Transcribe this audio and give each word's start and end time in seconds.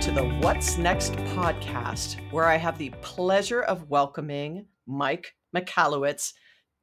to 0.00 0.10
the 0.12 0.24
What's 0.40 0.78
Next 0.78 1.12
podcast, 1.12 2.16
where 2.30 2.46
I 2.46 2.56
have 2.56 2.78
the 2.78 2.88
pleasure 3.02 3.60
of 3.60 3.90
welcoming 3.90 4.64
Mike 4.86 5.34
Michalowicz 5.54 6.32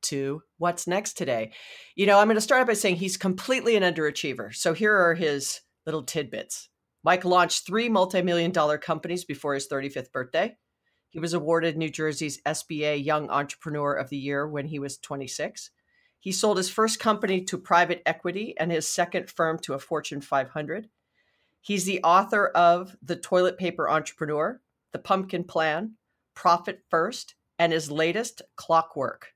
to 0.03 0.43
What's 0.59 0.85
Next 0.85 1.17
today. 1.17 1.51
You 1.95 2.05
know, 2.05 2.19
I'm 2.19 2.27
going 2.27 2.35
to 2.35 2.41
start 2.41 2.61
out 2.61 2.67
by 2.67 2.73
saying 2.73 2.97
he's 2.97 3.17
completely 3.17 3.75
an 3.75 3.81
underachiever. 3.81 4.53
So 4.53 4.75
here 4.75 4.95
are 4.95 5.15
his 5.15 5.61
little 5.87 6.03
tidbits. 6.03 6.69
Mike 7.03 7.25
launched 7.25 7.65
three 7.65 7.89
multi 7.89 8.21
million 8.21 8.51
dollar 8.51 8.77
companies 8.77 9.25
before 9.25 9.55
his 9.55 9.67
35th 9.67 10.11
birthday. 10.11 10.55
He 11.09 11.17
was 11.17 11.33
awarded 11.33 11.75
New 11.75 11.89
Jersey's 11.89 12.39
SBA 12.43 13.03
Young 13.03 13.31
Entrepreneur 13.31 13.95
of 13.95 14.09
the 14.09 14.17
Year 14.17 14.47
when 14.47 14.67
he 14.67 14.77
was 14.77 14.99
26. 14.99 15.71
He 16.19 16.31
sold 16.31 16.57
his 16.57 16.69
first 16.69 16.99
company 16.99 17.43
to 17.45 17.57
private 17.57 18.03
equity 18.05 18.53
and 18.59 18.71
his 18.71 18.87
second 18.87 19.31
firm 19.31 19.57
to 19.63 19.73
a 19.73 19.79
Fortune 19.79 20.21
500. 20.21 20.87
He's 21.67 21.83
the 21.83 22.01
author 22.01 22.47
of 22.47 22.95
The 23.03 23.17
Toilet 23.17 23.57
Paper 23.57 23.89
Entrepreneur, 23.89 24.61
The 24.93 24.99
Pumpkin 24.99 25.43
Plan, 25.43 25.95
Profit 26.33 26.81
First, 26.89 27.35
and 27.59 27.73
his 27.73 27.91
latest, 27.91 28.41
Clockwork, 28.55 29.33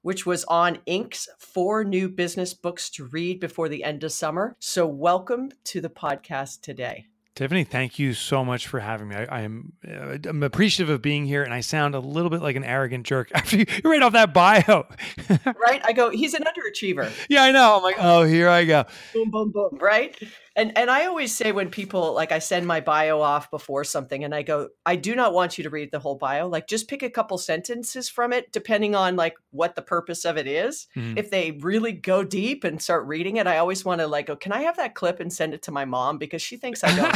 which 0.00 0.24
was 0.24 0.44
on 0.44 0.78
Inc.'s 0.88 1.28
four 1.38 1.84
new 1.84 2.08
business 2.08 2.54
books 2.54 2.88
to 2.92 3.04
read 3.04 3.40
before 3.40 3.68
the 3.68 3.84
end 3.84 4.02
of 4.04 4.12
summer. 4.12 4.56
So, 4.58 4.86
welcome 4.86 5.50
to 5.64 5.82
the 5.82 5.90
podcast 5.90 6.62
today. 6.62 7.08
Tiffani, 7.34 7.68
thank 7.68 7.98
you 7.98 8.14
so 8.14 8.42
much 8.42 8.66
for 8.66 8.80
having 8.80 9.08
me. 9.08 9.16
I, 9.16 9.42
am 9.42 9.74
I'm, 9.84 10.22
I'm 10.26 10.42
appreciative 10.44 10.88
of 10.88 11.02
being 11.02 11.26
here, 11.26 11.42
and 11.42 11.52
I 11.52 11.60
sound 11.60 11.94
a 11.94 12.00
little 12.00 12.30
bit 12.30 12.40
like 12.40 12.56
an 12.56 12.64
arrogant 12.64 13.04
jerk 13.04 13.30
after 13.34 13.58
you, 13.58 13.66
you 13.84 13.90
read 13.90 14.00
off 14.00 14.14
that 14.14 14.32
bio. 14.32 14.86
right? 15.44 15.82
I 15.84 15.92
go, 15.92 16.08
he's 16.08 16.32
an 16.32 16.44
underachiever. 16.44 17.12
Yeah, 17.28 17.42
I 17.42 17.52
know. 17.52 17.76
I'm 17.76 17.82
like, 17.82 17.96
oh, 17.98 18.22
here 18.22 18.48
I 18.48 18.64
go. 18.64 18.86
Boom, 19.12 19.30
boom, 19.30 19.50
boom. 19.50 19.76
Right? 19.78 20.16
And 20.56 20.76
and 20.76 20.90
I 20.90 21.04
always 21.04 21.36
say 21.36 21.52
when 21.52 21.70
people 21.70 22.14
like 22.14 22.32
I 22.32 22.38
send 22.38 22.66
my 22.66 22.80
bio 22.80 23.20
off 23.20 23.50
before 23.50 23.84
something, 23.84 24.24
and 24.24 24.34
I 24.34 24.42
go, 24.42 24.70
I 24.86 24.96
do 24.96 25.14
not 25.14 25.34
want 25.34 25.58
you 25.58 25.64
to 25.64 25.70
read 25.70 25.90
the 25.92 25.98
whole 25.98 26.16
bio. 26.16 26.48
Like, 26.48 26.66
just 26.66 26.88
pick 26.88 27.02
a 27.02 27.10
couple 27.10 27.36
sentences 27.36 28.08
from 28.08 28.32
it, 28.32 28.50
depending 28.52 28.94
on 28.94 29.16
like 29.16 29.34
what 29.50 29.74
the 29.76 29.82
purpose 29.82 30.24
of 30.24 30.38
it 30.38 30.46
is. 30.46 30.86
Mm-hmm. 30.96 31.18
If 31.18 31.30
they 31.30 31.52
really 31.60 31.92
go 31.92 32.24
deep 32.24 32.64
and 32.64 32.80
start 32.80 33.06
reading 33.06 33.36
it, 33.36 33.46
I 33.46 33.58
always 33.58 33.84
want 33.84 34.00
to 34.00 34.06
like, 34.06 34.26
go, 34.26 34.36
can 34.36 34.52
I 34.52 34.62
have 34.62 34.78
that 34.78 34.94
clip 34.94 35.20
and 35.20 35.30
send 35.30 35.52
it 35.52 35.62
to 35.64 35.72
my 35.72 35.84
mom 35.84 36.16
because 36.16 36.40
she 36.40 36.56
thinks 36.56 36.82
I 36.82 36.96
know 36.96 37.12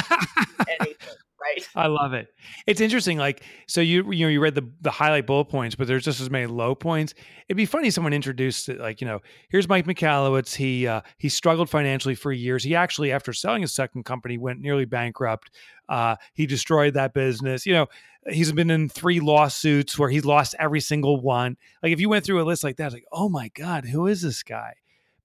anything 0.80 0.96
right? 1.40 1.68
I 1.74 1.86
love 1.86 2.12
it. 2.12 2.28
It's 2.66 2.80
interesting. 2.80 3.18
Like, 3.18 3.42
so 3.66 3.80
you 3.80 4.10
you 4.12 4.26
know 4.26 4.30
you 4.30 4.40
read 4.40 4.54
the 4.54 4.68
the 4.80 4.90
highlight 4.90 5.26
bullet 5.26 5.46
points, 5.46 5.74
but 5.74 5.86
there's 5.86 6.04
just 6.04 6.20
as 6.20 6.30
many 6.30 6.46
low 6.46 6.74
points. 6.74 7.14
It'd 7.48 7.56
be 7.56 7.66
funny 7.66 7.88
if 7.88 7.94
someone 7.94 8.12
introduced 8.12 8.68
it, 8.68 8.78
like 8.78 9.00
you 9.00 9.06
know, 9.06 9.20
here's 9.48 9.68
Mike 9.68 9.86
Michalowicz. 9.86 10.54
He 10.54 10.86
uh, 10.86 11.00
he 11.18 11.28
struggled 11.28 11.70
financially 11.70 12.14
for 12.14 12.32
years. 12.32 12.64
He 12.64 12.74
actually, 12.74 13.12
after 13.12 13.32
selling 13.32 13.62
his 13.62 13.72
second 13.72 14.04
company, 14.04 14.38
went 14.38 14.60
nearly 14.60 14.84
bankrupt. 14.84 15.50
Uh, 15.88 16.16
he 16.34 16.46
destroyed 16.46 16.94
that 16.94 17.14
business. 17.14 17.66
You 17.66 17.74
know, 17.74 17.86
he's 18.28 18.52
been 18.52 18.70
in 18.70 18.88
three 18.88 19.20
lawsuits 19.20 19.98
where 19.98 20.10
he's 20.10 20.24
lost 20.24 20.54
every 20.58 20.80
single 20.80 21.20
one. 21.20 21.56
Like, 21.82 21.92
if 21.92 22.00
you 22.00 22.08
went 22.08 22.24
through 22.24 22.42
a 22.42 22.44
list 22.44 22.62
like 22.64 22.76
that, 22.76 22.92
like, 22.92 23.04
oh 23.12 23.28
my 23.28 23.48
god, 23.48 23.84
who 23.86 24.06
is 24.06 24.22
this 24.22 24.42
guy? 24.42 24.74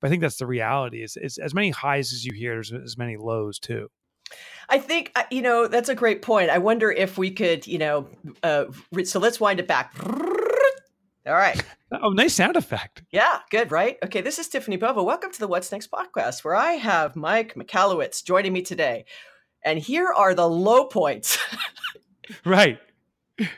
But 0.02 0.08
I 0.08 0.10
think 0.10 0.22
that's 0.22 0.38
the 0.38 0.48
reality. 0.48 1.04
Is 1.04 1.18
it's 1.18 1.38
as 1.38 1.54
many 1.54 1.72
highs 1.72 2.14
as 2.14 2.26
you 2.26 2.34
hear, 2.34 2.54
there's 2.54 2.72
as 2.72 2.98
many 2.98 3.18
lows 3.18 3.60
too. 3.60 3.90
I 4.70 4.80
think 4.80 5.12
uh, 5.16 5.24
you 5.30 5.42
know 5.42 5.68
that's 5.68 5.90
a 5.90 5.96
great 5.96 6.22
point. 6.22 6.50
I 6.50 6.58
wonder 6.58 6.92
if 6.92 7.18
we 7.18 7.32
could, 7.32 7.68
you 7.68 7.78
know, 7.78 8.08
uh, 8.44 8.66
so 9.04 9.20
let's 9.20 9.40
wind 9.40 9.60
it 9.60 9.68
back. 9.68 9.94
All 11.28 11.34
right. 11.34 11.64
Oh, 11.92 12.10
nice 12.10 12.36
sound 12.36 12.56
effect. 12.56 13.04
Yeah, 13.12 13.40
good, 13.50 13.72
right? 13.72 13.98
Okay, 14.04 14.22
this 14.22 14.38
is 14.38 14.48
Tiffani 14.48 14.80
Bova. 14.80 15.04
Welcome 15.04 15.32
to 15.32 15.40
the 15.40 15.48
What's 15.48 15.72
Next 15.72 15.90
podcast, 15.90 16.44
where 16.44 16.56
I 16.56 16.74
have 16.74 17.16
Mike 17.16 17.56
Michalowicz 17.56 18.24
joining 18.24 18.54
me 18.54 18.62
today, 18.62 19.06
and 19.64 19.80
here 19.80 20.12
are 20.12 20.34
the 20.34 20.48
low 20.48 20.86
points. 20.86 21.38
right. 22.46 22.80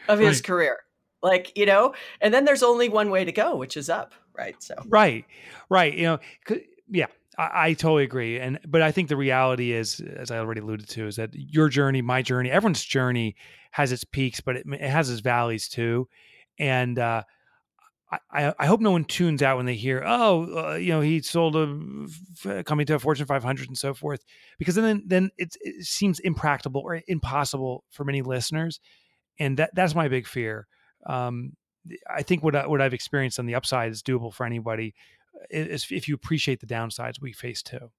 Of 0.07 0.19
his 0.19 0.37
right. 0.37 0.43
career, 0.43 0.77
like 1.21 1.57
you 1.57 1.65
know, 1.65 1.93
and 2.21 2.33
then 2.33 2.45
there's 2.45 2.63
only 2.63 2.89
one 2.89 3.09
way 3.09 3.25
to 3.25 3.31
go, 3.31 3.55
which 3.55 3.77
is 3.77 3.89
up, 3.89 4.13
right? 4.33 4.55
So. 4.61 4.75
Right, 4.87 5.25
right. 5.69 5.93
You 5.93 6.03
know, 6.03 6.19
yeah 6.89 7.07
I, 7.37 7.67
I, 7.69 7.73
totally 7.73 8.03
agree. 8.03 8.39
And 8.39 8.59
but 8.67 8.81
I 8.81 8.91
think 8.91 9.09
the 9.09 9.17
reality 9.17 9.71
is, 9.71 9.99
as 9.99 10.31
I 10.31 10.39
already 10.39 10.61
alluded 10.61 10.89
to, 10.89 11.07
is 11.07 11.17
that 11.17 11.31
your 11.33 11.69
journey, 11.69 12.01
my 12.01 12.21
journey, 12.21 12.49
everyone's 12.49 12.83
journey 12.83 13.35
has 13.71 13.91
its 13.91 14.03
peaks, 14.03 14.41
but 14.41 14.57
it, 14.57 14.65
it 14.67 14.89
has 14.89 15.09
its 15.09 15.21
valleys 15.21 15.67
too. 15.67 16.07
And 16.57 16.97
uh, 16.97 17.23
I, 18.31 18.53
I 18.57 18.65
hope 18.65 18.79
no 18.79 18.91
one 18.91 19.03
tunes 19.03 19.43
out 19.43 19.57
when 19.57 19.65
they 19.65 19.75
hear, 19.75 20.01
oh, 20.05 20.71
uh, 20.71 20.75
you 20.75 20.89
know, 20.89 21.01
he 21.01 21.21
sold 21.21 21.55
a 21.55 22.63
company 22.63 22.85
to 22.85 22.95
a 22.95 22.99
Fortune 22.99 23.25
500 23.25 23.67
and 23.67 23.77
so 23.77 23.93
forth, 23.93 24.23
because 24.57 24.75
then 24.75 25.03
then 25.05 25.29
it 25.37 25.55
seems 25.81 26.19
impractical 26.19 26.81
or 26.81 27.01
impossible 27.07 27.83
for 27.91 28.05
many 28.05 28.21
listeners, 28.21 28.79
and 29.39 29.57
that 29.57 29.71
that's 29.75 29.93
my 29.93 30.07
big 30.07 30.25
fear. 30.25 30.67
Um, 31.05 31.53
I 32.09 32.23
think 32.23 32.43
what 32.43 32.55
I, 32.55 32.67
what 32.67 32.81
I've 32.81 32.93
experienced 32.93 33.39
on 33.39 33.45
the 33.45 33.55
upside 33.55 33.91
is 33.91 34.01
doable 34.01 34.33
for 34.33 34.45
anybody 34.45 34.95
if 35.49 36.07
you 36.07 36.15
appreciate 36.15 36.59
the 36.59 36.67
downsides 36.67 37.21
we 37.21 37.33
face 37.33 37.61
too. 37.61 37.91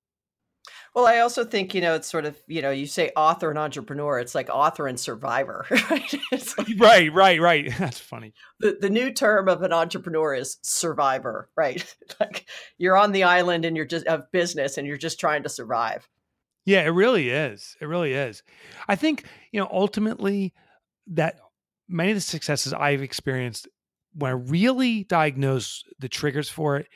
Well, 0.95 1.07
I 1.07 1.21
also 1.21 1.45
think, 1.45 1.75
you 1.75 1.81
know, 1.81 1.95
it's 1.95 2.09
sort 2.09 2.25
of, 2.25 2.37
you 2.47 2.63
know, 2.63 2.71
you 2.71 2.87
say 2.87 3.11
author 3.17 3.51
and 3.51 3.59
entrepreneur, 3.59 4.19
it's 4.19 4.35
like 4.35 4.49
author 4.51 4.87
and 4.87 4.99
survivor, 4.99 5.67
right? 5.91 6.15
Like, 6.59 6.69
right, 6.79 7.13
right, 7.13 7.41
right. 7.41 7.73
That's 7.79 7.99
funny. 7.99 8.33
The, 8.61 8.79
the 8.81 8.91
new 8.91 9.13
term 9.13 9.49
of 9.49 9.63
an 9.63 9.73
entrepreneur 9.73 10.35
is 10.35 10.59
survivor, 10.63 11.49
right? 11.57 11.85
like 12.21 12.47
you're 12.79 12.97
on 12.97 13.13
the 13.13 13.25
island 13.25 13.65
and 13.65 13.77
you're 13.77 13.87
just 13.87 14.07
of 14.07 14.31
business 14.33 14.79
and 14.79 14.87
you're 14.87 14.97
just 14.97 15.21
trying 15.21 15.43
to 15.45 15.49
survive. 15.49 16.09
Yeah, 16.65 16.83
it 16.83 16.91
really 16.91 17.31
is. 17.31 17.77
It 17.81 17.87
really 17.87 18.13
is. 18.13 18.43
I 18.89 18.97
think, 18.97 19.25
you 19.53 19.61
know, 19.61 19.69
ultimately 19.71 20.53
that 21.09 21.39
many 21.89 22.11
of 22.11 22.17
the 22.17 22.21
successes 22.21 22.73
I've 22.73 23.03
experienced 23.03 23.69
when 24.15 24.31
I 24.31 24.35
really 24.35 25.05
diagnose 25.05 25.85
the 25.99 26.09
triggers 26.09 26.49
for 26.49 26.77
it 26.77 26.89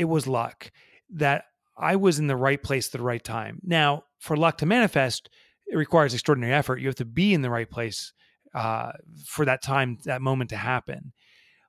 it 0.00 0.08
was 0.08 0.26
luck 0.26 0.72
that 1.10 1.44
I 1.76 1.96
was 1.96 2.18
in 2.18 2.26
the 2.26 2.36
right 2.36 2.60
place 2.60 2.88
at 2.88 2.92
the 2.92 3.04
right 3.04 3.22
time. 3.22 3.60
Now, 3.62 4.04
for 4.18 4.34
luck 4.34 4.56
to 4.58 4.66
manifest, 4.66 5.28
it 5.66 5.76
requires 5.76 6.14
extraordinary 6.14 6.54
effort. 6.54 6.80
You 6.80 6.88
have 6.88 6.96
to 6.96 7.04
be 7.04 7.34
in 7.34 7.42
the 7.42 7.50
right 7.50 7.68
place 7.68 8.14
uh, 8.54 8.92
for 9.26 9.44
that 9.44 9.62
time, 9.62 9.98
that 10.04 10.22
moment 10.22 10.50
to 10.50 10.56
happen. 10.56 11.12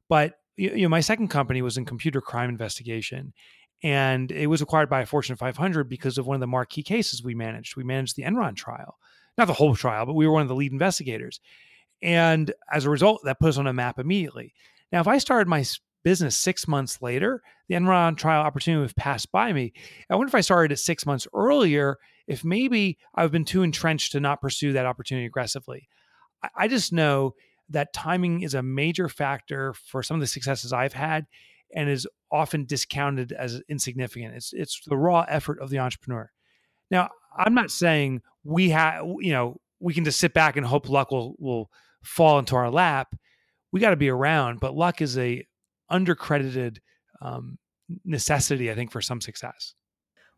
But 0.08 0.36
you 0.56 0.84
know, 0.84 0.90
my 0.90 1.02
second 1.02 1.28
company 1.28 1.62
was 1.62 1.78
in 1.78 1.84
computer 1.84 2.22
crime 2.22 2.50
investigation, 2.50 3.34
and 3.84 4.32
it 4.32 4.48
was 4.48 4.62
acquired 4.62 4.90
by 4.90 5.02
a 5.02 5.06
Fortune 5.06 5.36
500 5.36 5.90
because 5.90 6.18
of 6.18 6.26
one 6.26 6.36
of 6.36 6.42
the 6.42 6.48
marquee 6.48 6.84
cases 6.84 7.24
we 7.24 7.36
managed. 7.36 7.76
We 7.76 7.84
managed 7.84 8.16
the 8.16 8.24
Enron 8.24 8.56
trial, 8.56 8.98
not 9.38 9.48
the 9.48 9.54
whole 9.54 9.76
trial, 9.76 10.06
but 10.06 10.14
we 10.14 10.26
were 10.26 10.34
one 10.34 10.42
of 10.42 10.48
the 10.48 10.56
lead 10.56 10.72
investigators. 10.72 11.42
And 12.02 12.54
as 12.72 12.86
a 12.86 12.90
result, 12.90 13.22
that 13.26 13.40
put 13.40 13.50
us 13.50 13.58
on 13.58 13.68
a 13.68 13.74
map 13.74 14.00
immediately. 14.00 14.54
Now, 14.92 15.02
if 15.02 15.08
I 15.08 15.18
started 15.18 15.48
my 15.48 15.64
business 16.04 16.38
six 16.38 16.68
months 16.68 17.02
later, 17.02 17.42
the 17.68 17.76
Enron 17.76 18.18
trial 18.18 18.42
opportunity 18.42 18.80
would 18.80 18.90
have 18.90 18.96
passed 18.96 19.32
by 19.32 19.54
me. 19.54 19.74
I 20.10 20.16
wonder 20.16 20.30
if 20.30 20.36
I 20.36 20.42
started 20.42 20.72
it 20.74 20.78
six 20.78 21.06
months 21.06 21.28
earlier, 21.34 21.98
if 22.28 22.44
maybe 22.44 22.98
I've 23.16 23.32
been 23.32 23.46
too 23.46 23.64
entrenched 23.64 24.14
to 24.14 24.20
not 24.20 24.42
pursue 24.42 24.74
that 24.74 24.86
opportunity 24.86 25.26
aggressively. 25.26 25.88
I 26.56 26.68
just 26.68 26.92
know 26.92 27.36
that 27.70 27.94
timing 27.94 28.42
is 28.42 28.54
a 28.54 28.64
major 28.64 29.08
factor 29.08 29.74
for 29.74 30.04
some 30.04 30.16
of 30.16 30.22
the 30.22 30.28
successes 30.28 30.74
I've 30.74 30.94
had 30.94 31.26
and 31.74 31.90
is 31.90 32.08
often 32.32 32.66
discounted 32.66 33.32
as 33.32 33.62
insignificant. 33.70 34.36
It's 34.36 34.54
it's 34.54 34.82
the 34.86 34.98
raw 34.98 35.26
effort 35.28 35.60
of 35.60 35.70
the 35.70 35.80
entrepreneur. 35.80 36.32
Now, 36.90 37.10
I'm 37.38 37.54
not 37.54 37.72
saying 37.72 38.22
we 38.44 38.70
have, 38.72 39.06
you 39.20 39.32
know, 39.32 39.58
we 39.80 39.94
can 39.94 40.04
just 40.04 40.20
sit 40.20 40.34
back 40.34 40.58
and 40.58 40.66
hope 40.66 40.90
luck 40.90 41.12
will 41.12 41.36
will 41.40 41.72
fall 42.04 42.40
into 42.40 42.56
our 42.56 42.70
lap. 42.70 43.16
We 43.72 43.80
got 43.80 43.92
to 43.92 43.96
be 43.96 44.10
around, 44.10 44.60
but 44.60 44.76
luck 44.76 45.02
is 45.02 45.18
a 45.18 45.46
undercredited 45.92 46.78
um, 47.22 47.58
necessity, 48.06 48.72
I 48.72 48.76
think, 48.76 48.92
for 48.92 49.02
some 49.02 49.22
success. 49.22 49.76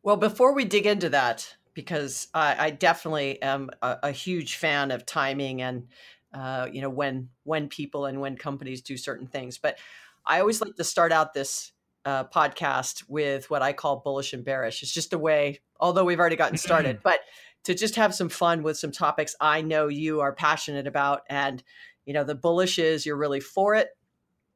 Well, 0.02 0.18
before 0.18 0.54
we 0.54 0.66
dig 0.66 0.86
into 0.86 1.10
that, 1.10 1.56
because 1.74 2.28
I, 2.34 2.68
I 2.68 2.70
definitely 2.72 3.42
am 3.42 3.70
a, 3.82 3.98
a, 4.04 4.12
huge 4.12 4.58
fan 4.58 4.92
of 4.92 5.06
timing 5.06 5.62
and 5.62 5.88
uh, 6.34 6.68
you 6.72 6.82
know 6.82 6.90
when 6.90 7.30
when 7.44 7.68
people 7.68 8.06
and 8.06 8.20
when 8.20 8.36
companies 8.36 8.82
do 8.82 8.98
certain 8.98 9.28
things, 9.28 9.58
but 9.58 9.80
I 10.26 10.40
always 10.40 10.62
like 10.62 10.76
to 10.76 10.84
start 10.84 11.12
out 11.12 11.34
this 11.34 11.72
uh, 12.06 12.26
podcast 12.26 13.04
with 13.08 13.50
what 13.50 13.62
I 13.62 13.74
call 13.74 13.98
bullish 13.98 14.34
and 14.34 14.44
bearish. 14.44 14.84
It's 14.84 14.94
just 14.94 15.14
a 15.14 15.18
way, 15.18 15.62
although 15.80 16.06
we've 16.06 16.20
already 16.20 16.36
gotten 16.36 16.58
started, 16.58 17.00
but 17.04 17.20
to 17.64 17.74
just 17.74 17.96
have 17.96 18.14
some 18.14 18.30
fun 18.30 18.64
with 18.64 18.78
some 18.78 18.92
topics 18.92 19.36
I 19.40 19.62
know 19.62 19.88
you 19.88 20.22
are 20.22 20.34
passionate 20.34 20.88
about. 20.88 21.22
And, 21.30 21.64
you 22.06 22.14
know, 22.14 22.24
the 22.24 22.36
bullish 22.36 22.78
is 22.78 23.06
you're 23.06 23.18
really 23.18 23.40
for 23.40 23.76
it 23.76 23.90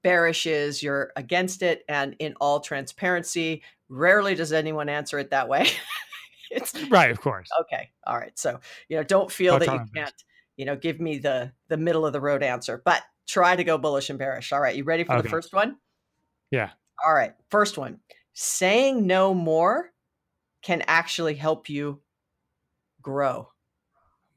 bearish 0.07 0.45
is 0.45 0.81
you're 0.81 1.11
against 1.15 1.61
it 1.61 1.83
and 1.89 2.15
in 2.19 2.33
all 2.39 2.59
transparency 2.59 3.61
rarely 3.89 4.35
does 4.35 4.53
anyone 4.53 4.89
answer 4.89 5.19
it 5.19 5.31
that 5.31 5.47
way 5.49 5.67
it's 6.51 6.73
right 6.89 7.11
of 7.11 7.19
course 7.19 7.49
okay 7.59 7.89
all 8.05 8.17
right 8.17 8.37
so 8.37 8.59
you 8.89 8.97
know 8.97 9.03
don't 9.03 9.31
feel 9.31 9.59
that 9.59 9.67
you 9.67 9.85
can't 9.95 10.23
you 10.55 10.65
know 10.65 10.75
give 10.75 10.99
me 10.99 11.17
the 11.17 11.51
the 11.67 11.77
middle 11.77 12.05
of 12.05 12.13
the 12.13 12.21
road 12.21 12.43
answer 12.43 12.81
but 12.85 13.01
try 13.27 13.55
to 13.55 13.63
go 13.63 13.77
bullish 13.77 14.09
and 14.09 14.19
bearish 14.19 14.53
all 14.53 14.61
right 14.61 14.75
you 14.75 14.83
ready 14.83 15.03
for 15.03 15.13
okay. 15.13 15.23
the 15.23 15.29
first 15.29 15.53
one 15.53 15.75
yeah 16.51 16.69
all 17.05 17.13
right 17.13 17.33
first 17.49 17.77
one 17.77 17.99
saying 18.33 19.07
no 19.07 19.33
more 19.33 19.91
can 20.61 20.83
actually 20.87 21.33
help 21.33 21.69
you 21.69 22.01
grow. 23.01 23.47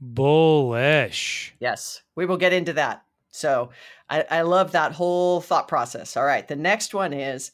Bullish. 0.01 1.55
Yes, 1.59 2.03
we 2.15 2.25
will 2.25 2.37
get 2.37 2.53
into 2.53 2.73
that. 2.75 3.03
So 3.31 3.71
I, 4.09 4.25
I 4.31 4.43
love 4.43 4.73
that 4.73 4.93
whole 4.93 5.41
thought 5.41 5.69
process. 5.69 6.17
All 6.17 6.25
right. 6.25 6.47
The 6.47 6.57
next 6.57 6.95
one 6.95 7.13
is 7.13 7.53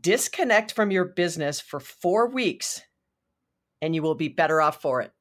disconnect 0.00 0.72
from 0.72 0.90
your 0.90 1.04
business 1.04 1.60
for 1.60 1.80
four 1.80 2.28
weeks 2.28 2.82
and 3.82 3.94
you 3.94 4.02
will 4.02 4.14
be 4.14 4.28
better 4.28 4.60
off 4.60 4.80
for 4.80 5.00
it. 5.00 5.12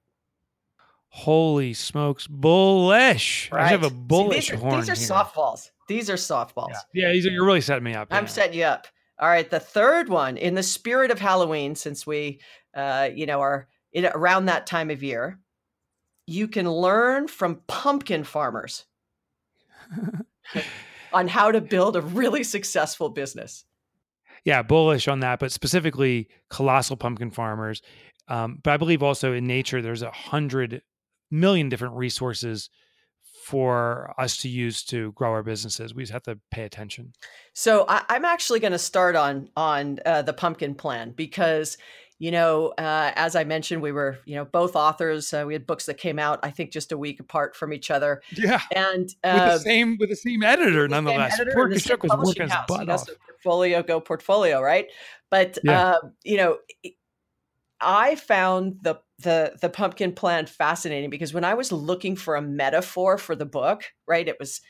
Holy 1.09 1.73
smokes, 1.73 2.27
bullish! 2.27 3.49
Right. 3.51 3.63
I 3.63 3.67
have 3.67 3.83
a 3.83 3.89
bullish 3.89 4.47
See, 4.47 4.51
these 4.51 4.61
are, 4.61 4.65
horn. 4.65 4.79
These 4.81 4.89
are 4.89 4.95
here. 4.95 5.07
softballs. 5.07 5.71
These 5.87 6.09
are 6.09 6.15
softballs. 6.15 6.71
Yeah, 6.93 7.07
yeah 7.07 7.11
these 7.13 7.25
are, 7.25 7.29
you're 7.29 7.45
really 7.45 7.61
setting 7.61 7.85
me 7.85 7.93
up. 7.93 8.09
I'm 8.11 8.27
setting 8.27 8.57
you 8.57 8.65
up. 8.65 8.87
All 9.17 9.29
right, 9.29 9.49
the 9.49 9.59
third 9.59 10.09
one, 10.09 10.35
in 10.35 10.55
the 10.55 10.63
spirit 10.63 11.11
of 11.11 11.19
Halloween, 11.19 11.75
since 11.75 12.05
we, 12.05 12.41
uh, 12.75 13.09
you 13.15 13.25
know, 13.25 13.39
are 13.39 13.69
in, 13.93 14.05
around 14.07 14.45
that 14.45 14.67
time 14.67 14.89
of 14.89 15.03
year, 15.03 15.39
you 16.27 16.49
can 16.49 16.69
learn 16.69 17.29
from 17.29 17.61
pumpkin 17.67 18.25
farmers 18.25 18.85
on 21.13 21.27
how 21.27 21.51
to 21.51 21.61
build 21.61 21.95
a 21.95 22.01
really 22.01 22.43
successful 22.43 23.09
business. 23.09 23.65
Yeah, 24.43 24.61
bullish 24.61 25.07
on 25.07 25.21
that, 25.21 25.39
but 25.39 25.51
specifically 25.51 26.29
colossal 26.49 26.97
pumpkin 26.97 27.31
farmers. 27.31 27.81
Um, 28.27 28.59
but 28.63 28.73
I 28.73 28.77
believe 28.77 29.01
also 29.01 29.33
in 29.33 29.47
nature, 29.47 29.81
there's 29.81 30.01
a 30.01 30.11
hundred 30.11 30.81
million 31.31 31.69
different 31.69 31.95
resources 31.95 32.69
for 33.45 34.13
us 34.17 34.37
to 34.37 34.49
use 34.49 34.83
to 34.83 35.11
grow 35.11 35.31
our 35.31 35.43
businesses. 35.43 35.93
We 35.93 36.03
just 36.03 36.13
have 36.13 36.23
to 36.23 36.39
pay 36.49 36.63
attention. 36.63 37.13
So 37.53 37.85
I, 37.87 38.03
am 38.09 38.25
actually 38.25 38.59
going 38.59 38.71
to 38.71 38.79
start 38.79 39.15
on 39.15 39.49
on 39.55 39.99
uh, 40.05 40.23
the 40.23 40.33
pumpkin 40.33 40.73
plan 40.73 41.11
because 41.11 41.77
you 42.17 42.31
know, 42.31 42.67
uh, 42.77 43.11
as 43.15 43.35
I 43.35 43.43
mentioned, 43.43 43.81
we 43.81 43.91
were, 43.91 44.19
you 44.25 44.35
know, 44.35 44.45
both 44.45 44.75
authors. 44.75 45.33
Uh, 45.33 45.43
we 45.45 45.53
had 45.53 45.67
books 45.67 45.85
that 45.87 45.95
came 45.95 46.17
out, 46.17 46.39
I 46.43 46.49
think, 46.49 46.71
just 46.71 46.91
a 46.91 46.97
week 46.97 47.19
apart 47.19 47.55
from 47.55 47.73
each 47.73 47.91
other. 47.91 48.21
Yeah, 48.35 48.61
and 48.73 49.13
uh, 49.23 49.33
with 49.33 49.43
the 49.43 49.53
um, 49.53 49.59
same 49.59 49.97
with 49.99 50.09
the 50.09 50.15
same 50.15 50.43
editor, 50.43 50.87
nonetheless. 50.87 51.39
Editor 51.39 51.51
Poor 51.53 51.69
was 51.69 51.87
working 51.87 52.43
his 52.43 52.53
butt 52.67 52.89
off. 52.89 53.07
portfolio 53.27 53.83
go 53.83 53.99
portfolio, 53.99 54.61
right? 54.61 54.87
But 55.29 55.57
yeah. 55.63 55.81
Uh, 55.81 55.97
you 56.23 56.37
know, 56.37 56.57
I 57.81 58.15
found 58.15 58.77
the 58.81 58.95
the 59.19 59.53
the 59.59 59.69
pumpkin 59.69 60.13
plan 60.13 60.45
fascinating 60.45 61.09
because 61.09 61.33
when 61.33 61.43
I 61.43 61.53
was 61.53 61.71
looking 61.71 62.15
for 62.15 62.35
a 62.35 62.41
metaphor 62.41 63.17
for 63.17 63.35
the 63.35 63.45
book, 63.45 63.83
right, 64.07 64.27
it 64.27 64.37
was, 64.39 64.61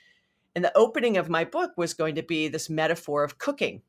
and 0.55 0.65
the 0.65 0.75
opening 0.75 1.17
of 1.17 1.29
my 1.29 1.43
book 1.43 1.71
was 1.77 1.93
going 1.93 2.15
to 2.15 2.23
be 2.23 2.47
this 2.47 2.69
metaphor 2.69 3.23
of 3.23 3.37
cooking 3.37 3.83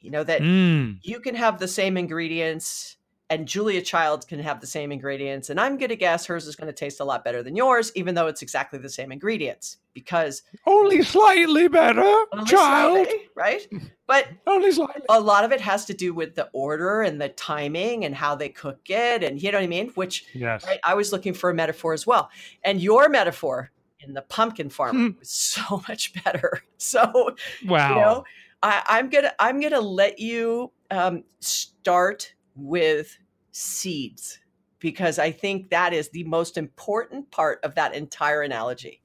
you 0.00 0.10
know 0.10 0.24
that 0.24 0.40
mm. 0.40 0.98
you 1.02 1.20
can 1.20 1.34
have 1.34 1.58
the 1.58 1.68
same 1.68 1.96
ingredients 1.96 2.96
and 3.30 3.46
Julia 3.46 3.82
Child 3.82 4.26
can 4.26 4.38
have 4.40 4.60
the 4.60 4.66
same 4.66 4.90
ingredients 4.90 5.50
and 5.50 5.60
I'm 5.60 5.76
going 5.76 5.90
to 5.90 5.96
guess 5.96 6.26
hers 6.26 6.46
is 6.46 6.56
going 6.56 6.68
to 6.68 6.72
taste 6.72 7.00
a 7.00 7.04
lot 7.04 7.24
better 7.24 7.42
than 7.42 7.56
yours 7.56 7.92
even 7.94 8.14
though 8.14 8.26
it's 8.26 8.42
exactly 8.42 8.78
the 8.78 8.88
same 8.88 9.12
ingredients 9.12 9.78
because 9.92 10.42
only 10.66 11.02
slightly 11.02 11.68
better 11.68 12.00
only 12.32 12.46
child. 12.46 13.06
slightly, 13.06 13.28
right? 13.34 13.66
But 14.08 14.26
only 14.46 14.72
slightly. 14.72 15.02
a 15.10 15.20
lot 15.20 15.44
of 15.44 15.52
it 15.52 15.60
has 15.60 15.84
to 15.84 15.92
do 15.92 16.14
with 16.14 16.34
the 16.34 16.48
order 16.54 17.02
and 17.02 17.20
the 17.20 17.28
timing 17.28 18.06
and 18.06 18.14
how 18.14 18.34
they 18.34 18.48
cook 18.48 18.80
it 18.88 19.22
and 19.22 19.42
you 19.42 19.52
know 19.52 19.58
what 19.58 19.64
I 19.64 19.68
mean? 19.68 19.88
Which 19.90 20.24
yes. 20.32 20.64
Right, 20.64 20.80
I 20.82 20.94
was 20.94 21.12
looking 21.12 21.34
for 21.34 21.50
a 21.50 21.54
metaphor 21.54 21.92
as 21.92 22.06
well 22.06 22.30
and 22.64 22.80
your 22.80 23.10
metaphor 23.10 23.70
in 24.00 24.14
the 24.14 24.22
pumpkin 24.22 24.70
farm 24.70 24.96
hmm. 24.96 25.18
was 25.18 25.28
so 25.28 25.82
much 25.88 26.14
better. 26.24 26.62
So 26.78 27.34
wow 27.66 27.88
you 27.88 27.94
know 27.96 28.24
I, 28.62 28.98
am 28.98 29.08
gonna 29.08 29.32
I'm 29.38 29.60
gonna 29.60 29.80
let 29.80 30.18
you 30.18 30.72
um, 30.90 31.24
start 31.40 32.34
with 32.56 33.16
seeds 33.52 34.40
because 34.80 35.18
I 35.18 35.30
think 35.30 35.70
that 35.70 35.92
is 35.92 36.10
the 36.10 36.24
most 36.24 36.56
important 36.56 37.30
part 37.30 37.60
of 37.64 37.74
that 37.76 37.94
entire 37.94 38.42
analogy. 38.42 39.02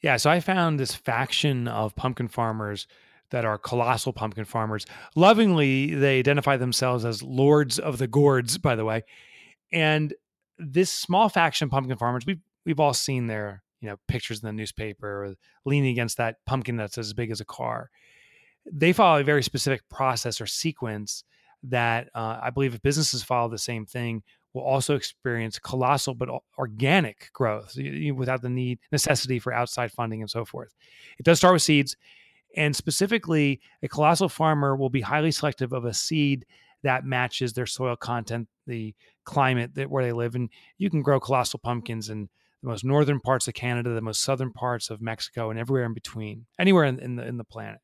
Yeah, 0.00 0.16
so 0.16 0.30
I 0.30 0.40
found 0.40 0.80
this 0.80 0.94
faction 0.94 1.68
of 1.68 1.94
pumpkin 1.94 2.28
farmers 2.28 2.86
that 3.30 3.44
are 3.44 3.58
colossal 3.58 4.12
pumpkin 4.12 4.44
farmers. 4.44 4.86
Lovingly, 5.14 5.94
they 5.94 6.18
identify 6.18 6.56
themselves 6.56 7.04
as 7.04 7.22
lords 7.22 7.78
of 7.78 7.98
the 7.98 8.08
gourds, 8.08 8.58
by 8.58 8.74
the 8.74 8.84
way. 8.84 9.04
And 9.72 10.14
this 10.58 10.90
small 10.90 11.28
faction 11.28 11.66
of 11.66 11.70
pumpkin 11.70 11.96
farmers, 11.96 12.26
we've 12.26 12.40
we've 12.64 12.80
all 12.80 12.94
seen 12.94 13.26
their 13.26 13.62
you 13.80 13.88
know 13.88 13.96
pictures 14.08 14.42
in 14.42 14.46
the 14.46 14.52
newspaper 14.52 15.34
leaning 15.64 15.90
against 15.90 16.16
that 16.18 16.36
pumpkin 16.46 16.76
that's 16.76 16.98
as 16.98 17.12
big 17.12 17.30
as 17.30 17.40
a 17.40 17.44
car 17.44 17.90
they 18.70 18.92
follow 18.92 19.20
a 19.20 19.24
very 19.24 19.42
specific 19.42 19.88
process 19.88 20.40
or 20.40 20.46
sequence 20.46 21.24
that 21.62 22.08
uh, 22.14 22.38
I 22.42 22.50
believe 22.50 22.74
if 22.74 22.82
businesses 22.82 23.22
follow 23.22 23.48
the 23.48 23.58
same 23.58 23.86
thing, 23.86 24.22
will 24.52 24.62
also 24.62 24.96
experience 24.96 25.58
colossal 25.58 26.14
but 26.14 26.28
organic 26.58 27.30
growth 27.32 27.76
without 28.14 28.42
the 28.42 28.48
need 28.48 28.78
necessity 28.90 29.38
for 29.38 29.52
outside 29.52 29.92
funding 29.92 30.22
and 30.22 30.30
so 30.30 30.44
forth. 30.44 30.74
It 31.18 31.24
does 31.24 31.38
start 31.38 31.52
with 31.52 31.62
seeds, 31.62 31.96
and 32.56 32.74
specifically, 32.74 33.60
a 33.82 33.88
colossal 33.88 34.28
farmer 34.28 34.74
will 34.74 34.90
be 34.90 35.02
highly 35.02 35.30
selective 35.30 35.72
of 35.72 35.84
a 35.84 35.94
seed 35.94 36.46
that 36.82 37.04
matches 37.04 37.52
their 37.52 37.66
soil 37.66 37.94
content, 37.94 38.48
the 38.66 38.94
climate 39.24 39.74
that 39.74 39.90
where 39.90 40.04
they 40.04 40.12
live, 40.12 40.34
and 40.34 40.48
you 40.78 40.90
can 40.90 41.02
grow 41.02 41.20
colossal 41.20 41.60
pumpkins 41.62 42.08
in 42.08 42.28
the 42.62 42.68
most 42.68 42.84
northern 42.84 43.20
parts 43.20 43.46
of 43.46 43.54
Canada, 43.54 43.90
the 43.90 44.00
most 44.00 44.22
southern 44.22 44.52
parts 44.52 44.90
of 44.90 45.00
Mexico, 45.00 45.50
and 45.50 45.60
everywhere 45.60 45.84
in 45.84 45.94
between, 45.94 46.46
anywhere 46.58 46.84
in, 46.84 46.98
in 46.98 47.16
the 47.16 47.26
in 47.26 47.36
the 47.36 47.44
planet 47.44 47.80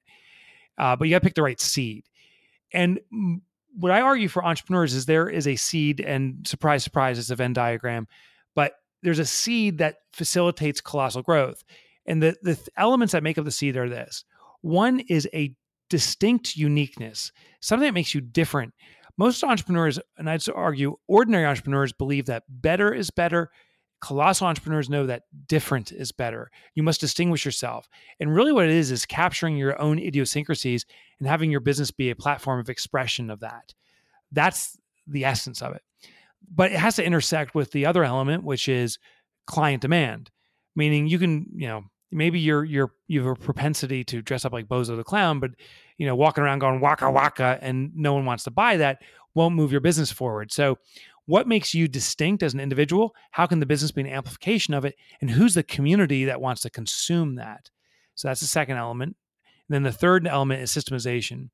uh, 0.79 0.97
but 0.97 1.07
you 1.07 1.15
got 1.15 1.21
to 1.21 1.25
pick 1.25 1.35
the 1.35 1.43
right 1.43 1.61
seed. 1.61 2.05
And 2.73 3.01
what 3.75 3.93
I 3.93 4.01
argue 4.01 4.29
for 4.29 4.45
entrepreneurs 4.45 4.95
is 4.95 5.07
there 5.07 5.29
is 5.29 5.47
a 5.47 5.57
seed, 5.57 6.01
and 6.01 6.47
surprise, 6.47 6.83
surprise, 6.83 7.19
it's 7.19 7.31
a 7.31 7.37
Venn 7.37 7.53
diagram, 7.53 8.07
but 8.55 8.73
there's 9.03 9.19
a 9.19 9.27
seed 9.27 9.79
that 9.79 9.97
facilitates 10.13 10.81
colossal 10.81 11.23
growth. 11.23 11.63
And 12.07 12.23
the, 12.23 12.37
the 12.43 12.59
elements 12.77 13.13
that 13.13 13.23
make 13.23 13.39
up 13.39 13.45
the 13.45 13.51
seed 13.51 13.77
are 13.77 13.89
this 13.89 14.25
one 14.63 15.01
is 15.01 15.29
a 15.33 15.55
distinct 15.91 16.57
uniqueness, 16.57 17.31
something 17.61 17.87
that 17.87 17.95
makes 17.95 18.15
you 18.15 18.21
different. 18.21 18.75
Most 19.17 19.43
entrepreneurs, 19.45 19.99
and 20.19 20.29
I'd 20.29 20.43
argue 20.49 20.97
ordinary 21.07 21.47
entrepreneurs, 21.47 21.93
believe 21.93 22.27
that 22.27 22.43
better 22.49 22.93
is 22.93 23.11
better, 23.11 23.51
colossal 24.07 24.47
entrepreneurs 24.47 24.89
know 24.89 25.05
that 25.05 25.25
different 25.49 25.91
is 25.91 26.13
better. 26.13 26.49
You 26.77 26.85
must 26.85 27.01
distinguish 27.01 27.45
yourself. 27.45 27.89
And 28.21 28.33
really, 28.33 28.53
what 28.53 28.67
it 28.67 28.71
is, 28.71 28.93
is 28.93 29.05
capturing 29.05 29.57
your 29.57 29.81
own 29.83 29.99
idiosyncrasies 29.99 30.87
and 31.19 31.27
having 31.27 31.51
your 31.51 31.59
business 31.59 31.91
be 31.91 32.11
a 32.11 32.17
platform 32.17 32.61
of 32.61 32.71
expression 32.71 33.31
of 33.31 33.41
that. 33.41 33.75
That's 34.31 34.79
the 35.09 35.25
essence 35.25 35.61
of 35.61 35.75
it. 35.75 35.83
But 36.55 36.71
it 36.71 36.79
has 36.79 36.95
to 36.97 37.05
intersect 37.05 37.57
with 37.57 37.73
the 37.73 37.87
other 37.87 38.05
element, 38.05 38.45
which 38.45 38.69
is 38.69 39.01
client 39.49 39.83
demand, 39.83 40.31
meaning 40.77 41.09
you 41.09 41.19
can, 41.19 41.47
you 41.53 41.67
know, 41.67 41.83
maybe 42.13 42.39
you're 42.39 42.63
you're 42.65 42.93
you 43.09 43.27
have 43.27 43.37
a 43.37 43.41
propensity 43.41 44.05
to 44.05 44.23
dress 44.23 44.45
up 44.45 44.53
like 44.53 44.69
Bozo 44.69 44.97
the 44.97 45.03
clown, 45.03 45.41
but 45.41 45.51
you 45.99 46.07
know, 46.07 46.15
walking 46.15 46.45
around 46.45 46.61
going 46.61 46.79
waka 46.79 47.11
waka 47.11 47.59
and 47.61 47.91
no 47.97 48.15
one 48.15 48.25
wants 48.25 48.45
to 48.45 48.53
buy 48.53 48.77
that 48.77 49.03
won't 49.35 49.55
move 49.55 49.73
your 49.73 49.81
business 49.81 50.13
forward. 50.13 50.53
So 50.53 50.79
what 51.27 51.49
makes 51.49 51.75
you 51.75 51.89
distinct 51.89 52.43
as 52.43 52.55
an 52.55 52.61
individual? 52.61 53.15
How 53.33 53.47
can 53.47 53.61
the 53.61 53.67
business 53.67 53.91
be 53.91 54.01
an 54.01 54.07
amplification 54.07 54.75
of 54.75 54.85
it? 54.85 54.95
And 55.21 55.31
who's 55.31 55.55
the 55.55 55.63
community 55.63 56.25
that 56.25 56.41
wants 56.41 56.63
to 56.63 56.71
consume 56.71 57.35
that? 57.35 57.71
So 58.15 58.29
that's 58.29 58.41
the 58.41 58.47
second 58.47 58.77
element. 58.77 59.17
And 59.69 59.75
then 59.75 59.83
the 59.83 59.93
third 59.93 60.27
element 60.27 60.63
is 60.63 60.71
systemization, 60.71 61.51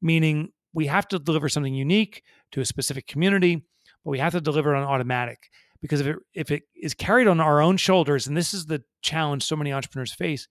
meaning 0.00 0.52
we 0.72 0.86
have 0.86 1.08
to 1.08 1.18
deliver 1.18 1.48
something 1.48 1.74
unique 1.74 2.22
to 2.52 2.60
a 2.60 2.64
specific 2.64 3.08
community, 3.08 3.56
but 4.04 4.10
we 4.10 4.20
have 4.20 4.32
to 4.32 4.40
deliver 4.40 4.74
it 4.74 4.78
on 4.78 4.84
automatic. 4.84 5.50
Because 5.82 6.00
if 6.00 6.06
it, 6.06 6.16
if 6.34 6.50
it 6.50 6.62
is 6.80 6.94
carried 6.94 7.26
on 7.26 7.40
our 7.40 7.60
own 7.60 7.76
shoulders, 7.76 8.26
and 8.26 8.36
this 8.36 8.54
is 8.54 8.66
the 8.66 8.82
challenge 9.02 9.42
so 9.42 9.56
many 9.56 9.72
entrepreneurs 9.72 10.12
face, 10.12 10.46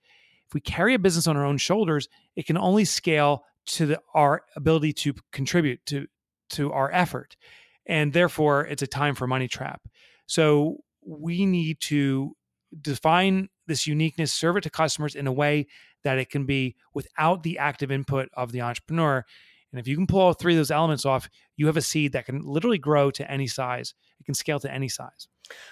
if 0.48 0.54
we 0.54 0.60
carry 0.60 0.96
a 0.96 1.00
business 1.00 1.28
on 1.28 1.38
our 1.38 1.46
own 1.46 1.58
shoulders, 1.58 2.10
it 2.36 2.46
can 2.46 2.58
only 2.58 2.84
scale 2.84 3.44
to 3.68 3.86
the, 3.86 4.02
our 4.14 4.44
ability 4.56 4.92
to 4.92 5.14
contribute 5.32 5.86
to 5.86 6.08
to 6.50 6.72
our 6.72 6.92
effort 6.92 7.36
and 7.90 8.14
therefore 8.14 8.66
it's 8.68 8.84
a 8.84 8.88
time 8.88 9.16
for 9.16 9.28
money 9.28 9.50
trap. 9.50 9.82
So 10.28 10.78
we 11.06 11.46
need 11.46 11.82
to 11.82 12.36
define 12.80 13.50
this 13.68 13.88
uniqueness, 13.88 14.32
serve 14.32 14.58
it 14.58 14.62
to 14.62 14.70
customers 14.70 15.16
in 15.16 15.28
a 15.28 15.34
way 15.34 15.66
that 16.04 16.20
it 16.20 16.30
can 16.30 16.46
be 16.46 16.76
without 16.94 17.44
the 17.44 17.58
active 17.58 17.92
input 17.92 18.30
of 18.36 18.52
the 18.52 18.62
entrepreneur. 18.62 19.26
And 19.72 19.80
if 19.80 19.88
you 19.88 19.96
can 19.96 20.08
pull 20.08 20.22
all 20.22 20.34
three 20.34 20.54
of 20.54 20.60
those 20.60 20.72
elements 20.72 21.06
off, 21.06 21.30
you 21.58 21.66
have 21.66 21.78
a 21.78 21.82
seed 21.82 22.14
that 22.14 22.26
can 22.26 22.42
literally 22.42 22.78
grow 22.78 23.12
to 23.12 23.30
any 23.30 23.48
size. 23.48 23.96
It 24.20 24.26
can 24.26 24.36
scale 24.36 24.60
to 24.60 24.72
any 24.72 24.88
size. 24.88 25.28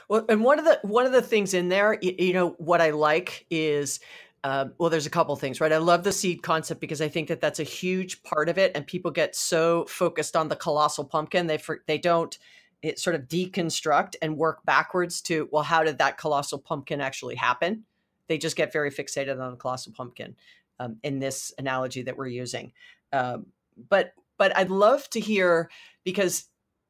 Well, 0.10 0.26
and 0.28 0.44
one 0.44 0.58
of 0.58 0.66
the 0.66 0.80
one 0.82 1.06
of 1.06 1.12
the 1.12 1.22
things 1.22 1.54
in 1.54 1.70
there, 1.70 2.00
you, 2.02 2.16
you 2.18 2.34
know, 2.34 2.56
what 2.58 2.82
I 2.82 2.90
like 2.92 3.46
is 3.52 4.00
uh, 4.44 4.66
well, 4.78 4.90
there's 4.90 5.06
a 5.06 5.12
couple 5.12 5.36
things, 5.36 5.60
right? 5.60 5.72
I 5.72 5.78
love 5.78 6.04
the 6.04 6.12
seed 6.12 6.44
concept 6.44 6.80
because 6.80 7.02
I 7.02 7.10
think 7.10 7.28
that 7.28 7.42
that's 7.42 7.60
a 7.60 7.64
huge 7.64 8.24
part 8.24 8.50
of 8.50 8.58
it, 8.58 8.72
and 8.76 8.86
people 8.86 9.12
get 9.12 9.36
so 9.36 9.86
focused 9.86 10.36
on 10.36 10.48
the 10.48 10.56
colossal 10.56 11.06
pumpkin 11.06 11.48
they 11.48 11.60
they 11.86 11.98
don't 11.98 12.38
it 12.82 13.00
sort 13.00 13.16
of 13.16 13.24
deconstruct 13.24 14.16
and 14.22 14.38
work 14.38 14.64
backwards 14.64 15.22
to 15.22 15.50
well, 15.52 15.64
how 15.64 15.84
did 15.84 15.98
that 15.98 16.18
colossal 16.18 16.60
pumpkin 16.60 17.02
actually 17.02 17.36
happen? 17.36 17.84
They 18.28 18.38
just 18.38 18.56
get 18.56 18.72
very 18.72 18.92
fixated 18.92 19.42
on 19.42 19.52
the 19.52 19.58
colossal 19.58 19.94
pumpkin 19.94 20.36
um, 20.80 20.98
in 21.04 21.20
this 21.20 21.54
analogy 21.58 22.04
that 22.04 22.18
we're 22.18 22.28
using. 22.28 22.74
Um, 23.12 23.48
but 23.90 24.14
but 24.38 24.56
I'd 24.56 24.70
love 24.70 25.10
to 25.12 25.20
hear 25.20 25.70
because 26.04 26.46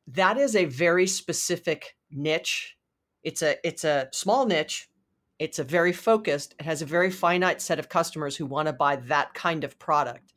that 0.08 0.38
is 0.38 0.56
a 0.56 0.66
very 0.66 1.08
specific 1.08 1.96
niche. 2.12 2.77
It's 3.24 3.42
a 3.42 3.56
it's 3.66 3.84
a 3.84 4.10
small 4.12 4.46
niche. 4.46 4.89
It's 5.39 5.60
a 5.60 5.63
very 5.63 5.94
focused. 5.94 6.56
It 6.60 6.63
has 6.63 6.82
a 6.82 6.86
very 6.86 7.12
finite 7.12 7.62
set 7.62 7.79
of 7.79 7.89
customers 7.89 8.36
who 8.36 8.46
want 8.46 8.67
to 8.67 8.74
buy 8.74 8.96
that 8.96 9.34
kind 9.34 9.63
of 9.63 9.77
product. 9.77 10.34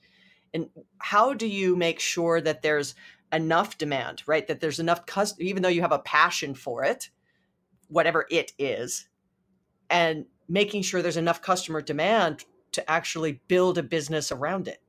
And 0.52 0.68
how 0.98 1.32
do 1.32 1.46
you 1.46 1.76
make 1.76 2.00
sure 2.00 2.40
that 2.40 2.62
there's 2.62 2.94
enough 3.32 3.78
demand, 3.78 4.22
right? 4.26 4.46
That 4.46 4.60
there's 4.60 4.80
enough 4.80 5.06
custom, 5.06 5.46
even 5.46 5.62
though 5.62 5.68
you 5.68 5.82
have 5.82 5.92
a 5.92 6.00
passion 6.00 6.54
for 6.54 6.84
it, 6.84 7.10
whatever 7.88 8.26
it 8.30 8.52
is, 8.58 9.08
and 9.88 10.26
making 10.48 10.82
sure 10.82 11.00
there's 11.00 11.16
enough 11.16 11.40
customer 11.40 11.80
demand 11.80 12.44
to 12.72 12.90
actually 12.90 13.40
build 13.48 13.78
a 13.78 13.82
business 13.82 14.30
around 14.32 14.68
it. 14.68 14.82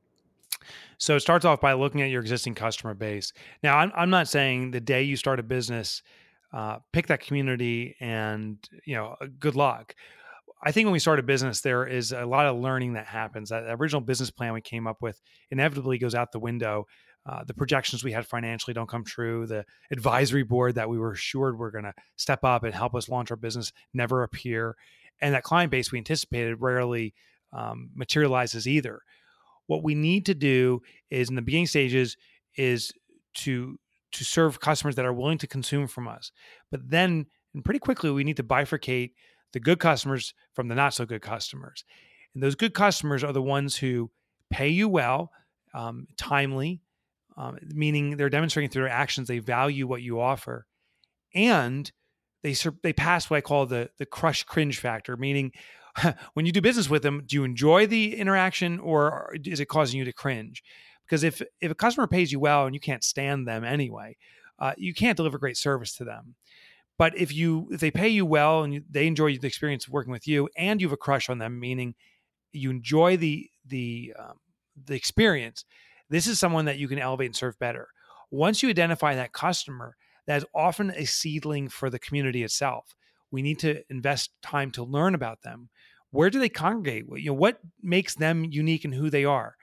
So 0.98 1.16
it 1.16 1.20
starts 1.20 1.44
off 1.44 1.60
by 1.60 1.72
looking 1.72 2.02
at 2.02 2.10
your 2.10 2.20
existing 2.20 2.54
customer 2.54 2.94
base. 2.94 3.32
Now, 3.62 3.78
I'm, 3.78 3.92
I'm 3.94 4.10
not 4.10 4.28
saying 4.28 4.70
the 4.70 4.80
day 4.80 5.02
you 5.02 5.16
start 5.16 5.40
a 5.40 5.42
business, 5.42 6.02
uh, 6.52 6.78
pick 6.92 7.06
that 7.06 7.20
community 7.20 7.96
and, 8.00 8.58
you 8.84 8.94
know, 8.94 9.16
good 9.38 9.56
luck. 9.56 9.94
I 10.64 10.70
think 10.70 10.86
when 10.86 10.92
we 10.92 10.98
start 11.00 11.18
a 11.18 11.24
business, 11.24 11.60
there 11.60 11.86
is 11.86 12.12
a 12.12 12.24
lot 12.24 12.46
of 12.46 12.56
learning 12.56 12.92
that 12.92 13.06
happens. 13.06 13.48
That 13.48 13.64
original 13.68 14.00
business 14.00 14.30
plan 14.30 14.52
we 14.52 14.60
came 14.60 14.86
up 14.86 15.02
with 15.02 15.20
inevitably 15.50 15.98
goes 15.98 16.14
out 16.14 16.30
the 16.30 16.38
window. 16.38 16.86
Uh, 17.24 17.42
the 17.44 17.54
projections 17.54 18.04
we 18.04 18.12
had 18.12 18.26
financially 18.26 18.74
don't 18.74 18.88
come 18.88 19.04
true. 19.04 19.46
The 19.46 19.64
advisory 19.90 20.42
board 20.42 20.74
that 20.76 20.88
we 20.88 20.98
were 20.98 21.12
assured 21.12 21.58
we're 21.58 21.70
going 21.70 21.84
to 21.84 21.94
step 22.16 22.44
up 22.44 22.64
and 22.64 22.74
help 22.74 22.94
us 22.94 23.08
launch 23.08 23.30
our 23.30 23.36
business 23.36 23.72
never 23.94 24.22
appear. 24.22 24.76
And 25.20 25.34
that 25.34 25.44
client 25.44 25.70
base 25.70 25.90
we 25.90 25.98
anticipated 25.98 26.56
rarely 26.60 27.14
um, 27.52 27.90
materializes 27.94 28.66
either. 28.66 29.02
What 29.66 29.84
we 29.84 29.94
need 29.94 30.26
to 30.26 30.34
do 30.34 30.82
is 31.10 31.28
in 31.28 31.36
the 31.36 31.42
beginning 31.42 31.66
stages 31.66 32.16
is 32.56 32.92
to 33.34 33.78
to 34.12 34.24
serve 34.24 34.60
customers 34.60 34.96
that 34.96 35.04
are 35.04 35.12
willing 35.12 35.38
to 35.38 35.46
consume 35.46 35.86
from 35.86 36.08
us. 36.08 36.32
But 36.70 36.90
then 36.90 37.26
and 37.54 37.64
pretty 37.64 37.80
quickly 37.80 38.10
we 38.10 38.24
need 38.24 38.36
to 38.36 38.44
bifurcate 38.44 39.12
the 39.52 39.60
good 39.60 39.78
customers 39.78 40.34
from 40.54 40.68
the 40.68 40.74
not 40.74 40.94
so 40.94 41.04
good 41.04 41.22
customers. 41.22 41.84
And 42.34 42.42
those 42.42 42.54
good 42.54 42.74
customers 42.74 43.22
are 43.22 43.32
the 43.32 43.42
ones 43.42 43.76
who 43.76 44.10
pay 44.50 44.68
you 44.68 44.88
well, 44.88 45.30
um, 45.74 46.06
timely, 46.16 46.80
um, 47.36 47.58
meaning 47.62 48.16
they're 48.16 48.30
demonstrating 48.30 48.70
through 48.70 48.84
their 48.84 48.92
actions 48.92 49.28
they 49.28 49.38
value 49.38 49.86
what 49.86 50.02
you 50.02 50.20
offer, 50.20 50.66
and 51.34 51.90
they 52.42 52.54
they 52.82 52.92
pass 52.92 53.30
what 53.30 53.38
I 53.38 53.40
call 53.40 53.66
the 53.66 53.90
the 53.98 54.06
crush 54.06 54.44
cringe 54.44 54.78
factor, 54.78 55.16
meaning 55.16 55.52
when 56.34 56.46
you 56.46 56.52
do 56.52 56.60
business 56.60 56.90
with 56.90 57.02
them, 57.02 57.22
do 57.26 57.36
you 57.36 57.44
enjoy 57.44 57.86
the 57.86 58.16
interaction 58.16 58.80
or 58.80 59.34
is 59.44 59.60
it 59.60 59.66
causing 59.66 59.98
you 59.98 60.04
to 60.04 60.12
cringe? 60.12 60.62
Because 61.06 61.24
if 61.24 61.42
if 61.60 61.70
a 61.70 61.74
customer 61.74 62.06
pays 62.06 62.32
you 62.32 62.40
well 62.40 62.66
and 62.66 62.74
you 62.74 62.80
can't 62.80 63.04
stand 63.04 63.46
them 63.46 63.64
anyway, 63.64 64.16
uh, 64.58 64.72
you 64.76 64.94
can't 64.94 65.16
deliver 65.16 65.38
great 65.38 65.56
service 65.56 65.94
to 65.96 66.04
them. 66.04 66.34
But 66.98 67.16
if 67.16 67.34
you 67.34 67.68
if 67.70 67.80
they 67.80 67.90
pay 67.90 68.08
you 68.08 68.24
well 68.24 68.62
and 68.62 68.74
you, 68.74 68.82
they 68.88 69.06
enjoy 69.06 69.36
the 69.36 69.46
experience 69.46 69.86
of 69.86 69.92
working 69.92 70.12
with 70.12 70.28
you, 70.28 70.48
and 70.56 70.80
you 70.80 70.86
have 70.88 70.92
a 70.92 70.96
crush 70.96 71.28
on 71.28 71.38
them, 71.38 71.58
meaning 71.58 71.94
you 72.52 72.70
enjoy 72.70 73.16
the 73.16 73.50
the 73.66 74.14
um, 74.18 74.38
the 74.86 74.94
experience, 74.94 75.64
this 76.08 76.26
is 76.26 76.38
someone 76.38 76.66
that 76.66 76.78
you 76.78 76.88
can 76.88 76.98
elevate 76.98 77.26
and 77.26 77.36
serve 77.36 77.58
better. 77.58 77.88
Once 78.30 78.62
you 78.62 78.68
identify 78.68 79.14
that 79.14 79.32
customer, 79.32 79.96
that 80.26 80.38
is 80.38 80.46
often 80.54 80.90
a 80.90 81.04
seedling 81.04 81.68
for 81.68 81.90
the 81.90 81.98
community 81.98 82.42
itself. 82.42 82.94
We 83.30 83.42
need 83.42 83.58
to 83.60 83.82
invest 83.90 84.30
time 84.42 84.70
to 84.72 84.84
learn 84.84 85.14
about 85.14 85.42
them. 85.42 85.70
Where 86.10 86.30
do 86.30 86.38
they 86.38 86.48
congregate? 86.48 87.06
You 87.16 87.30
know, 87.30 87.34
what 87.34 87.60
makes 87.82 88.14
them 88.14 88.44
unique 88.44 88.84
and 88.84 88.94
who 88.94 89.10
they 89.10 89.24
are? 89.24 89.56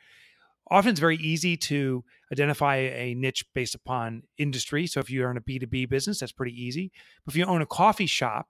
Often 0.72 0.92
it's 0.92 1.00
very 1.00 1.18
easy 1.18 1.58
to 1.58 2.04
identify 2.32 2.76
a 2.78 3.16
niche 3.16 3.46
based 3.56 3.76
upon 3.76 4.24
industry. 4.38 4.86
So 4.88 5.00
if 5.00 5.10
you're 5.10 5.32
in 5.32 5.38
a 5.38 5.42
B2B 5.42 5.86
business, 5.86 6.20
that's 6.20 6.32
pretty 6.32 6.54
easy. 6.62 6.92
But 7.26 7.34
if 7.34 7.38
you 7.38 7.46
own 7.46 7.62
a 7.62 7.66
coffee 7.66 8.06
shop, 8.06 8.48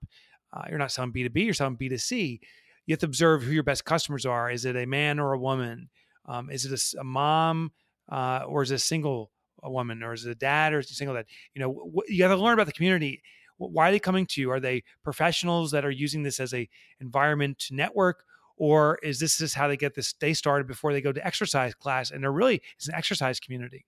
uh, 0.54 0.64
you're 0.70 0.80
not 0.80 0.92
selling 0.92 1.12
B2B, 1.12 1.46
you're 1.46 1.54
selling 1.54 1.76
B2C. 1.76 2.40
You 2.86 2.94
have 2.94 3.00
to 3.00 3.06
observe 3.06 3.44
who 3.44 3.52
your 3.52 3.64
best 3.64 3.86
customers 3.86 4.26
are. 4.26 4.50
Is 4.52 4.66
it 4.66 4.76
a 4.76 4.86
man 4.86 5.20
or 5.20 5.34
a 5.34 5.40
woman? 5.40 5.90
Um, 6.26 6.50
is 6.50 6.66
it 6.66 6.72
a, 6.96 7.00
a 7.00 7.04
mom 7.04 7.72
uh, 8.12 8.44
or 8.48 8.64
is 8.64 8.72
it 8.72 8.76
a 8.76 8.80
single 8.80 9.32
a 9.62 9.70
woman 9.70 10.04
or 10.04 10.14
is 10.14 10.26
it 10.26 10.32
a 10.32 10.36
dad 10.36 10.74
or 10.74 10.80
is 10.80 10.88
it 10.88 10.92
a 10.92 10.96
single 10.96 11.16
dad? 11.16 11.26
You 11.54 11.62
know, 11.62 11.92
wh- 11.96 12.10
you 12.10 12.20
got 12.20 12.30
to 12.30 12.36
learn 12.38 12.54
about 12.54 12.66
the 12.68 12.74
community. 12.74 13.22
Why 13.58 13.90
are 13.90 13.92
they 13.92 14.00
coming 14.00 14.26
to 14.28 14.42
you? 14.42 14.52
Are 14.52 14.60
they 14.60 14.84
professionals 15.04 15.72
that 15.72 15.84
are 15.86 15.92
using 15.92 16.24
this 16.24 16.40
as 16.40 16.54
a 16.54 16.68
environment 17.02 17.60
to 17.68 17.76
network? 17.76 18.24
Or 18.60 19.00
is 19.02 19.20
this 19.20 19.38
just 19.38 19.56
how 19.56 19.68
they 19.68 19.78
get 19.78 19.96
this 19.96 20.14
day 20.14 20.34
started 20.34 20.68
before 20.68 20.94
they 20.94 21.02
go 21.02 21.12
to 21.12 21.26
exercise 21.26 21.74
class 21.74 22.12
and 22.12 22.22
they're 22.22 22.32
really 22.32 22.62
it's 22.76 22.88
an 22.88 22.94
exercise 22.94 23.40
community. 23.40 23.86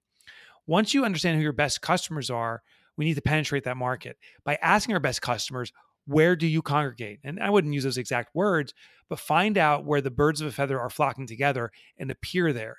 Once 0.65 0.93
you 0.93 1.05
understand 1.05 1.37
who 1.37 1.43
your 1.43 1.53
best 1.53 1.81
customers 1.81 2.29
are 2.31 2.63
we 2.97 3.05
need 3.05 3.15
to 3.15 3.21
penetrate 3.21 3.63
that 3.63 3.77
market. 3.77 4.17
By 4.43 4.57
asking 4.61 4.93
our 4.95 4.99
best 4.99 5.21
customers 5.21 5.71
where 6.07 6.35
do 6.35 6.47
you 6.47 6.63
congregate? 6.63 7.19
And 7.23 7.39
i 7.39 7.49
wouldn't 7.49 7.73
use 7.73 7.83
those 7.83 7.97
exact 7.97 8.33
words 8.33 8.73
but 9.07 9.19
find 9.19 9.57
out 9.57 9.85
where 9.85 10.01
the 10.01 10.09
birds 10.09 10.39
of 10.39 10.47
a 10.47 10.51
feather 10.51 10.79
are 10.79 10.89
flocking 10.89 11.27
together 11.27 11.71
and 11.97 12.09
appear 12.09 12.53
there. 12.53 12.77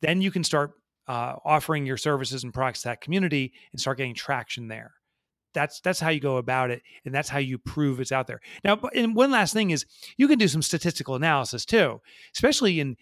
Then 0.00 0.22
you 0.22 0.30
can 0.30 0.42
start 0.42 0.72
uh, 1.06 1.34
offering 1.44 1.84
your 1.84 1.98
services 1.98 2.42
and 2.44 2.52
products 2.52 2.82
to 2.82 2.88
that 2.88 3.02
community 3.02 3.52
and 3.72 3.80
start 3.80 3.98
getting 3.98 4.14
traction 4.14 4.68
there 4.68 4.94
that's 5.56 5.80
that's 5.80 5.98
how 5.98 6.10
you 6.10 6.20
go 6.20 6.36
about 6.36 6.70
it 6.70 6.82
and 7.04 7.14
that's 7.14 7.30
how 7.30 7.38
you 7.38 7.56
prove 7.56 7.98
it's 7.98 8.12
out 8.12 8.26
there. 8.26 8.40
Now 8.62 8.78
and 8.94 9.16
one 9.16 9.30
last 9.30 9.54
thing 9.54 9.70
is 9.70 9.86
you 10.18 10.28
can 10.28 10.38
do 10.38 10.46
some 10.46 10.62
statistical 10.62 11.16
analysis 11.16 11.64
too 11.64 12.00
especially 12.34 12.78
in 12.78 12.96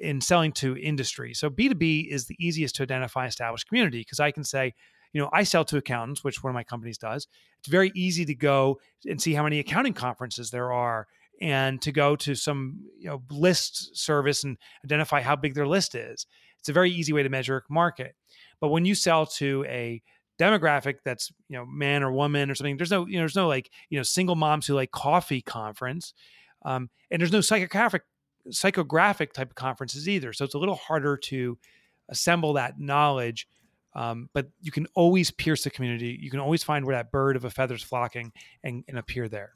in 0.00 0.20
selling 0.20 0.52
to 0.52 0.76
industry. 0.76 1.34
So 1.34 1.50
b2b 1.50 2.08
is 2.08 2.26
the 2.26 2.36
easiest 2.40 2.76
to 2.76 2.82
identify 2.82 3.26
established 3.26 3.68
community 3.68 3.98
because 4.00 4.20
i 4.20 4.30
can 4.30 4.42
say 4.42 4.74
you 5.12 5.20
know 5.20 5.28
i 5.32 5.42
sell 5.42 5.64
to 5.66 5.76
accountants 5.76 6.24
which 6.24 6.42
one 6.42 6.50
of 6.50 6.54
my 6.54 6.64
companies 6.64 6.98
does. 6.98 7.28
It's 7.58 7.68
very 7.68 7.92
easy 7.94 8.24
to 8.24 8.34
go 8.34 8.80
and 9.06 9.20
see 9.20 9.34
how 9.34 9.42
many 9.42 9.58
accounting 9.58 9.94
conferences 9.94 10.50
there 10.50 10.72
are 10.72 11.06
and 11.40 11.80
to 11.82 11.92
go 11.92 12.16
to 12.16 12.34
some 12.34 12.80
you 12.98 13.08
know 13.08 13.22
list 13.30 13.96
service 13.96 14.44
and 14.44 14.56
identify 14.84 15.20
how 15.20 15.36
big 15.36 15.54
their 15.54 15.68
list 15.68 15.94
is. 15.94 16.26
It's 16.58 16.70
a 16.70 16.72
very 16.72 16.90
easy 16.90 17.12
way 17.12 17.22
to 17.22 17.28
measure 17.28 17.58
a 17.58 17.72
market. 17.72 18.16
But 18.60 18.68
when 18.68 18.84
you 18.84 18.94
sell 18.94 19.26
to 19.26 19.64
a 19.68 20.02
demographic 20.38 20.96
that's 21.04 21.32
you 21.48 21.56
know 21.56 21.66
man 21.66 22.02
or 22.02 22.12
woman 22.12 22.50
or 22.50 22.54
something 22.54 22.76
there's 22.76 22.90
no 22.90 23.06
you 23.06 23.14
know 23.14 23.20
there's 23.20 23.36
no 23.36 23.48
like 23.48 23.70
you 23.90 23.98
know 23.98 24.02
single 24.02 24.36
moms 24.36 24.66
who 24.66 24.74
like 24.74 24.90
coffee 24.90 25.42
conference 25.42 26.14
um, 26.64 26.88
and 27.10 27.20
there's 27.20 27.32
no 27.32 27.40
psychographic 27.40 28.00
psychographic 28.50 29.32
type 29.32 29.50
of 29.50 29.54
conferences 29.54 30.08
either 30.08 30.32
so 30.32 30.44
it's 30.44 30.54
a 30.54 30.58
little 30.58 30.76
harder 30.76 31.16
to 31.16 31.58
assemble 32.08 32.52
that 32.54 32.78
knowledge 32.78 33.48
um, 33.94 34.28
but 34.32 34.46
you 34.60 34.70
can 34.70 34.86
always 34.94 35.30
pierce 35.30 35.64
the 35.64 35.70
community 35.70 36.16
you 36.20 36.30
can 36.30 36.40
always 36.40 36.62
find 36.62 36.86
where 36.86 36.96
that 36.96 37.10
bird 37.10 37.36
of 37.36 37.44
a 37.44 37.50
feather's 37.50 37.82
flocking 37.82 38.32
and, 38.62 38.84
and 38.86 38.98
appear 38.98 39.28
there. 39.28 39.52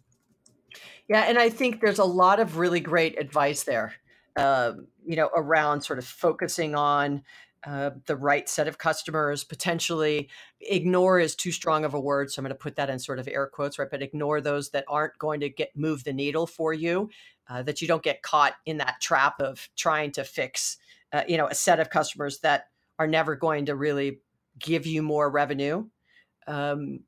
Yeah 1.09 1.23
and 1.23 1.39
i 1.39 1.49
think 1.49 1.81
there's 1.81 2.01
a 2.01 2.05
lot 2.05 2.41
of 2.41 2.59
really 2.59 2.81
great 2.81 3.19
advice 3.19 3.63
there 3.63 3.95
uh, 4.37 4.73
you 5.05 5.17
know 5.17 5.31
around 5.37 5.83
sort 5.83 5.99
of 5.99 6.07
focusing 6.07 6.75
on 6.75 7.23
uh, 7.65 7.91
the 8.07 8.17
right 8.17 8.49
set 8.49 8.67
of 8.67 8.79
customers, 8.79 9.45
potentially 9.45 10.29
ignore 10.61 11.21
is 11.21 11.37
too 11.37 11.53
strong 11.53 11.85
of 11.85 11.95
a 11.95 12.01
word. 12.01 12.31
So 12.31 12.41
I'm 12.41 12.45
going 12.45 12.51
to 12.51 12.57
put 12.57 12.77
that 12.77 12.91
in 12.91 12.99
sort 12.99 13.19
of 13.19 13.29
air 13.29 13.47
quotes, 13.47 13.79
right? 13.79 13.91
But 13.91 14.03
ignore 14.03 14.41
those 14.41 14.71
that 14.71 14.85
aren't 14.89 15.19
going 15.19 15.41
to 15.41 15.49
get 15.49 15.77
move 15.77 16.05
the 16.05 16.13
needle 16.13 16.47
for 16.47 16.73
you, 16.73 17.11
uh, 17.49 17.63
that 17.63 17.81
you 17.81 17.89
don't 17.89 18.03
get 18.03 18.23
caught 18.23 18.55
in 18.67 18.79
that 18.79 19.01
trap 19.01 19.41
of 19.41 19.69
trying 19.77 20.11
to 20.13 20.25
fix, 20.25 20.77
uh, 21.13 21.23
you 21.29 21.37
know, 21.37 21.47
a 21.47 21.55
set 21.55 21.81
of 21.81 21.91
customers 21.91 22.41
that 22.41 22.67
are 22.99 23.07
never 23.07 23.37
going 23.37 23.67
to 23.67 23.77
really 23.77 24.21
give 24.59 24.87
you 24.87 25.03
more 25.03 25.31
revenue. 25.31 25.87
Um, 26.47 27.01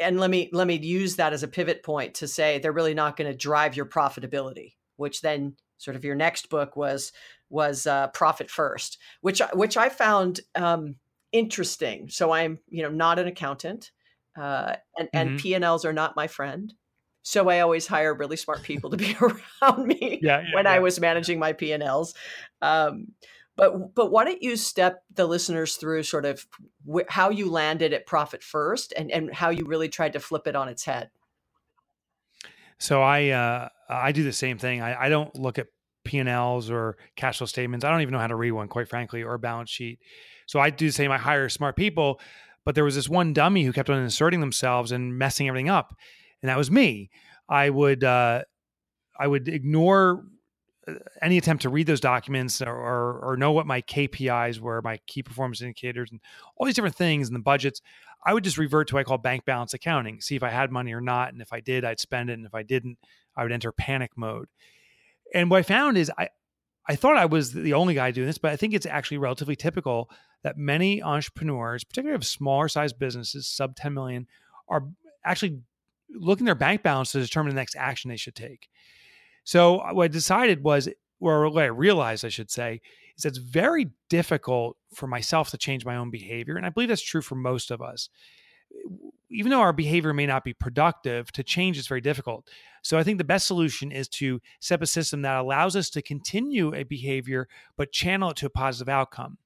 and 0.00 0.18
let 0.18 0.30
me 0.30 0.50
let 0.52 0.66
me 0.66 0.76
use 0.76 1.16
that 1.16 1.32
as 1.32 1.42
a 1.42 1.48
pivot 1.48 1.82
point 1.82 2.14
to 2.14 2.28
say 2.28 2.58
they're 2.58 2.72
really 2.72 2.94
not 2.94 3.16
going 3.16 3.30
to 3.30 3.36
drive 3.36 3.76
your 3.76 3.86
profitability, 3.86 4.74
which 4.96 5.20
then 5.20 5.56
sort 5.78 5.96
of 5.96 6.04
your 6.04 6.14
next 6.14 6.48
book 6.48 6.76
was 6.76 7.12
was 7.48 7.86
uh, 7.86 8.08
profit 8.08 8.50
first, 8.50 8.98
which 9.20 9.40
which 9.52 9.76
I 9.76 9.88
found 9.88 10.40
um, 10.54 10.96
interesting. 11.32 12.08
So 12.08 12.32
I'm 12.32 12.58
you 12.68 12.82
know 12.82 12.90
not 12.90 13.18
an 13.18 13.26
accountant, 13.26 13.90
uh, 14.36 14.76
and 14.98 15.08
mm-hmm. 15.08 15.28
and 15.28 15.40
P 15.40 15.54
and 15.54 15.64
Ls 15.64 15.84
are 15.84 15.92
not 15.92 16.16
my 16.16 16.26
friend. 16.26 16.72
So 17.22 17.48
I 17.48 17.58
always 17.60 17.88
hire 17.88 18.14
really 18.14 18.36
smart 18.36 18.62
people 18.62 18.90
to 18.90 18.96
be 18.96 19.16
around 19.20 19.86
me 19.86 20.20
yeah, 20.22 20.40
yeah, 20.40 20.54
when 20.54 20.64
yeah. 20.64 20.72
I 20.72 20.78
was 20.78 21.00
managing 21.00 21.38
my 21.38 21.52
P 21.52 21.72
and 21.72 21.82
Ls. 21.82 22.14
Um, 22.62 23.08
but 23.56 23.94
but 23.94 24.10
why 24.10 24.24
don't 24.24 24.42
you 24.42 24.56
step 24.56 25.02
the 25.14 25.26
listeners 25.26 25.76
through 25.76 26.02
sort 26.02 26.24
of 26.24 26.46
wh- 26.88 27.08
how 27.08 27.30
you 27.30 27.50
landed 27.50 27.92
at 27.92 28.06
profit 28.06 28.42
first 28.42 28.92
and 28.96 29.10
and 29.10 29.32
how 29.32 29.50
you 29.50 29.64
really 29.64 29.88
tried 29.88 30.12
to 30.12 30.20
flip 30.20 30.46
it 30.46 30.54
on 30.54 30.68
its 30.68 30.84
head. 30.84 31.10
So 32.78 33.02
I 33.02 33.30
uh, 33.30 33.68
I 33.88 34.12
do 34.12 34.22
the 34.22 34.32
same 34.32 34.58
thing. 34.58 34.82
I, 34.82 35.06
I 35.06 35.08
don't 35.08 35.34
look 35.34 35.58
at 35.58 35.68
P&Ls 36.06 36.70
or 36.70 36.96
cash 37.16 37.38
flow 37.38 37.46
statements. 37.46 37.84
I 37.84 37.90
don't 37.90 38.00
even 38.00 38.12
know 38.12 38.18
how 38.18 38.26
to 38.26 38.36
read 38.36 38.52
one, 38.52 38.68
quite 38.68 38.88
frankly, 38.88 39.22
or 39.22 39.34
a 39.34 39.38
balance 39.38 39.70
sheet. 39.70 39.98
So 40.46 40.60
I 40.60 40.70
do 40.70 40.86
the 40.86 40.92
same. 40.92 41.10
I 41.10 41.18
hire 41.18 41.48
smart 41.48 41.76
people, 41.76 42.20
but 42.64 42.74
there 42.74 42.84
was 42.84 42.94
this 42.94 43.08
one 43.08 43.32
dummy 43.32 43.64
who 43.64 43.72
kept 43.72 43.90
on 43.90 44.02
inserting 44.02 44.40
themselves 44.40 44.92
and 44.92 45.18
messing 45.18 45.48
everything 45.48 45.68
up, 45.68 45.94
and 46.42 46.48
that 46.48 46.56
was 46.56 46.70
me. 46.70 47.10
I 47.48 47.70
would 47.70 48.04
uh, 48.04 48.42
I 49.18 49.26
would 49.26 49.48
ignore 49.48 50.24
uh, 50.88 50.94
any 51.22 51.38
attempt 51.38 51.62
to 51.62 51.68
read 51.68 51.86
those 51.86 52.00
documents 52.00 52.62
or, 52.62 52.74
or, 52.74 53.18
or 53.20 53.36
know 53.36 53.52
what 53.52 53.66
my 53.66 53.82
KPIs 53.82 54.60
were, 54.60 54.80
my 54.82 54.98
key 55.06 55.22
performance 55.22 55.60
indicators, 55.60 56.10
and 56.10 56.20
all 56.56 56.66
these 56.66 56.74
different 56.74 56.96
things 56.96 57.28
and 57.28 57.36
the 57.36 57.40
budgets. 57.40 57.80
I 58.24 58.34
would 58.34 58.44
just 58.44 58.58
revert 58.58 58.88
to 58.88 58.94
what 58.94 59.00
I 59.00 59.04
call 59.04 59.18
bank 59.18 59.44
balance 59.44 59.74
accounting, 59.74 60.20
see 60.20 60.34
if 60.34 60.42
I 60.42 60.50
had 60.50 60.72
money 60.72 60.92
or 60.92 61.00
not. 61.00 61.32
And 61.32 61.40
if 61.40 61.52
I 61.52 61.60
did, 61.60 61.84
I'd 61.84 62.00
spend 62.00 62.30
it. 62.30 62.34
And 62.34 62.46
if 62.46 62.54
I 62.54 62.64
didn't, 62.64 62.98
I 63.36 63.42
would 63.42 63.52
enter 63.52 63.70
panic 63.70 64.12
mode. 64.16 64.48
And 65.34 65.50
what 65.50 65.58
I 65.58 65.62
found 65.62 65.98
is 65.98 66.10
I, 66.18 66.28
I 66.88 66.96
thought 66.96 67.16
I 67.16 67.26
was 67.26 67.52
the 67.52 67.72
only 67.72 67.94
guy 67.94 68.10
doing 68.10 68.26
this, 68.26 68.38
but 68.38 68.52
I 68.52 68.56
think 68.56 68.74
it's 68.74 68.86
actually 68.86 69.18
relatively 69.18 69.56
typical 69.56 70.10
that 70.42 70.56
many 70.56 71.02
entrepreneurs, 71.02 71.84
particularly 71.84 72.16
of 72.16 72.24
smaller 72.24 72.68
sized 72.68 72.98
businesses, 72.98 73.48
sub 73.48 73.74
10 73.76 73.92
million, 73.92 74.26
are 74.68 74.84
actually 75.24 75.60
looking 76.10 76.46
their 76.46 76.54
bank 76.54 76.82
balance 76.82 77.12
to 77.12 77.20
determine 77.20 77.50
the 77.50 77.60
next 77.60 77.76
action 77.76 78.08
they 78.08 78.16
should 78.16 78.36
take. 78.36 78.68
So 79.44 79.78
uh, 79.78 79.92
what 79.92 80.04
I 80.04 80.08
decided 80.08 80.62
was, 80.62 80.88
or 81.20 81.48
what 81.50 81.64
I 81.64 81.66
realized, 81.66 82.24
I 82.24 82.28
should 82.28 82.50
say, 82.50 82.80
is 83.16 83.22
that 83.22 83.30
it's 83.30 83.38
very 83.38 83.90
difficult 84.08 84.76
for 84.94 85.06
myself 85.06 85.50
to 85.50 85.58
change 85.58 85.84
my 85.84 85.96
own 85.96 86.10
behavior. 86.10 86.56
And 86.56 86.66
I 86.66 86.68
believe 86.68 86.88
that's 86.88 87.02
true 87.02 87.22
for 87.22 87.34
most 87.34 87.70
of 87.70 87.82
us. 87.82 88.08
Even 89.30 89.50
though 89.50 89.60
our 89.60 89.72
behavior 89.72 90.14
may 90.14 90.26
not 90.26 90.44
be 90.44 90.54
productive, 90.54 91.32
to 91.32 91.42
change 91.42 91.78
is 91.78 91.88
very 91.88 92.00
difficult. 92.00 92.48
So 92.82 92.96
I 92.96 93.02
think 93.02 93.18
the 93.18 93.24
best 93.24 93.46
solution 93.46 93.90
is 93.90 94.08
to 94.10 94.40
set 94.60 94.76
up 94.76 94.82
a 94.82 94.86
system 94.86 95.22
that 95.22 95.36
allows 95.36 95.74
us 95.74 95.90
to 95.90 96.02
continue 96.02 96.74
a 96.74 96.84
behavior, 96.84 97.48
but 97.76 97.90
channel 97.90 98.30
it 98.30 98.36
to 98.36 98.46
a 98.46 98.50
positive 98.50 98.88
outcome. 98.88 99.38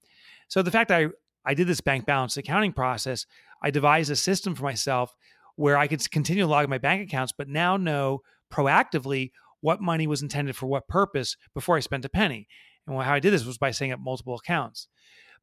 So 0.48 0.62
the 0.62 0.70
fact 0.70 0.88
that 0.88 1.00
I, 1.00 1.06
I 1.46 1.54
did 1.54 1.66
this 1.66 1.80
bank 1.80 2.04
balance 2.04 2.36
accounting 2.36 2.72
process, 2.72 3.24
I 3.62 3.70
devised 3.70 4.10
a 4.10 4.16
system 4.16 4.54
for 4.54 4.64
myself 4.64 5.16
where 5.56 5.78
I 5.78 5.86
could 5.86 6.10
continue 6.10 6.42
to 6.44 6.48
log 6.48 6.68
my 6.68 6.78
bank 6.78 7.02
accounts, 7.08 7.32
but 7.36 7.48
now 7.48 7.76
know 7.76 8.20
proactively 8.52 9.30
what 9.60 9.80
money 9.80 10.06
was 10.06 10.22
intended 10.22 10.56
for 10.56 10.66
what 10.66 10.88
purpose 10.88 11.36
before 11.54 11.76
I 11.76 11.80
spent 11.80 12.04
a 12.04 12.08
penny. 12.08 12.48
And 12.86 13.02
how 13.02 13.14
I 13.14 13.20
did 13.20 13.32
this 13.32 13.44
was 13.44 13.58
by 13.58 13.70
setting 13.70 13.92
up 13.92 14.00
multiple 14.00 14.34
accounts. 14.34 14.88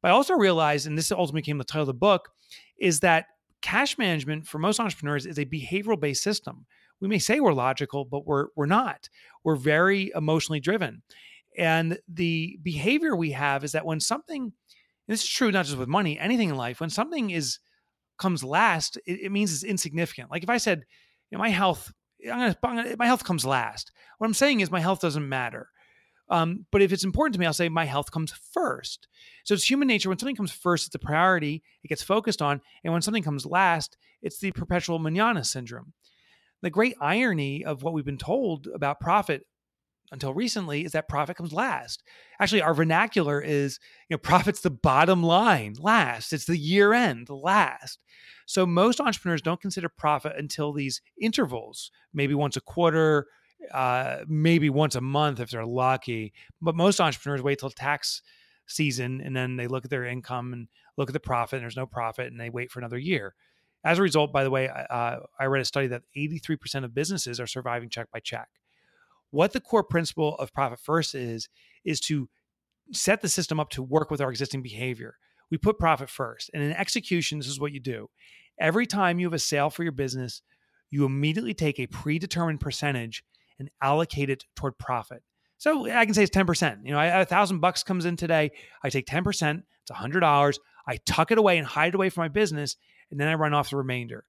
But 0.02 0.08
I 0.08 0.14
also 0.14 0.34
realized, 0.34 0.86
and 0.86 0.96
this 0.96 1.10
ultimately 1.10 1.40
became 1.40 1.58
the 1.58 1.64
title 1.64 1.82
of 1.82 1.88
the 1.88 1.94
book, 1.94 2.30
is 2.78 3.00
that 3.00 3.26
cash 3.62 3.98
management 3.98 4.46
for 4.46 4.58
most 4.58 4.80
entrepreneurs 4.80 5.26
is 5.26 5.38
a 5.38 5.44
behavioral 5.44 6.00
based 6.00 6.22
system. 6.22 6.66
We 7.00 7.08
may 7.08 7.18
say 7.18 7.40
we're 7.40 7.52
logical, 7.52 8.04
but 8.04 8.26
we're 8.26 8.46
we're 8.56 8.66
not. 8.66 9.08
We're 9.44 9.56
very 9.56 10.10
emotionally 10.14 10.60
driven. 10.60 11.02
And 11.56 11.98
the 12.08 12.58
behavior 12.62 13.16
we 13.16 13.32
have 13.32 13.64
is 13.64 13.72
that 13.72 13.84
when 13.84 14.00
something, 14.00 14.52
this 15.06 15.22
is 15.22 15.28
true 15.28 15.50
not 15.50 15.66
just 15.66 15.78
with 15.78 15.88
money, 15.88 16.18
anything 16.18 16.50
in 16.50 16.56
life, 16.56 16.80
when 16.80 16.90
something 16.90 17.30
is 17.30 17.58
comes 18.18 18.44
last, 18.44 18.96
it, 19.06 19.20
it 19.22 19.32
means 19.32 19.52
it's 19.52 19.64
insignificant. 19.64 20.30
Like 20.30 20.42
if 20.42 20.50
I 20.50 20.58
said, 20.58 20.84
you 21.30 21.38
know, 21.38 21.42
my 21.42 21.48
health, 21.48 21.92
I'm 22.24 22.38
gonna, 22.38 22.56
I'm 22.62 22.76
gonna, 22.76 22.96
my 22.96 23.06
health 23.06 23.24
comes 23.24 23.44
last. 23.44 23.92
What 24.18 24.26
I'm 24.26 24.34
saying 24.34 24.60
is 24.60 24.70
my 24.70 24.80
health 24.80 25.00
doesn't 25.00 25.28
matter. 25.28 25.68
Um, 26.30 26.66
but 26.70 26.82
if 26.82 26.92
it's 26.92 27.04
important 27.04 27.34
to 27.34 27.40
me, 27.40 27.46
I'll 27.46 27.52
say 27.52 27.68
my 27.68 27.84
health 27.84 28.10
comes 28.10 28.32
first. 28.52 29.08
So 29.44 29.54
it's 29.54 29.68
human 29.68 29.88
nature. 29.88 30.08
When 30.08 30.18
something 30.18 30.36
comes 30.36 30.52
first, 30.52 30.86
it's 30.86 30.94
a 30.94 30.98
priority, 30.98 31.62
it 31.82 31.88
gets 31.88 32.02
focused 32.02 32.42
on. 32.42 32.60
And 32.84 32.92
when 32.92 33.02
something 33.02 33.22
comes 33.22 33.46
last, 33.46 33.96
it's 34.22 34.38
the 34.38 34.52
perpetual 34.52 34.98
manana 34.98 35.44
syndrome. 35.44 35.92
The 36.62 36.70
great 36.70 36.96
irony 37.00 37.64
of 37.64 37.82
what 37.82 37.94
we've 37.94 38.04
been 38.04 38.18
told 38.18 38.66
about 38.74 39.00
profit 39.00 39.46
until 40.10 40.32
recently 40.32 40.84
is 40.84 40.92
that 40.92 41.08
profit 41.08 41.36
comes 41.36 41.52
last. 41.52 42.02
Actually, 42.40 42.62
our 42.62 42.74
vernacular 42.74 43.40
is, 43.40 43.78
you 44.08 44.14
know, 44.14 44.18
profit's 44.18 44.60
the 44.60 44.70
bottom 44.70 45.22
line 45.22 45.76
last. 45.78 46.32
It's 46.32 46.46
the 46.46 46.56
year 46.56 46.92
end 46.92 47.28
last. 47.28 47.98
So 48.46 48.64
most 48.64 49.00
entrepreneurs 49.00 49.42
don't 49.42 49.60
consider 49.60 49.88
profit 49.90 50.32
until 50.36 50.72
these 50.72 51.02
intervals, 51.20 51.90
maybe 52.14 52.34
once 52.34 52.56
a 52.56 52.62
quarter, 52.62 53.26
uh, 53.72 54.18
maybe 54.26 54.70
once 54.70 54.94
a 54.94 55.00
month 55.00 55.40
if 55.40 55.50
they're 55.50 55.66
lucky. 55.66 56.32
But 56.60 56.74
most 56.74 57.00
entrepreneurs 57.00 57.42
wait 57.42 57.58
till 57.58 57.70
tax 57.70 58.22
season 58.66 59.20
and 59.20 59.34
then 59.34 59.56
they 59.56 59.66
look 59.66 59.84
at 59.84 59.90
their 59.90 60.04
income 60.04 60.52
and 60.52 60.68
look 60.96 61.08
at 61.08 61.12
the 61.12 61.20
profit 61.20 61.56
and 61.56 61.62
there's 61.62 61.76
no 61.76 61.86
profit 61.86 62.26
and 62.26 62.40
they 62.40 62.50
wait 62.50 62.70
for 62.70 62.80
another 62.80 62.98
year. 62.98 63.34
As 63.84 63.98
a 63.98 64.02
result, 64.02 64.32
by 64.32 64.44
the 64.44 64.50
way, 64.50 64.68
uh, 64.68 65.16
I 65.38 65.44
read 65.44 65.62
a 65.62 65.64
study 65.64 65.86
that 65.88 66.02
83% 66.16 66.84
of 66.84 66.94
businesses 66.94 67.40
are 67.40 67.46
surviving 67.46 67.88
check 67.88 68.10
by 68.12 68.20
check. 68.20 68.48
What 69.30 69.52
the 69.52 69.60
core 69.60 69.84
principle 69.84 70.34
of 70.36 70.52
Profit 70.52 70.80
First 70.80 71.14
is, 71.14 71.48
is 71.84 72.00
to 72.00 72.28
set 72.92 73.20
the 73.20 73.28
system 73.28 73.60
up 73.60 73.70
to 73.70 73.82
work 73.82 74.10
with 74.10 74.20
our 74.20 74.30
existing 74.30 74.62
behavior. 74.62 75.16
We 75.50 75.58
put 75.58 75.78
profit 75.78 76.10
first. 76.10 76.50
And 76.52 76.62
in 76.62 76.72
execution, 76.72 77.38
this 77.38 77.48
is 77.48 77.60
what 77.60 77.72
you 77.72 77.80
do. 77.80 78.08
Every 78.60 78.86
time 78.86 79.18
you 79.18 79.26
have 79.26 79.34
a 79.34 79.38
sale 79.38 79.70
for 79.70 79.82
your 79.82 79.92
business, 79.92 80.42
you 80.90 81.04
immediately 81.04 81.54
take 81.54 81.78
a 81.78 81.86
predetermined 81.86 82.60
percentage 82.60 83.22
and 83.58 83.70
allocate 83.82 84.30
it 84.30 84.44
toward 84.54 84.78
profit. 84.78 85.22
So 85.58 85.90
I 85.90 86.04
can 86.04 86.14
say 86.14 86.22
it's 86.22 86.36
10%. 86.36 86.84
You 86.84 86.92
know, 86.92 87.00
a 87.00 87.24
thousand 87.24 87.58
bucks 87.60 87.82
comes 87.82 88.04
in 88.04 88.16
today. 88.16 88.52
I 88.82 88.90
take 88.90 89.06
10%, 89.06 89.62
it's 89.82 89.90
$100. 89.90 90.58
I 90.86 90.98
tuck 91.04 91.30
it 91.30 91.38
away 91.38 91.58
and 91.58 91.66
hide 91.66 91.88
it 91.88 91.94
away 91.96 92.08
from 92.08 92.22
my 92.22 92.28
business, 92.28 92.76
and 93.10 93.20
then 93.20 93.28
I 93.28 93.34
run 93.34 93.54
off 93.54 93.70
the 93.70 93.76
remainder. 93.76 94.24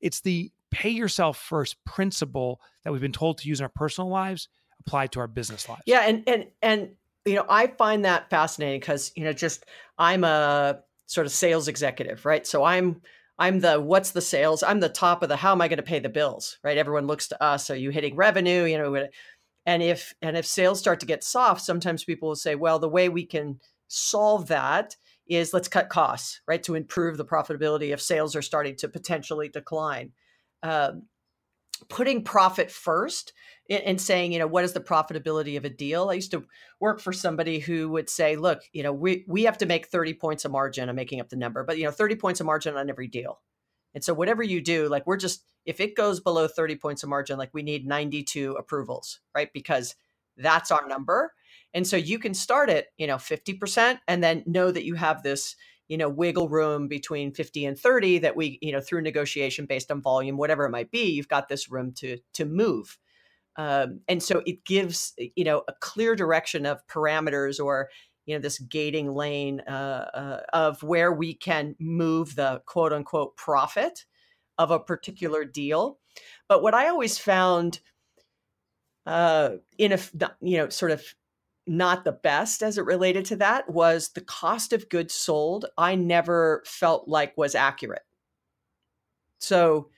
It's 0.00 0.20
the 0.20 0.52
pay 0.70 0.90
yourself 0.90 1.38
first 1.38 1.82
principle 1.84 2.60
that 2.82 2.92
we've 2.92 3.00
been 3.00 3.12
told 3.12 3.38
to 3.38 3.48
use 3.48 3.60
in 3.60 3.64
our 3.64 3.70
personal 3.70 4.10
lives 4.10 4.48
applied 4.80 5.12
to 5.12 5.20
our 5.20 5.28
business 5.28 5.68
lives. 5.68 5.82
Yeah. 5.86 6.00
And, 6.06 6.24
and, 6.26 6.46
and, 6.60 6.90
you 7.24 7.36
know, 7.36 7.46
I 7.48 7.68
find 7.68 8.04
that 8.04 8.28
fascinating 8.28 8.80
because, 8.80 9.12
you 9.16 9.24
know, 9.24 9.32
just 9.32 9.64
I'm 9.98 10.24
a 10.24 10.80
sort 11.06 11.26
of 11.26 11.32
sales 11.32 11.68
executive, 11.68 12.26
right? 12.26 12.46
So 12.46 12.64
I'm, 12.64 13.00
I'm 13.38 13.60
the 13.60 13.80
what's 13.80 14.12
the 14.12 14.20
sales? 14.20 14.62
I'm 14.62 14.80
the 14.80 14.88
top 14.88 15.22
of 15.22 15.28
the 15.28 15.36
how 15.36 15.52
am 15.52 15.60
I 15.60 15.68
going 15.68 15.78
to 15.78 15.82
pay 15.82 15.98
the 15.98 16.08
bills, 16.08 16.58
right? 16.62 16.78
Everyone 16.78 17.06
looks 17.06 17.28
to 17.28 17.42
us. 17.42 17.68
Are 17.70 17.76
you 17.76 17.90
hitting 17.90 18.16
revenue? 18.16 18.64
You 18.64 18.78
know, 18.78 19.08
and 19.66 19.82
if 19.82 20.14
and 20.22 20.36
if 20.36 20.46
sales 20.46 20.78
start 20.78 21.00
to 21.00 21.06
get 21.06 21.24
soft, 21.24 21.62
sometimes 21.62 22.04
people 22.04 22.28
will 22.28 22.36
say, 22.36 22.54
well, 22.54 22.78
the 22.78 22.88
way 22.88 23.08
we 23.08 23.26
can 23.26 23.60
solve 23.88 24.48
that 24.48 24.96
is 25.26 25.54
let's 25.54 25.68
cut 25.68 25.88
costs, 25.88 26.40
right, 26.46 26.62
to 26.62 26.74
improve 26.74 27.16
the 27.16 27.24
profitability 27.24 27.92
if 27.92 28.00
sales 28.00 28.36
are 28.36 28.42
starting 28.42 28.76
to 28.76 28.88
potentially 28.88 29.48
decline. 29.48 30.12
Um, 30.62 31.04
putting 31.88 32.24
profit 32.24 32.70
first 32.70 33.32
and 33.70 34.00
saying, 34.00 34.32
you 34.32 34.38
know, 34.38 34.46
what 34.46 34.64
is 34.64 34.72
the 34.72 34.80
profitability 34.80 35.56
of 35.56 35.64
a 35.64 35.70
deal? 35.70 36.10
I 36.10 36.14
used 36.14 36.32
to 36.32 36.44
work 36.80 37.00
for 37.00 37.12
somebody 37.12 37.58
who 37.58 37.88
would 37.90 38.10
say, 38.10 38.36
look, 38.36 38.62
you 38.72 38.82
know, 38.82 38.92
we 38.92 39.24
we 39.26 39.44
have 39.44 39.58
to 39.58 39.66
make 39.66 39.86
30 39.86 40.14
points 40.14 40.44
of 40.44 40.52
margin. 40.52 40.88
I'm 40.88 40.96
making 40.96 41.20
up 41.20 41.30
the 41.30 41.36
number, 41.36 41.64
but 41.64 41.78
you 41.78 41.84
know, 41.84 41.90
30 41.90 42.16
points 42.16 42.40
of 42.40 42.46
margin 42.46 42.76
on 42.76 42.90
every 42.90 43.08
deal. 43.08 43.40
And 43.94 44.04
so 44.04 44.12
whatever 44.12 44.42
you 44.42 44.60
do, 44.60 44.88
like 44.88 45.06
we're 45.06 45.16
just 45.16 45.44
if 45.64 45.80
it 45.80 45.96
goes 45.96 46.20
below 46.20 46.46
30 46.46 46.76
points 46.76 47.02
of 47.02 47.08
margin, 47.08 47.38
like 47.38 47.50
we 47.54 47.62
need 47.62 47.86
92 47.86 48.52
approvals, 48.52 49.20
right? 49.34 49.50
Because 49.52 49.94
that's 50.36 50.70
our 50.70 50.86
number. 50.86 51.32
And 51.72 51.86
so 51.86 51.96
you 51.96 52.18
can 52.18 52.34
start 52.34 52.68
at, 52.68 52.86
you 52.98 53.06
know, 53.06 53.16
50% 53.16 53.98
and 54.06 54.22
then 54.22 54.42
know 54.46 54.70
that 54.70 54.84
you 54.84 54.94
have 54.94 55.22
this, 55.22 55.56
you 55.88 55.96
know, 55.96 56.08
wiggle 56.08 56.48
room 56.48 56.88
between 56.88 57.32
50 57.32 57.66
and 57.66 57.78
30 57.78 58.18
that 58.18 58.36
we, 58.36 58.58
you 58.62 58.72
know, 58.72 58.80
through 58.80 59.02
negotiation 59.02 59.66
based 59.66 59.90
on 59.90 60.00
volume, 60.02 60.36
whatever 60.36 60.64
it 60.64 60.70
might 60.70 60.90
be, 60.90 61.10
you've 61.12 61.28
got 61.28 61.48
this 61.48 61.70
room 61.70 61.92
to 61.94 62.18
to 62.34 62.44
move. 62.44 62.98
Um, 63.56 64.00
and 64.08 64.22
so 64.22 64.42
it 64.46 64.64
gives 64.64 65.14
you 65.36 65.44
know 65.44 65.62
a 65.68 65.74
clear 65.80 66.16
direction 66.16 66.66
of 66.66 66.86
parameters 66.88 67.62
or 67.64 67.88
you 68.26 68.34
know 68.34 68.40
this 68.40 68.58
gating 68.58 69.12
lane 69.12 69.60
uh, 69.60 70.08
uh, 70.14 70.40
of 70.52 70.82
where 70.82 71.12
we 71.12 71.34
can 71.34 71.76
move 71.78 72.34
the 72.34 72.62
quote 72.66 72.92
unquote 72.92 73.36
profit 73.36 74.06
of 74.58 74.70
a 74.70 74.78
particular 74.78 75.44
deal 75.44 75.98
but 76.48 76.62
what 76.62 76.74
i 76.74 76.88
always 76.88 77.18
found 77.18 77.80
uh, 79.06 79.50
in 79.78 79.92
a 79.92 79.98
you 80.40 80.56
know 80.56 80.68
sort 80.68 80.90
of 80.90 81.04
not 81.66 82.04
the 82.04 82.12
best 82.12 82.62
as 82.62 82.76
it 82.76 82.84
related 82.84 83.24
to 83.24 83.36
that 83.36 83.68
was 83.70 84.10
the 84.10 84.20
cost 84.20 84.72
of 84.72 84.88
goods 84.88 85.14
sold 85.14 85.66
i 85.78 85.94
never 85.94 86.62
felt 86.66 87.08
like 87.08 87.36
was 87.36 87.54
accurate 87.54 88.02
so 89.38 89.88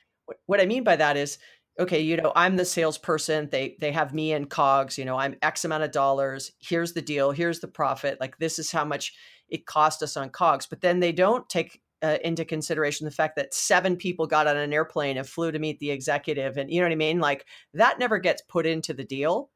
what 0.47 0.61
i 0.61 0.67
mean 0.67 0.85
by 0.85 0.97
that 0.97 1.17
is 1.17 1.39
okay, 1.79 2.01
you 2.01 2.17
know, 2.17 2.33
I'm 2.35 2.57
the 2.57 2.65
salesperson. 2.65 3.49
They 3.51 3.77
they 3.81 3.93
have 3.93 4.15
me 4.15 4.33
in 4.33 4.47
cogs, 4.47 4.99
you 4.99 5.05
know, 5.05 5.17
I'm 5.17 5.37
X 5.43 5.65
amount 5.65 5.83
of 5.83 5.91
dollars. 5.91 6.53
Here's 6.59 6.93
the 6.93 7.03
deal. 7.03 7.31
Here's 7.31 7.61
the 7.61 7.69
profit. 7.69 8.19
Like 8.21 8.39
this 8.39 8.59
is 8.59 8.71
how 8.71 8.85
much 8.85 9.15
it 9.49 9.67
cost 9.67 10.03
us 10.03 10.17
on 10.17 10.31
cogs. 10.31 10.67
But 10.67 10.81
then 10.81 11.01
they 11.01 11.13
don't 11.13 11.49
take 11.49 11.81
uh, 12.03 12.19
into 12.23 12.45
consideration 12.45 13.05
the 13.05 13.11
fact 13.11 13.37
that 13.37 13.55
seven 13.55 13.97
people 13.97 14.27
got 14.27 14.47
on 14.47 14.57
an 14.57 14.73
airplane 14.73 15.17
and 15.17 15.27
flew 15.27 15.51
to 15.51 15.59
meet 15.59 15.79
the 15.79 15.91
executive, 15.91 16.57
and 16.57 16.71
you 16.71 16.81
know 16.81 16.87
what 16.87 16.93
I 16.93 16.97
mean. 16.97 17.21
Like 17.21 17.47
that 17.75 17.99
never 17.99 18.19
gets 18.19 18.43
put 18.43 18.67
into 18.67 18.95
the 18.95 19.05
deal, 19.05 19.51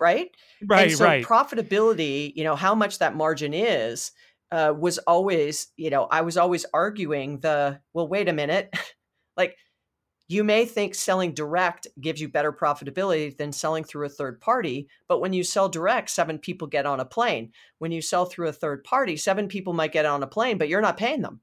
right? 0.00 0.30
Right. 0.64 0.88
And 0.88 0.98
so 0.98 1.04
right. 1.04 1.24
Profitability, 1.24 2.32
you 2.34 2.44
know, 2.44 2.56
how 2.56 2.74
much 2.74 2.98
that 2.98 3.16
margin 3.16 3.54
is. 3.54 4.12
Uh, 4.52 4.72
was 4.72 4.98
always, 4.98 5.68
you 5.76 5.90
know, 5.90 6.04
I 6.04 6.20
was 6.20 6.36
always 6.36 6.64
arguing 6.72 7.40
the, 7.40 7.80
well, 7.92 8.06
wait 8.06 8.28
a 8.28 8.32
minute, 8.32 8.72
like 9.36 9.56
you 10.28 10.42
may 10.42 10.64
think 10.64 10.94
selling 10.94 11.34
direct 11.34 11.86
gives 12.00 12.20
you 12.20 12.28
better 12.28 12.52
profitability 12.52 13.36
than 13.36 13.52
selling 13.52 13.84
through 13.84 14.06
a 14.06 14.10
third 14.10 14.40
party, 14.40 14.88
but 15.06 15.20
when 15.20 15.32
you 15.32 15.44
sell 15.44 15.68
direct, 15.68 16.08
seven 16.10 16.38
people 16.38 16.66
get 16.66 16.86
on 16.86 17.00
a 17.00 17.04
plane. 17.04 17.52
When 17.78 17.92
you 17.92 18.00
sell 18.00 18.24
through 18.24 18.48
a 18.48 18.52
third 18.52 18.84
party, 18.84 19.16
seven 19.16 19.48
people 19.48 19.74
might 19.74 19.92
get 19.92 20.06
on 20.06 20.22
a 20.22 20.26
plane, 20.26 20.56
but 20.56 20.68
you're 20.68 20.80
not 20.80 20.96
paying 20.96 21.22
them. 21.22 21.40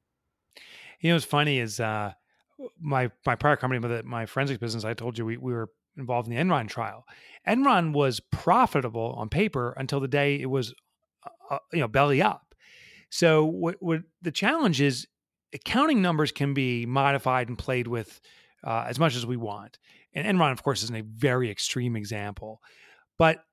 You 0.99 1.09
know 1.09 1.15
what's 1.15 1.25
funny 1.25 1.59
is 1.59 1.79
uh, 1.79 2.13
my 2.79 3.11
my 3.25 3.35
prior 3.35 3.55
company, 3.55 4.03
my 4.03 4.25
forensics 4.25 4.59
business. 4.59 4.83
I 4.83 4.93
told 4.93 5.17
you 5.17 5.25
we, 5.25 5.37
we 5.37 5.53
were 5.53 5.69
involved 6.01 6.27
in 6.27 6.35
the 6.35 6.41
Enron 6.41 6.67
trial. 6.67 7.05
Enron 7.47 7.93
was 7.93 8.19
profitable 8.19 9.15
on 9.17 9.29
paper 9.29 9.73
until 9.77 9.99
the 9.99 10.07
day 10.07 10.39
it 10.39 10.49
was, 10.49 10.73
uh, 11.25 11.55
uh 11.55 11.59
you 11.71 11.79
know, 11.79 11.87
belly 11.87 12.21
up. 12.21 12.53
So 13.09 13.45
what, 13.45 13.75
what 13.79 14.01
the 14.21 14.31
challenge 14.31 14.81
is 14.81 15.07
accounting 15.53 16.01
numbers 16.01 16.31
can 16.31 16.53
be 16.53 16.85
modified 16.85 17.49
and 17.49 17.57
played 17.57 17.87
with 17.87 18.21
uh, 18.63 18.85
as 18.87 18.99
much 18.99 19.15
as 19.15 19.25
we 19.25 19.37
want. 19.37 19.79
And 20.13 20.27
Enron, 20.27 20.51
of 20.51 20.63
course, 20.63 20.83
is 20.83 20.91
a 20.91 21.01
very 21.01 21.49
extreme 21.49 21.95
example. 21.95 22.61
But 23.17 23.43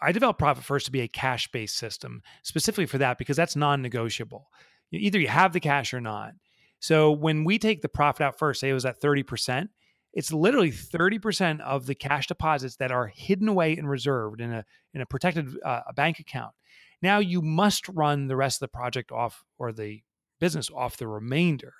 I 0.00 0.12
developed 0.12 0.38
Profit 0.38 0.64
First 0.64 0.86
to 0.86 0.92
be 0.92 1.00
a 1.00 1.08
cash 1.08 1.50
based 1.50 1.76
system 1.76 2.22
specifically 2.42 2.86
for 2.86 2.98
that 2.98 3.18
because 3.18 3.36
that's 3.36 3.56
non 3.56 3.82
negotiable. 3.82 4.50
Either 4.92 5.18
you 5.18 5.28
have 5.28 5.52
the 5.52 5.60
cash 5.60 5.94
or 5.94 6.00
not. 6.00 6.32
So 6.80 7.12
when 7.12 7.44
we 7.44 7.58
take 7.58 7.80
the 7.80 7.88
profit 7.88 8.22
out 8.22 8.38
first, 8.38 8.60
say 8.60 8.68
it 8.68 8.74
was 8.74 8.84
at 8.84 9.00
30%, 9.00 9.68
it's 10.12 10.32
literally 10.32 10.70
30% 10.70 11.60
of 11.60 11.86
the 11.86 11.94
cash 11.94 12.26
deposits 12.26 12.76
that 12.76 12.92
are 12.92 13.06
hidden 13.06 13.48
away 13.48 13.76
and 13.76 13.88
reserved 13.88 14.40
in 14.40 14.52
a, 14.52 14.64
in 14.94 15.00
a 15.00 15.06
protected 15.06 15.48
uh, 15.64 15.80
a 15.88 15.92
bank 15.92 16.18
account. 16.18 16.52
Now 17.00 17.18
you 17.18 17.42
must 17.42 17.88
run 17.88 18.28
the 18.28 18.36
rest 18.36 18.56
of 18.56 18.70
the 18.70 18.76
project 18.76 19.10
off 19.10 19.44
or 19.58 19.72
the 19.72 20.02
business 20.38 20.70
off 20.74 20.96
the 20.96 21.08
remainder. 21.08 21.74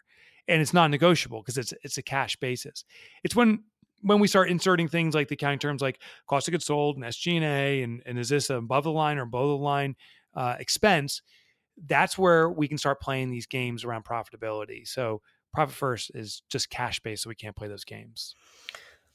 And 0.48 0.60
it's 0.60 0.72
non 0.72 0.90
negotiable 0.90 1.40
because 1.40 1.58
it's, 1.58 1.72
it's 1.84 1.98
a 1.98 2.02
cash 2.02 2.36
basis. 2.36 2.84
It's 3.22 3.36
when 3.36 3.64
when 4.02 4.18
we 4.18 4.26
start 4.26 4.50
inserting 4.50 4.88
things 4.88 5.14
like 5.14 5.28
the 5.28 5.34
accounting 5.34 5.60
terms 5.60 5.80
like 5.80 6.00
cost 6.26 6.48
of 6.48 6.52
goods 6.52 6.66
sold 6.66 6.96
and 6.96 7.04
SG&A 7.04 7.84
and, 7.84 8.02
and 8.04 8.18
is 8.18 8.28
this 8.28 8.50
above 8.50 8.82
the 8.82 8.90
line 8.90 9.16
or 9.16 9.24
below 9.24 9.56
the 9.56 9.62
line 9.62 9.94
uh, 10.34 10.56
expense, 10.58 11.22
that's 11.86 12.18
where 12.18 12.50
we 12.50 12.66
can 12.66 12.78
start 12.78 13.00
playing 13.00 13.30
these 13.30 13.46
games 13.46 13.84
around 13.84 14.04
profitability. 14.04 14.86
So 14.86 15.22
profit 15.52 15.74
first 15.74 16.10
is 16.14 16.42
just 16.48 16.70
cash 16.70 17.00
based, 17.00 17.22
so 17.22 17.28
we 17.28 17.34
can't 17.34 17.56
play 17.56 17.68
those 17.68 17.84
games. 17.84 18.34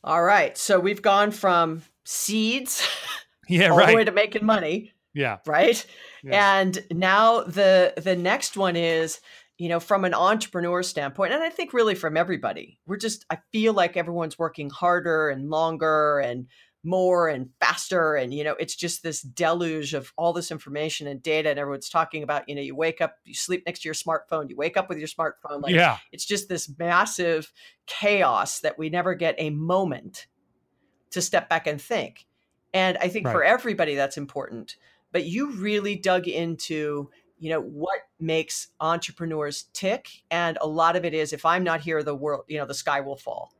All 0.04 0.24
right. 0.24 0.58
So 0.58 0.80
we've 0.80 1.02
gone 1.02 1.32
from 1.32 1.84
seeds 2.06 2.88
yeah, 3.48 3.70
all 3.70 3.78
right. 3.78 3.90
the 3.90 3.96
way 3.96 4.04
to 4.04 4.12
making 4.12 4.46
money. 4.46 4.94
Yeah. 5.14 5.38
Right. 5.46 5.86
Yeah. 6.24 6.60
And 6.60 6.80
now 6.92 7.42
the 7.42 7.94
the 7.98 8.16
next 8.16 8.56
one 8.56 8.76
is 8.76 9.20
you 9.58 9.70
know, 9.70 9.80
from 9.80 10.06
an 10.06 10.14
entrepreneur 10.14 10.84
standpoint, 10.84 11.34
and 11.34 11.42
I 11.42 11.50
think 11.50 11.74
really 11.74 11.96
from 11.96 12.16
everybody, 12.16 12.80
we're 12.86 12.98
just, 12.98 13.26
I 13.30 13.40
feel 13.52 13.74
like 13.74 13.98
everyone's 13.98 14.38
working 14.38 14.70
harder 14.70 15.30
and 15.30 15.50
longer 15.50 16.20
and 16.20 16.46
more 16.88 17.28
and 17.28 17.50
faster. 17.60 18.16
And, 18.16 18.34
you 18.34 18.44
know, 18.44 18.56
it's 18.60 18.76
just 18.76 19.04
this 19.04 19.22
deluge 19.22 19.94
of 19.94 20.12
all 20.18 20.34
this 20.34 20.50
information 20.52 21.06
and 21.08 21.22
data. 21.22 21.50
And 21.50 21.60
everyone's 21.60 21.90
talking 21.90 22.24
about, 22.24 22.48
you 22.48 22.56
know, 22.56 22.62
you 22.62 22.76
wake 22.76 23.02
up, 23.02 23.18
you 23.26 23.34
sleep 23.34 23.64
next 23.66 23.82
to 23.82 23.88
your 23.88 23.94
smartphone, 23.94 24.50
you 24.50 24.56
wake 24.56 24.78
up 24.78 24.90
with 24.90 24.98
your 24.98 25.08
smartphone. 25.08 25.62
Like, 25.62 25.76
yeah. 25.76 25.98
it's 26.12 26.26
just 26.26 26.50
this 26.50 26.72
massive 26.80 27.52
chaos 27.86 28.62
that 28.62 28.80
we 28.80 28.90
never 28.90 29.14
get 29.14 29.36
a 29.38 29.50
moment 29.50 30.28
to 31.12 31.22
step 31.22 31.50
back 31.50 31.68
and 31.68 31.82
think. 31.82 32.26
And 32.74 32.98
I 32.98 33.08
think 33.10 33.26
Right. 33.26 33.34
for 33.34 33.44
everybody, 33.44 33.96
that's 33.96 34.18
important. 34.18 34.78
But 35.12 35.26
you 35.26 35.52
really 35.52 35.96
dug 35.96 36.28
into 36.28 37.10
you 37.40 37.52
know 37.52 37.62
what 37.62 38.00
makes 38.20 38.70
entrepreneurs 38.80 39.66
tick 39.74 40.10
and 40.32 40.58
a 40.60 40.68
lot 40.68 40.96
of 40.96 41.06
it 41.06 41.14
is 41.14 41.34
if 41.34 41.46
i'm 41.46 41.64
not 41.64 41.82
here 41.82 42.02
the 42.02 42.16
world 42.16 42.44
you 42.48 42.58
know 42.58 42.66
the 42.66 42.74
sky 42.74 43.00
will 43.00 43.16
fall 43.16 43.54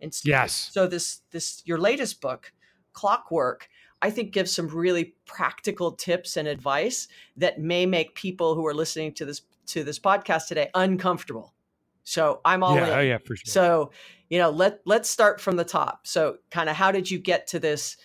and 0.00 0.16
Yes. 0.24 0.70
so 0.72 0.86
this 0.86 1.22
this 1.32 1.60
your 1.64 1.78
latest 1.78 2.20
book 2.20 2.52
clockwork 2.96 3.68
i 4.02 4.10
think 4.10 4.32
gives 4.32 4.52
some 4.52 4.66
really 4.68 5.14
practical 5.26 5.92
tips 5.92 6.36
and 6.36 6.48
advice 6.48 7.06
that 7.36 7.60
may 7.60 7.86
make 7.86 8.14
people 8.14 8.54
who 8.56 8.66
are 8.66 8.74
listening 8.74 9.12
to 9.12 9.24
this 9.24 9.42
to 9.66 9.84
this 9.84 9.98
podcast 9.98 10.48
today 10.48 10.70
uncomfortable 10.74 11.54
so 12.02 12.40
i'm 12.44 12.62
all 12.62 12.74
yeah. 12.74 12.86
in 12.86 12.92
Oh, 12.98 13.00
yeah, 13.00 13.18
for 13.18 13.36
sure. 13.36 13.50
so, 13.50 13.90
you 14.30 14.38
know, 14.38 14.50
let 14.50 14.80
let's 14.86 15.08
start 15.10 15.40
from 15.40 15.56
the 15.56 15.64
top. 15.64 16.06
So, 16.06 16.38
kind 16.50 16.70
of, 16.70 16.76
how 16.76 16.92
did 16.92 17.10
you 17.10 17.18
get 17.18 17.48
to 17.48 17.58
this 17.58 17.96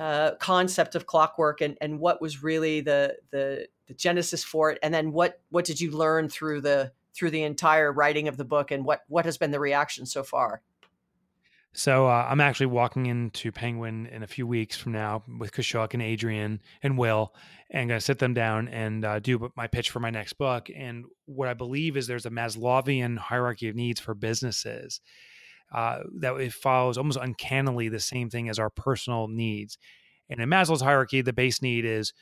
uh, 0.00 0.34
concept 0.36 0.94
of 0.94 1.06
clockwork, 1.06 1.60
and 1.60 1.76
and 1.82 2.00
what 2.00 2.22
was 2.22 2.42
really 2.42 2.80
the 2.80 3.16
the 3.30 3.68
the 3.86 3.94
genesis 3.94 4.42
for 4.42 4.70
it, 4.70 4.78
and 4.82 4.94
then 4.94 5.12
what 5.12 5.42
what 5.50 5.66
did 5.66 5.78
you 5.78 5.90
learn 5.90 6.30
through 6.30 6.62
the 6.62 6.90
through 7.12 7.30
the 7.30 7.42
entire 7.42 7.92
writing 7.92 8.28
of 8.28 8.38
the 8.38 8.44
book, 8.44 8.70
and 8.70 8.84
what 8.86 9.02
what 9.08 9.26
has 9.26 9.36
been 9.36 9.50
the 9.50 9.60
reaction 9.60 10.06
so 10.06 10.22
far? 10.22 10.62
So 11.72 12.08
uh, 12.08 12.26
I'm 12.28 12.40
actually 12.40 12.66
walking 12.66 13.06
into 13.06 13.52
Penguin 13.52 14.06
in 14.06 14.22
a 14.22 14.26
few 14.26 14.46
weeks 14.46 14.76
from 14.76 14.92
now 14.92 15.22
with 15.38 15.52
Kaushik 15.52 15.94
and 15.94 16.02
Adrian 16.02 16.60
and 16.82 16.98
Will, 16.98 17.32
and 17.70 17.88
going 17.88 18.00
to 18.00 18.04
sit 18.04 18.18
them 18.18 18.34
down 18.34 18.68
and 18.68 19.04
uh, 19.04 19.20
do 19.20 19.52
my 19.56 19.68
pitch 19.68 19.90
for 19.90 20.00
my 20.00 20.10
next 20.10 20.32
book. 20.32 20.68
And 20.74 21.04
what 21.26 21.48
I 21.48 21.54
believe 21.54 21.96
is 21.96 22.06
there's 22.06 22.26
a 22.26 22.30
Maslowian 22.30 23.16
hierarchy 23.18 23.68
of 23.68 23.76
needs 23.76 24.00
for 24.00 24.14
businesses 24.14 25.00
uh, 25.72 26.00
that 26.18 26.34
it 26.36 26.52
follows 26.52 26.98
almost 26.98 27.18
uncannily 27.20 27.88
the 27.88 28.00
same 28.00 28.30
thing 28.30 28.48
as 28.48 28.58
our 28.58 28.70
personal 28.70 29.28
needs. 29.28 29.78
And 30.28 30.40
in 30.40 30.48
Maslow's 30.48 30.82
hierarchy, 30.82 31.22
the 31.22 31.32
base 31.32 31.62
need 31.62 31.84
is 31.84 32.12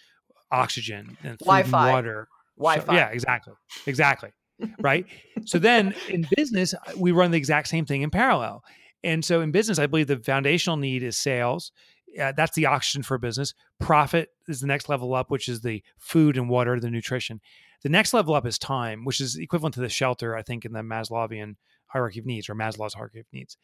oxygen 0.50 1.16
and 1.22 1.38
Wi-Fi. 1.38 1.86
and 1.86 1.94
water. 1.94 2.28
Wi-Fi. 2.58 2.94
yeah, 2.94 3.08
exactly, 3.08 3.54
exactly. 3.86 4.30
right. 4.80 5.06
So 5.46 5.58
then 5.58 5.94
in 6.08 6.26
business, 6.36 6.74
we 6.96 7.12
run 7.12 7.30
the 7.30 7.38
exact 7.38 7.68
same 7.68 7.86
thing 7.86 8.02
in 8.02 8.10
parallel. 8.10 8.62
And 9.04 9.24
so 9.24 9.40
in 9.40 9.52
business, 9.52 9.78
I 9.78 9.86
believe 9.86 10.06
the 10.08 10.18
foundational 10.18 10.76
need 10.76 11.02
is 11.02 11.16
sales. 11.16 11.72
Uh, 12.20 12.32
that's 12.32 12.54
the 12.54 12.66
oxygen 12.66 13.02
for 13.02 13.18
business. 13.18 13.54
Profit 13.78 14.30
is 14.48 14.60
the 14.60 14.66
next 14.66 14.88
level 14.88 15.14
up, 15.14 15.30
which 15.30 15.48
is 15.48 15.60
the 15.60 15.82
food 15.98 16.36
and 16.36 16.48
water, 16.48 16.80
the 16.80 16.90
nutrition. 16.90 17.40
The 17.82 17.88
next 17.88 18.12
level 18.12 18.34
up 18.34 18.46
is 18.46 18.58
time, 18.58 19.04
which 19.04 19.20
is 19.20 19.36
equivalent 19.36 19.74
to 19.74 19.80
the 19.80 19.88
shelter, 19.88 20.36
I 20.36 20.42
think, 20.42 20.64
in 20.64 20.72
the 20.72 20.80
Maslowian 20.80 21.56
hierarchy 21.86 22.18
of 22.18 22.26
needs 22.26 22.48
or 22.48 22.54
Maslow's 22.54 22.94
hierarchy 22.94 23.20
of 23.20 23.26
needs. 23.32 23.56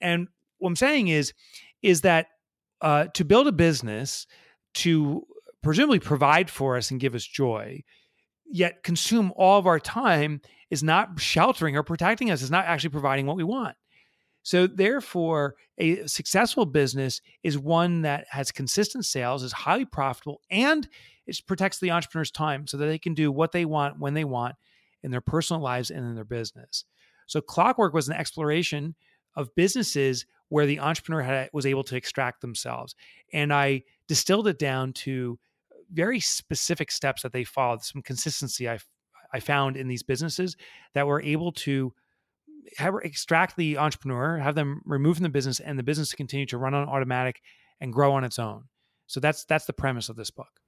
And 0.00 0.28
what 0.58 0.68
I'm 0.68 0.76
saying 0.76 1.08
is, 1.08 1.32
is 1.80 2.02
that 2.02 2.26
uh, 2.80 3.06
to 3.14 3.24
build 3.24 3.46
a 3.46 3.52
business 3.52 4.26
to 4.74 5.26
presumably 5.62 6.00
provide 6.00 6.50
for 6.50 6.76
us 6.76 6.90
and 6.90 7.00
give 7.00 7.14
us 7.14 7.24
joy, 7.24 7.82
yet 8.44 8.82
consume 8.82 9.32
all 9.36 9.58
of 9.58 9.66
our 9.66 9.80
time 9.80 10.40
is 10.70 10.82
not 10.82 11.20
sheltering 11.20 11.76
or 11.76 11.82
protecting 11.82 12.30
us, 12.30 12.42
is 12.42 12.50
not 12.50 12.66
actually 12.66 12.90
providing 12.90 13.26
what 13.26 13.36
we 13.36 13.44
want. 13.44 13.76
So, 14.42 14.66
therefore, 14.66 15.54
a 15.78 16.06
successful 16.06 16.66
business 16.66 17.20
is 17.42 17.58
one 17.58 18.02
that 18.02 18.26
has 18.30 18.50
consistent 18.50 19.04
sales, 19.04 19.42
is 19.42 19.52
highly 19.52 19.84
profitable, 19.84 20.40
and 20.50 20.88
it 21.26 21.40
protects 21.46 21.78
the 21.78 21.92
entrepreneur's 21.92 22.30
time 22.30 22.66
so 22.66 22.76
that 22.76 22.86
they 22.86 22.98
can 22.98 23.14
do 23.14 23.30
what 23.30 23.52
they 23.52 23.64
want 23.64 23.98
when 23.98 24.14
they 24.14 24.24
want 24.24 24.56
in 25.02 25.10
their 25.10 25.20
personal 25.20 25.62
lives 25.62 25.90
and 25.90 26.04
in 26.04 26.14
their 26.14 26.24
business. 26.24 26.84
So, 27.26 27.40
Clockwork 27.40 27.94
was 27.94 28.08
an 28.08 28.14
exploration 28.14 28.96
of 29.36 29.54
businesses 29.54 30.26
where 30.48 30.66
the 30.66 30.80
entrepreneur 30.80 31.22
had, 31.22 31.50
was 31.52 31.64
able 31.64 31.84
to 31.84 31.96
extract 31.96 32.40
themselves. 32.40 32.94
And 33.32 33.52
I 33.54 33.84
distilled 34.06 34.48
it 34.48 34.58
down 34.58 34.92
to 34.92 35.38
very 35.90 36.20
specific 36.20 36.90
steps 36.90 37.22
that 37.22 37.32
they 37.32 37.44
followed, 37.44 37.82
some 37.82 38.02
consistency 38.02 38.68
I, 38.68 38.78
I 39.32 39.40
found 39.40 39.76
in 39.76 39.88
these 39.88 40.02
businesses 40.02 40.56
that 40.94 41.06
were 41.06 41.22
able 41.22 41.52
to 41.52 41.94
have, 42.78 42.94
extract 43.02 43.56
the 43.56 43.78
entrepreneur, 43.78 44.38
have 44.38 44.54
them 44.54 44.82
remove 44.84 45.16
from 45.16 45.24
the 45.24 45.28
business, 45.28 45.60
and 45.60 45.78
the 45.78 45.82
business 45.82 46.10
to 46.10 46.16
continue 46.16 46.46
to 46.46 46.58
run 46.58 46.74
on 46.74 46.88
automatic 46.88 47.40
and 47.80 47.92
grow 47.92 48.12
on 48.12 48.24
its 48.24 48.38
own. 48.38 48.64
So 49.06 49.20
that's 49.20 49.44
that's 49.44 49.66
the 49.66 49.72
premise 49.72 50.08
of 50.08 50.16
this 50.16 50.30
book. 50.30 50.60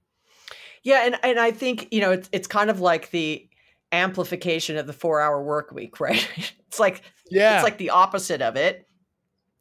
Yeah, 0.83 1.05
and 1.05 1.17
and 1.23 1.39
I 1.39 1.51
think 1.51 1.87
you 1.91 2.01
know 2.01 2.11
it's 2.11 2.29
it's 2.31 2.47
kind 2.47 2.69
of 2.69 2.79
like 2.79 3.11
the 3.11 3.47
amplification 3.91 4.77
of 4.77 4.87
the 4.87 4.93
four 4.93 5.21
hour 5.21 5.41
work 5.41 5.71
week, 5.71 5.99
right? 5.99 6.27
it's 6.67 6.79
like 6.79 7.01
Yeah. 7.31 7.55
it's 7.55 7.63
like 7.63 7.77
the 7.77 7.91
opposite 7.91 8.41
of 8.41 8.55
it 8.55 8.87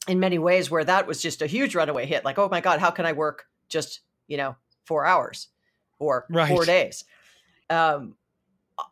in 0.09 0.20
many 0.20 0.38
ways 0.38 0.70
where 0.70 0.85
that 0.85 1.07
was 1.07 1.23
just 1.23 1.40
a 1.40 1.47
huge 1.47 1.75
runaway 1.75 2.05
hit 2.05 2.25
like 2.27 2.38
oh 2.38 2.49
my 2.51 2.61
god 2.61 2.79
how 2.79 2.90
can 2.90 3.07
i 3.07 3.12
work 3.12 3.47
just 3.70 4.01
you 4.27 4.37
know 4.37 4.55
four 4.85 5.07
hours 5.07 5.49
or 5.99 6.27
four 6.49 6.64
days 6.66 7.05
um 7.70 8.14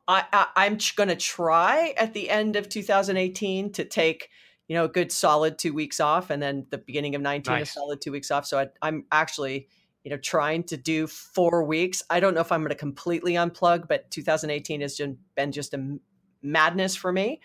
i, 0.08 0.24
I 0.32 0.46
i'm 0.56 0.78
going 0.96 1.08
to 1.08 1.16
try 1.16 1.94
at 1.96 2.14
the 2.14 2.30
end 2.30 2.56
of 2.56 2.68
2018 2.68 3.72
to 3.72 3.84
take 3.84 4.28
you 4.68 4.76
know 4.76 4.84
a 4.84 4.88
good 4.88 5.12
solid 5.12 5.58
two 5.58 5.72
weeks 5.72 6.00
off 6.00 6.30
and 6.30 6.42
then 6.42 6.66
the 6.70 6.78
beginning 6.78 7.14
of 7.14 7.20
19 7.20 7.54
a 7.54 7.66
solid 7.66 8.00
two 8.00 8.12
weeks 8.12 8.30
off. 8.30 8.46
So 8.46 8.58
I, 8.58 8.68
i'm 8.80 9.04
actually 9.12 9.68
you 10.04 10.10
know 10.10 10.16
trying 10.16 10.64
to 10.64 10.76
do 10.76 11.06
four 11.06 11.64
weeks. 11.64 12.02
I 12.08 12.20
don't 12.20 12.34
know 12.34 12.40
if 12.40 12.50
i'm 12.50 12.60
going 12.60 12.70
to 12.70 12.74
completely 12.74 13.34
unplug 13.34 13.86
but 13.88 14.10
2018 14.10 14.80
has 14.80 14.96
just 14.96 15.14
been 15.34 15.52
just 15.52 15.74
a 15.74 15.98
madness 16.42 16.96
for 16.96 17.12
me. 17.12 17.40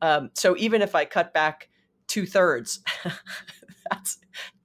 Um, 0.00 0.30
so 0.34 0.56
even 0.58 0.82
if 0.82 0.94
I 0.94 1.04
cut 1.04 1.32
back 1.32 1.68
two 2.08 2.26
thirds, 2.26 2.80
that's 3.90 4.18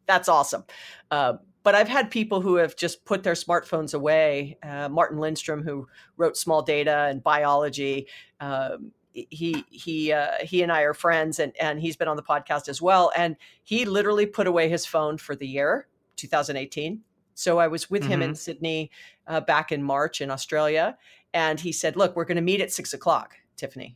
that's 0.07 0.27
awesome. 0.27 0.63
Uh, 1.11 1.33
but 1.67 1.75
I've 1.75 1.89
had 1.89 2.09
people 2.09 2.39
who 2.39 2.55
have 2.55 2.77
just 2.77 3.03
put 3.03 3.23
their 3.23 3.33
smartphones 3.33 3.93
away. 3.93 4.57
Uh, 4.63 4.87
Martin 4.87 5.17
Lindstrom, 5.17 5.63
who 5.63 5.85
wrote 6.15 6.37
Small 6.37 6.61
Data 6.61 7.07
and 7.09 7.21
Buyology, 7.21 8.05
um, 8.39 8.93
he 9.11 9.65
he 9.69 10.13
uh, 10.13 10.35
he 10.45 10.63
and 10.63 10.71
I 10.71 10.83
are 10.83 10.93
friends, 10.93 11.39
and 11.39 11.51
and 11.59 11.77
he's 11.77 11.97
been 11.97 12.07
on 12.07 12.15
the 12.15 12.23
podcast 12.23 12.69
as 12.69 12.81
well. 12.81 13.11
And 13.17 13.35
he 13.65 13.83
literally 13.83 14.25
put 14.25 14.47
away 14.47 14.69
his 14.69 14.85
phone 14.85 15.17
for 15.17 15.35
the 15.35 15.45
year 15.45 15.89
2018. 16.15 17.01
So 17.33 17.59
I 17.59 17.67
was 17.67 17.89
with 17.89 18.05
him 18.05 18.21
in 18.21 18.33
Sydney 18.33 18.89
uh, 19.27 19.41
back 19.41 19.73
in 19.73 19.83
March 19.83 20.21
in 20.21 20.31
Australia, 20.31 20.97
and 21.33 21.59
he 21.59 21.73
said, 21.73 21.97
"Look, 21.97 22.15
we're 22.15 22.23
going 22.23 22.37
to 22.37 22.41
meet 22.41 22.61
at 22.61 22.71
six 22.71 22.93
o'clock, 22.93 23.35
Tiffani." 23.57 23.95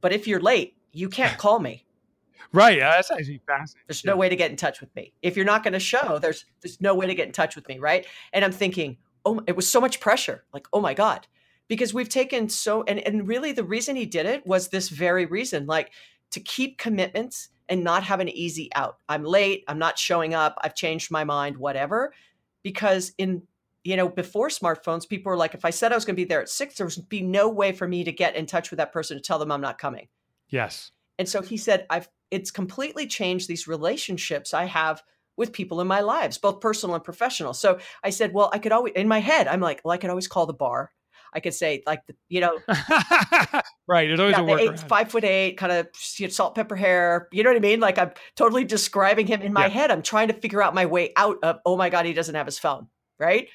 But 0.00 0.14
if 0.14 0.26
you're 0.26 0.40
late, 0.40 0.78
you 0.92 1.10
can't 1.10 1.36
call 1.36 1.58
me. 1.58 1.84
Right. 2.52 2.78
Yeah, 2.78 2.90
that's 2.90 3.10
actually 3.10 3.40
fascinating. 3.46 3.86
There's 3.88 4.04
Yeah. 4.04 4.12
no 4.12 4.16
way 4.16 4.28
to 4.28 4.36
get 4.36 4.50
in 4.50 4.56
touch 4.56 4.80
with 4.80 4.94
me. 4.94 5.12
If 5.22 5.36
you're 5.36 5.44
not 5.46 5.62
going 5.62 5.74
to 5.74 5.80
show, 5.80 6.18
there's 6.18 6.44
there's 6.62 6.80
no 6.80 6.94
way 6.94 7.06
to 7.06 7.14
get 7.14 7.26
in 7.26 7.32
touch 7.32 7.56
with 7.56 7.68
me, 7.68 7.78
right? 7.78 8.06
And 8.32 8.44
I'm 8.44 8.52
thinking, 8.52 8.98
oh, 9.24 9.40
it 9.46 9.56
was 9.56 9.70
so 9.70 9.80
much 9.80 10.00
pressure. 10.00 10.44
Like, 10.52 10.66
oh 10.72 10.80
my 10.80 10.94
god, 10.94 11.26
because 11.68 11.92
we've 11.92 12.08
taken 12.08 12.48
so 12.48 12.82
and 12.84 12.98
and 13.00 13.26
really 13.28 13.52
the 13.52 13.64
reason 13.64 13.96
he 13.96 14.06
did 14.06 14.26
it 14.26 14.46
was 14.46 14.68
this 14.68 14.88
very 14.88 15.26
reason 15.26 15.66
like 15.66 15.92
to 16.30 16.40
keep 16.40 16.78
commitments 16.78 17.48
and 17.68 17.82
not 17.82 18.04
have 18.04 18.20
an 18.20 18.28
easy 18.28 18.68
out 18.74 18.98
i'm 19.08 19.24
late 19.24 19.64
i'm 19.68 19.78
not 19.78 19.98
showing 19.98 20.34
up 20.34 20.56
i've 20.62 20.74
changed 20.74 21.10
my 21.10 21.24
mind 21.24 21.56
whatever 21.56 22.12
because 22.62 23.12
in 23.18 23.42
you 23.84 23.96
know 23.96 24.08
before 24.08 24.48
smartphones 24.48 25.08
people 25.08 25.30
were 25.30 25.36
like 25.36 25.54
if 25.54 25.64
i 25.64 25.70
said 25.70 25.92
i 25.92 25.94
was 25.94 26.04
going 26.04 26.14
to 26.14 26.20
be 26.20 26.24
there 26.24 26.40
at 26.40 26.48
six 26.48 26.76
there 26.76 26.86
would 26.86 27.08
be 27.08 27.22
no 27.22 27.48
way 27.48 27.72
for 27.72 27.88
me 27.88 28.04
to 28.04 28.12
get 28.12 28.36
in 28.36 28.46
touch 28.46 28.70
with 28.70 28.78
that 28.78 28.92
person 28.92 29.16
to 29.16 29.22
tell 29.22 29.38
them 29.38 29.50
i'm 29.50 29.60
not 29.60 29.78
coming 29.78 30.08
yes 30.48 30.92
and 31.18 31.28
so 31.28 31.42
he 31.42 31.56
said 31.56 31.86
i've 31.90 32.08
it's 32.30 32.50
completely 32.50 33.06
changed 33.06 33.48
these 33.48 33.68
relationships 33.68 34.54
i 34.54 34.64
have 34.64 35.02
with 35.36 35.52
people 35.52 35.80
in 35.80 35.86
my 35.86 36.00
lives 36.00 36.38
both 36.38 36.60
personal 36.60 36.94
and 36.94 37.04
professional 37.04 37.52
so 37.52 37.78
i 38.02 38.10
said 38.10 38.32
well 38.32 38.50
i 38.52 38.58
could 38.58 38.72
always 38.72 38.92
in 38.94 39.08
my 39.08 39.20
head 39.20 39.46
i'm 39.48 39.60
like 39.60 39.80
well 39.84 39.92
i 39.92 39.98
could 39.98 40.10
always 40.10 40.28
call 40.28 40.46
the 40.46 40.54
bar 40.54 40.90
I 41.36 41.40
could 41.40 41.52
say 41.52 41.82
like 41.86 42.02
you 42.30 42.40
know, 42.40 42.58
right. 43.86 44.08
There's 44.08 44.20
always 44.20 44.36
yeah, 44.38 44.68
a 44.68 44.72
eight, 44.72 44.80
five 44.80 45.10
foot 45.10 45.22
eight, 45.22 45.58
kind 45.58 45.70
of 45.70 45.88
salt 45.94 46.54
pepper 46.54 46.76
hair. 46.76 47.28
You 47.30 47.42
know 47.42 47.50
what 47.50 47.58
I 47.58 47.60
mean? 47.60 47.78
Like 47.78 47.98
I'm 47.98 48.12
totally 48.36 48.64
describing 48.64 49.26
him 49.26 49.42
in 49.42 49.52
my 49.52 49.66
yeah. 49.66 49.72
head. 49.72 49.90
I'm 49.90 50.00
trying 50.00 50.28
to 50.28 50.34
figure 50.34 50.62
out 50.62 50.74
my 50.74 50.86
way 50.86 51.12
out 51.14 51.36
of. 51.42 51.58
Oh 51.66 51.76
my 51.76 51.90
god, 51.90 52.06
he 52.06 52.14
doesn't 52.14 52.34
have 52.34 52.46
his 52.46 52.58
phone, 52.58 52.88
right? 53.18 53.48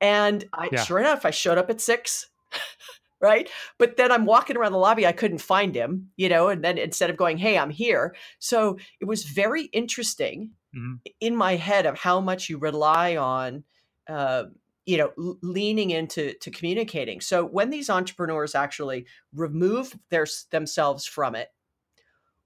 And 0.00 0.44
I, 0.52 0.68
yeah. 0.70 0.84
sure 0.84 1.00
enough, 1.00 1.24
I 1.24 1.30
showed 1.30 1.58
up 1.58 1.70
at 1.70 1.80
six. 1.80 2.30
right? 3.20 3.48
But 3.78 3.96
then 3.96 4.12
I'm 4.12 4.26
walking 4.26 4.56
around 4.56 4.72
the 4.72 4.78
lobby, 4.78 5.06
I 5.06 5.12
couldn't 5.12 5.38
find 5.38 5.74
him, 5.74 6.10
you 6.16 6.28
know, 6.28 6.48
and 6.48 6.62
then 6.64 6.78
instead 6.78 7.10
of 7.10 7.16
going, 7.16 7.38
hey, 7.38 7.58
I'm 7.58 7.70
here. 7.70 8.14
So 8.38 8.78
it 9.00 9.06
was 9.06 9.24
very 9.24 9.64
interesting 9.64 10.52
mm-hmm. 10.74 10.94
in 11.20 11.36
my 11.36 11.56
head 11.56 11.86
of 11.86 11.98
how 11.98 12.20
much 12.20 12.48
you 12.48 12.58
rely 12.58 13.16
on 13.16 13.64
uh, 14.08 14.44
you 14.88 14.96
know 14.96 15.12
leaning 15.42 15.90
into 15.90 16.32
to 16.40 16.50
communicating 16.50 17.20
so 17.20 17.44
when 17.44 17.68
these 17.68 17.90
entrepreneurs 17.90 18.54
actually 18.54 19.04
remove 19.34 19.94
their 20.08 20.26
themselves 20.50 21.04
from 21.04 21.34
it 21.34 21.48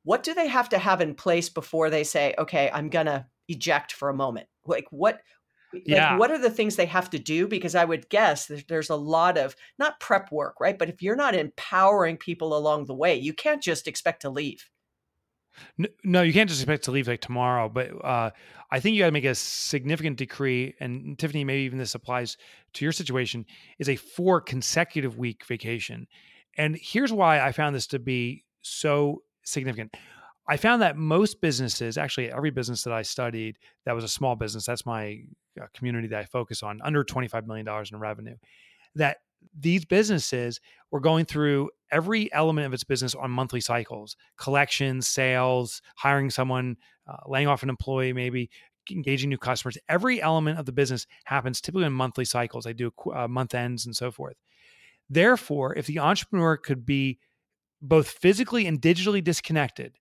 what 0.03 0.25
do 0.25 0.35
they 0.35 0.49
have 0.49 0.69
to 0.69 0.79
have 0.79 1.01
in 1.01 1.15
place 1.15 1.49
before 1.49 1.89
they 1.89 2.03
say 2.03 2.35
okay 2.37 2.69
i'm 2.75 2.89
gonna 2.89 3.29
eject 3.47 3.93
for 3.93 4.09
a 4.09 4.15
moment 4.15 4.49
like 4.67 4.87
what 4.91 5.21
yeah. 5.85 6.11
Like, 6.11 6.21
what 6.21 6.31
are 6.31 6.39
the 6.39 6.51
things 6.51 6.77
they 6.77 6.87
have 6.87 7.11
to 7.11 7.19
do 7.19 7.49
because 7.49 7.75
i 7.75 7.85
would 7.85 8.09
guess 8.09 8.47
that 8.47 8.69
there's 8.69 8.91
a 8.91 8.97
lot 8.97 9.39
of 9.39 9.57
not 9.79 10.01
prep 10.01 10.31
work 10.31 10.61
right 10.61 10.79
but 10.79 10.89
if 10.89 11.03
you're 11.03 11.17
not 11.17 11.35
empowering 11.35 12.17
people 12.17 12.57
along 12.57 12.87
the 12.87 12.95
way 12.95 13.15
you 13.15 13.33
can't 13.33 13.63
just 13.63 13.89
expect 13.89 14.23
to 14.23 14.31
leave 14.31 14.69
no, 16.05 16.23
you 16.23 16.33
can't 16.33 16.49
just 16.49 16.63
expect 16.63 16.85
to 16.85 16.91
leave 16.91 17.09
like 17.09 17.21
tomorrow. 17.21 17.69
But 17.69 17.91
uh, 18.05 18.31
I 18.71 18.81
think 18.81 18.95
you 18.95 19.03
got 19.03 19.07
to 19.07 19.13
make 19.13 19.25
a 19.25 19.35
significant 19.35 20.17
decree. 20.17 20.75
And 20.81 21.17
Tiffani, 21.19 21.45
maybe 21.45 21.63
even 21.63 21.79
this 21.79 21.95
applies 21.95 22.37
to 22.75 22.85
your 22.85 22.93
situation: 22.93 23.47
is 23.79 23.89
a 23.89 23.97
four 23.97 24.41
consecutive 24.41 25.19
week 25.19 25.45
vacation. 25.45 26.07
And 26.57 26.79
here's 26.81 27.13
why 27.13 27.41
I 27.41 27.53
found 27.53 27.75
this 27.75 27.87
to 27.89 27.99
be 27.99 28.45
so 28.61 29.23
significant. 29.43 29.95
I 30.49 30.57
found 30.57 30.83
that 30.83 30.97
most 30.97 31.41
businesses, 31.41 31.97
actually 31.97 32.31
every 32.31 32.51
business 32.51 32.83
that 32.83 32.93
I 32.93 33.03
studied 33.03 33.59
that 33.87 33.95
was 33.95 34.05
a 34.05 34.09
small 34.09 34.35
business, 34.35 34.67
that's 34.67 34.85
my 34.85 35.23
uh, 35.61 35.67
community 35.75 36.09
that 36.09 36.19
I 36.19 36.25
focus 36.25 36.63
on, 36.63 36.81
under 36.83 37.05
$25 37.05 37.47
million 37.47 37.67
in 37.93 37.99
revenue, 37.99 38.37
that 38.97 39.19
these 39.59 39.85
businesses 39.85 40.61
were 40.91 41.01
going 41.01 41.25
through 41.25 41.71
every 41.91 42.33
element 42.33 42.67
of 42.67 42.75
its 42.75 42.85
business 42.85 43.15
on 43.15 43.31
monthly 43.31 43.61
cycles 43.61 44.17
collections, 44.37 45.09
sales, 45.09 45.83
hiring 45.97 46.31
someone, 46.31 46.77
uh, 47.09 47.17
laying 47.27 47.49
off 47.49 47.63
an 47.63 47.69
employee, 47.69 48.13
maybe 48.13 48.51
engaging 48.91 49.31
new 49.31 49.39
customers. 49.39 49.79
Every 49.89 50.21
element 50.21 50.59
of 50.59 50.67
the 50.67 50.73
business 50.73 51.07
happens 51.25 51.61
typically 51.61 51.87
in 51.87 51.93
monthly 51.93 52.25
cycles. 52.25 52.65
They 52.65 52.73
do 52.73 52.91
uh, 53.15 53.29
month 53.29 53.55
ends 53.55 53.87
and 53.87 53.95
so 53.95 54.11
forth. 54.11 54.37
Therefore, 55.09 55.77
if 55.77 55.87
the 55.87 55.99
entrepreneur 55.99 56.57
could 56.57 56.85
be 56.85 57.19
both 57.81 58.09
physically 58.09 58.67
and 58.67 58.81
digitally 58.81 59.23
disconnected 59.23 59.99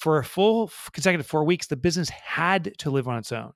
for 0.00 0.18
a 0.18 0.24
full 0.24 0.70
consecutive 0.92 1.26
four 1.26 1.44
weeks, 1.44 1.66
the 1.66 1.76
business 1.76 2.08
had 2.08 2.76
to 2.78 2.90
live 2.90 3.06
on 3.06 3.18
its 3.18 3.32
own. 3.32 3.52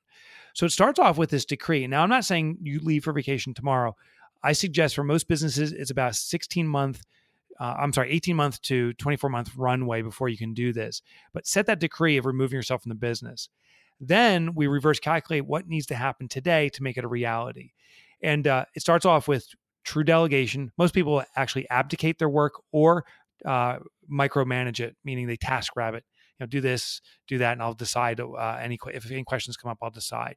So 0.53 0.67
it 0.67 0.73
starts 0.73 1.01
off 1.01 1.17
with 1.17 1.31
this 1.31 1.45
decree. 1.45 1.87
Now, 1.87 2.03
I'm 2.03 2.11
not 2.11 2.25
saying 2.25 2.59
you 2.63 2.81
leave 2.81 3.05
for 3.05 3.13
vacation 3.13 3.55
tomorrow. 3.55 3.97
I 4.43 4.53
suggest 4.53 4.95
for 4.95 5.03
most 5.03 5.27
businesses, 5.27 5.73
it's 5.73 5.91
about 5.91 6.15
16 6.15 6.69
month, 6.69 7.03
uh, 7.59 7.75
I'm 7.79 7.93
sorry, 7.95 8.13
18 8.13 8.37
month 8.37 8.61
to 8.63 8.93
24 8.93 9.31
month 9.31 9.57
runway 9.57 10.03
before 10.03 10.29
you 10.29 10.37
can 10.37 10.53
do 10.53 10.73
this. 10.73 11.01
But 11.33 11.47
set 11.47 11.67
that 11.67 11.81
decree 11.81 12.19
of 12.19 12.27
removing 12.27 12.57
yourself 12.57 12.83
from 12.83 12.91
the 12.91 12.95
business. 12.95 13.49
Then 14.01 14.55
we 14.55 14.67
reverse 14.67 15.01
calculate 15.01 15.47
what 15.47 15.67
needs 15.67 15.87
to 15.87 15.95
happen 15.95 16.29
today 16.29 16.69
to 16.71 16.83
make 16.83 16.99
it 16.99 17.05
a 17.05 17.09
reality. 17.09 17.73
And 18.23 18.47
uh, 18.47 18.67
it 18.75 18.81
starts 18.81 19.07
off 19.07 19.27
with 19.27 19.49
true 19.83 20.05
delegation. 20.05 20.73
Most 20.77 20.95
people 20.95 21.23
actually 21.37 21.69
abdicate 21.71 22.19
their 22.19 22.29
work 22.29 22.55
or 22.71 23.07
uh, 23.47 23.79
micromanage 24.13 24.81
it, 24.81 24.97
meaning 25.05 25.27
they 25.27 25.37
task 25.37 25.75
rabbit. 25.75 26.05
You 26.39 26.45
know, 26.45 26.47
do 26.47 26.61
this, 26.61 27.01
do 27.29 27.39
that, 27.39 27.53
and 27.53 27.63
I'll 27.63 27.75
decide 27.75 28.21
uh, 28.21 28.59
any 28.61 28.79
if 28.93 29.11
any 29.11 29.25
questions 29.25 29.57
come 29.57 29.71
up. 29.71 29.79
I'll 29.83 29.91
decide. 29.91 30.37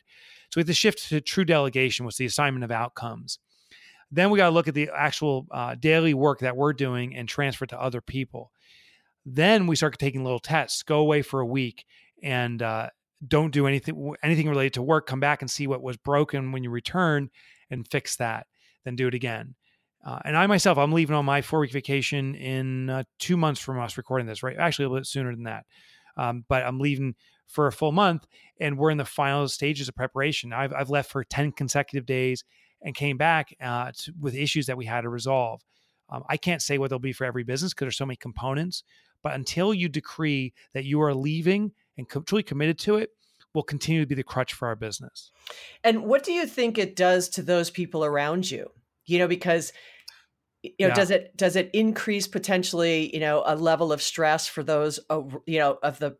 So 0.49 0.57
we 0.57 0.61
have 0.61 0.67
to 0.67 0.73
shift 0.73 1.09
to 1.09 1.21
true 1.21 1.45
delegation, 1.45 2.07
is 2.07 2.17
the 2.17 2.25
assignment 2.25 2.63
of 2.63 2.71
outcomes. 2.71 3.39
Then 4.11 4.29
we 4.29 4.37
got 4.37 4.45
to 4.45 4.51
look 4.53 4.67
at 4.67 4.73
the 4.73 4.89
actual 4.95 5.47
uh, 5.51 5.75
daily 5.75 6.13
work 6.13 6.39
that 6.39 6.55
we're 6.55 6.73
doing 6.73 7.15
and 7.15 7.27
transfer 7.27 7.65
it 7.65 7.69
to 7.71 7.81
other 7.81 7.99
people. 7.99 8.51
Then 9.25 9.67
we 9.67 9.75
start 9.75 9.97
taking 9.99 10.23
little 10.23 10.39
tests. 10.39 10.83
Go 10.83 10.99
away 10.99 11.21
for 11.21 11.41
a 11.41 11.45
week 11.45 11.85
and 12.23 12.61
uh, 12.61 12.89
don't 13.27 13.51
do 13.51 13.67
anything 13.67 14.13
anything 14.23 14.47
related 14.47 14.73
to 14.75 14.81
work. 14.81 15.07
Come 15.07 15.19
back 15.19 15.41
and 15.41 15.51
see 15.51 15.67
what 15.67 15.81
was 15.81 15.97
broken 15.97 16.51
when 16.51 16.63
you 16.63 16.69
return 16.69 17.29
and 17.69 17.87
fix 17.87 18.15
that. 18.17 18.47
Then 18.85 18.95
do 18.95 19.07
it 19.07 19.13
again. 19.13 19.55
Uh, 20.07 20.19
and 20.23 20.37
I 20.37 20.47
myself, 20.47 20.77
I'm 20.77 20.93
leaving 20.93 21.17
on 21.17 21.25
my 21.25 21.41
four 21.41 21.59
week 21.59 21.73
vacation 21.73 22.33
in 22.33 22.89
uh, 22.89 23.03
two 23.19 23.35
months 23.35 23.59
from 23.59 23.77
us 23.77 23.97
recording 23.97 24.25
this, 24.25 24.41
right? 24.41 24.55
Actually, 24.57 24.85
a 24.85 24.87
little 24.87 25.01
bit 25.01 25.07
sooner 25.07 25.35
than 25.35 25.43
that. 25.43 25.65
Um, 26.15 26.45
but 26.47 26.63
I'm 26.63 26.79
leaving 26.79 27.15
for 27.45 27.67
a 27.67 27.73
full 27.73 27.91
month 27.91 28.25
and 28.57 28.77
we're 28.77 28.89
in 28.89 28.97
the 28.97 29.05
final 29.05 29.49
stages 29.49 29.89
of 29.89 29.95
preparation. 29.95 30.53
I've, 30.53 30.73
I've 30.73 30.89
left 30.89 31.11
for 31.11 31.25
10 31.25 31.51
consecutive 31.51 32.05
days 32.05 32.45
and 32.81 32.95
came 32.95 33.17
back 33.17 33.53
uh, 33.61 33.91
to, 33.97 34.13
with 34.17 34.33
issues 34.33 34.67
that 34.67 34.77
we 34.77 34.85
had 34.85 35.01
to 35.01 35.09
resolve. 35.09 35.61
Um, 36.09 36.23
I 36.29 36.37
can't 36.37 36.61
say 36.61 36.77
what 36.77 36.89
they'll 36.89 36.99
be 36.99 37.11
for 37.11 37.25
every 37.25 37.43
business 37.43 37.73
because 37.73 37.85
there's 37.85 37.97
so 37.97 38.05
many 38.05 38.15
components. 38.15 38.83
But 39.21 39.33
until 39.33 39.73
you 39.73 39.89
decree 39.89 40.53
that 40.73 40.85
you 40.85 41.01
are 41.01 41.13
leaving 41.13 41.73
and 41.97 42.07
co- 42.07 42.21
truly 42.21 42.43
committed 42.43 42.79
to 42.79 42.95
it, 42.95 43.09
will 43.53 43.63
continue 43.63 44.01
to 44.01 44.07
be 44.07 44.15
the 44.15 44.23
crutch 44.23 44.53
for 44.53 44.67
our 44.67 44.75
business. 44.75 45.31
And 45.83 46.03
what 46.03 46.23
do 46.23 46.31
you 46.31 46.45
think 46.45 46.77
it 46.77 46.95
does 46.95 47.27
to 47.29 47.41
those 47.41 47.69
people 47.69 48.05
around 48.05 48.49
you? 48.51 48.69
You 49.05 49.19
know, 49.19 49.27
because 49.27 49.73
you 50.63 50.71
know, 50.79 50.87
yeah. 50.87 50.93
does 50.93 51.11
it 51.11 51.37
does 51.37 51.55
it 51.55 51.69
increase 51.73 52.27
potentially, 52.27 53.13
you 53.13 53.19
know, 53.19 53.43
a 53.45 53.55
level 53.55 53.91
of 53.91 54.01
stress 54.01 54.47
for 54.47 54.63
those, 54.63 54.99
you 55.45 55.59
know, 55.59 55.77
of 55.83 55.99
the 55.99 56.17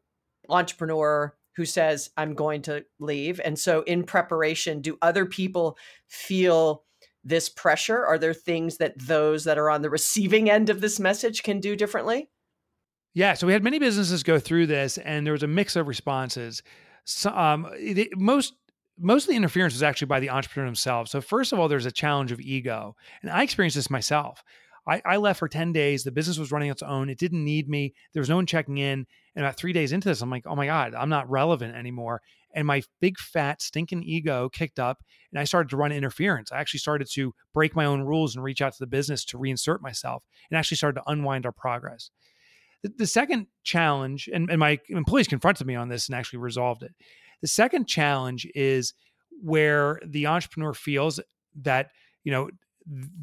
entrepreneur 0.50 1.36
who 1.58 1.66
says 1.66 2.10
i'm 2.16 2.34
going 2.36 2.62
to 2.62 2.86
leave 3.00 3.42
and 3.44 3.60
so 3.60 3.82
in 3.82 4.04
preparation 4.04 4.80
do 4.80 4.98
other 5.02 5.26
people 5.26 5.78
feel 6.08 6.84
this 7.24 7.50
pressure? 7.50 8.06
Are 8.06 8.18
there 8.18 8.34
things 8.34 8.78
that 8.78 8.98
those 8.98 9.44
that 9.44 9.58
are 9.58 9.70
on 9.70 9.82
the 9.82 9.90
receiving 9.90 10.50
end 10.50 10.70
of 10.70 10.80
this 10.80 10.98
message 11.00 11.44
can 11.44 11.60
do 11.60 11.76
differently? 11.76 12.30
Yeah 13.14 13.34
so 13.34 13.48
we 13.48 13.54
had 13.54 13.64
many 13.64 13.80
businesses 13.80 14.24
go 14.24 14.40
through 14.40 14.68
this 14.68 14.98
and 15.00 15.26
there 15.26 15.34
was 15.34 15.44
a 15.44 15.48
mix 15.48 15.76
of 15.76 15.88
responses. 15.88 16.64
So, 17.04 17.32
um, 17.32 17.70
most 18.16 18.54
most 19.00 19.24
of 19.24 19.30
the 19.30 19.36
interference 19.36 19.74
was 19.74 19.84
actually 19.84 20.08
by 20.08 20.20
the 20.20 20.30
entrepreneur 20.30 20.68
themselves. 20.68 21.12
So 21.12 21.22
first 21.22 21.54
of 21.54 21.60
all, 21.60 21.68
there's 21.68 21.86
a 21.86 21.92
challenge 21.92 22.32
of 22.32 22.40
ego, 22.40 22.96
and 23.22 23.32
I 23.32 23.44
experienced 23.44 23.76
this 23.76 23.90
myself. 23.90 24.44
I, 24.88 25.02
I, 25.06 25.18
left 25.18 25.40
for 25.40 25.50
10 25.50 25.74
days. 25.74 26.04
The 26.04 26.12
business 26.12 26.38
was 26.38 26.52
running 26.52 26.72
its 26.72 26.82
own. 26.82 27.10
It 27.10 27.20
didn't 27.20 27.44
need 27.44 27.68
me. 27.68 27.94
There 28.14 28.22
was 28.22 28.30
no 28.30 28.38
one 28.38 28.46
checking 28.46 28.78
in. 28.78 29.06
And 29.36 29.46
about 29.46 29.58
three 29.58 29.74
days 29.74 29.92
into 29.92 30.08
this, 30.08 30.22
I'm 30.22 30.30
like, 30.30 30.48
oh 30.48 30.56
my 30.56 30.66
God, 30.66 30.96
I'm 30.96 31.10
not 31.10 31.30
relevant 31.30 31.76
anymore. 31.76 32.22
And 32.56 32.66
my 32.66 32.82
big 33.02 33.20
fat 33.20 33.62
stinking 33.62 34.04
ego 34.04 34.50
kicked 34.50 34.80
up 34.80 35.04
and 35.32 35.40
I 35.40 35.44
started 35.44 35.70
to 35.70 35.78
run 35.78 35.92
interference. 35.92 36.52
I 36.52 36.60
actually 36.60 36.80
started 36.80 37.10
to 37.12 37.34
break 37.54 37.76
my 37.76 37.86
own 37.86 38.02
rules 38.02 38.36
and 38.36 38.44
reach 38.44 38.62
out 38.62 38.74
to 38.74 38.80
the 38.80 38.88
business 38.88 39.26
to 39.26 39.38
reinsert 39.38 39.82
myself 39.82 40.24
and 40.50 40.58
actually 40.58 40.78
started 40.78 41.02
to 41.02 41.12
unwind 41.12 41.46
our 41.46 41.52
progress. 41.52 42.10
The, 42.82 42.94
the 42.98 43.08
second 43.08 43.48
challenge, 43.64 44.30
and, 44.34 44.50
and 44.50 44.60
my 44.60 44.80
employees 44.90 45.28
confronted 45.28 45.68
me 45.68 45.76
on 45.76 45.90
this 45.90 46.08
and 46.08 46.16
actually 46.16 46.40
resolved 46.40 46.84
it. 46.84 46.96
The 47.42 47.48
second 47.48 47.88
challenge 47.88 48.48
is 48.56 48.94
where 49.42 50.00
the 50.06 50.28
entrepreneur 50.28 50.74
feels 50.74 51.20
that, 51.62 51.90
you 52.24 52.32
know, 52.32 52.50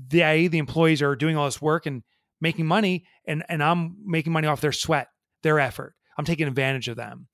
they 0.09 0.47
the 0.49 0.59
employees 0.59 1.01
are 1.01 1.17
doing 1.17 1.37
all 1.37 1.47
this 1.47 1.63
work 1.63 1.87
and 1.87 2.03
making 2.41 2.67
money 2.67 3.07
and 3.27 3.43
and 3.49 3.63
i'm 3.63 3.97
making 4.05 4.31
money 4.31 4.47
off 4.47 4.61
their 4.61 4.73
sweat 4.73 5.09
their 5.45 5.61
effort. 5.61 5.95
I'm 6.19 6.25
taking 6.25 6.49
advantage 6.49 6.89
of 6.89 6.97
them. 6.97 7.29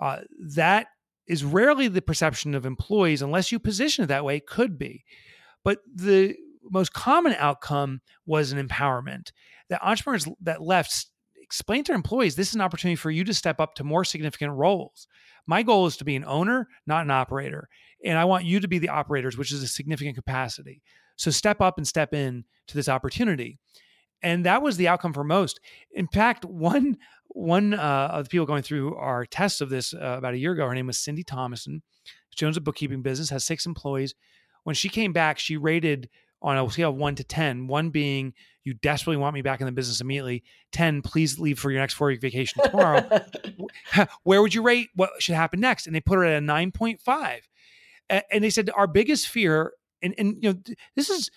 Uh, 0.00 0.20
that 0.54 0.86
is 1.26 1.44
rarely 1.44 1.88
the 1.88 2.00
perception 2.00 2.54
of 2.54 2.64
employees 2.64 3.20
unless 3.20 3.52
you 3.52 3.58
position 3.58 4.04
it 4.04 4.06
that 4.06 4.24
way 4.24 4.36
it 4.36 4.46
could 4.46 4.78
be. 4.78 5.04
But 5.62 5.80
the 5.94 6.36
most 6.62 6.94
common 6.94 7.34
outcome 7.38 8.00
was 8.24 8.52
an 8.52 8.66
empowerment. 8.66 9.32
That 9.68 9.82
entrepreneurs 9.82 10.26
that 10.40 10.62
left 10.62 11.10
explain 11.50 11.84
to 11.84 11.92
employees 11.92 12.36
this 12.36 12.48
is 12.48 12.54
an 12.54 12.60
opportunity 12.60 12.96
for 12.96 13.10
you 13.10 13.24
to 13.24 13.34
step 13.34 13.60
up 13.60 13.74
to 13.74 13.84
more 13.84 14.04
significant 14.04 14.52
roles 14.52 15.08
my 15.46 15.62
goal 15.62 15.86
is 15.86 15.96
to 15.96 16.04
be 16.04 16.16
an 16.16 16.24
owner 16.24 16.68
not 16.86 17.04
an 17.04 17.10
operator 17.10 17.68
and 18.04 18.16
i 18.16 18.24
want 18.24 18.44
you 18.44 18.60
to 18.60 18.68
be 18.68 18.78
the 18.78 18.88
operators 18.88 19.36
which 19.36 19.52
is 19.52 19.62
a 19.62 19.68
significant 19.68 20.14
capacity 20.14 20.82
So 21.20 21.30
step 21.30 21.60
up 21.60 21.76
and 21.76 21.86
step 21.86 22.14
in 22.14 22.44
to 22.68 22.74
this 22.74 22.88
opportunity. 22.88 23.58
And 24.22 24.46
that 24.46 24.62
was 24.62 24.78
the 24.78 24.88
outcome 24.88 25.12
for 25.12 25.22
most. 25.22 25.60
In 25.92 26.06
fact, 26.08 26.44
one 26.46 26.96
one 27.28 27.74
uh, 27.74 28.08
of 28.10 28.24
the 28.24 28.30
people 28.30 28.46
going 28.46 28.62
through 28.62 28.96
our 28.96 29.26
test 29.26 29.60
of 29.60 29.68
this 29.68 29.92
uh, 29.94 30.16
about 30.18 30.34
a 30.34 30.38
year 30.38 30.52
ago, 30.52 30.66
her 30.66 30.74
name 30.74 30.86
was 30.86 30.96
Cyndi 30.96 31.24
Thomason. 31.24 31.82
She 32.34 32.46
owns 32.46 32.56
a 32.56 32.60
bookkeeping 32.60 33.02
business, 33.02 33.30
has 33.30 33.44
six 33.44 33.66
employees. 33.66 34.14
When 34.64 34.74
she 34.74 34.88
came 34.88 35.12
back, 35.12 35.38
she 35.38 35.56
rated 35.56 36.08
on 36.42 36.56
a 36.56 36.70
scale 36.70 36.90
of 36.90 36.96
one 36.96 37.14
to 37.16 37.24
10, 37.24 37.66
one 37.66 37.90
being 37.90 38.32
you 38.64 38.74
desperately 38.74 39.16
want 39.16 39.34
me 39.34 39.42
back 39.42 39.60
in 39.60 39.66
the 39.66 39.72
business 39.72 40.00
immediately, 40.00 40.42
10, 40.72 41.02
please 41.02 41.38
leave 41.38 41.58
for 41.58 41.70
your 41.70 41.80
next 41.80 41.94
four 41.94 42.08
week 42.08 42.20
vacation 42.20 42.62
tomorrow. 42.62 43.06
Where 44.22 44.42
would 44.42 44.54
you 44.54 44.62
rate 44.62 44.88
what 44.94 45.10
should 45.18 45.34
happen 45.34 45.60
next? 45.60 45.86
And 45.86 45.94
they 45.94 46.00
put 46.00 46.16
her 46.16 46.24
at 46.24 46.42
a 46.42 46.44
9.5. 46.44 47.40
And 48.08 48.44
they 48.44 48.50
said, 48.50 48.70
our 48.74 48.86
biggest 48.86 49.28
fear, 49.28 49.72
and, 50.02 50.14
and 50.18 50.36
you 50.42 50.52
know, 50.52 50.60
this 50.96 51.10
is, 51.10 51.30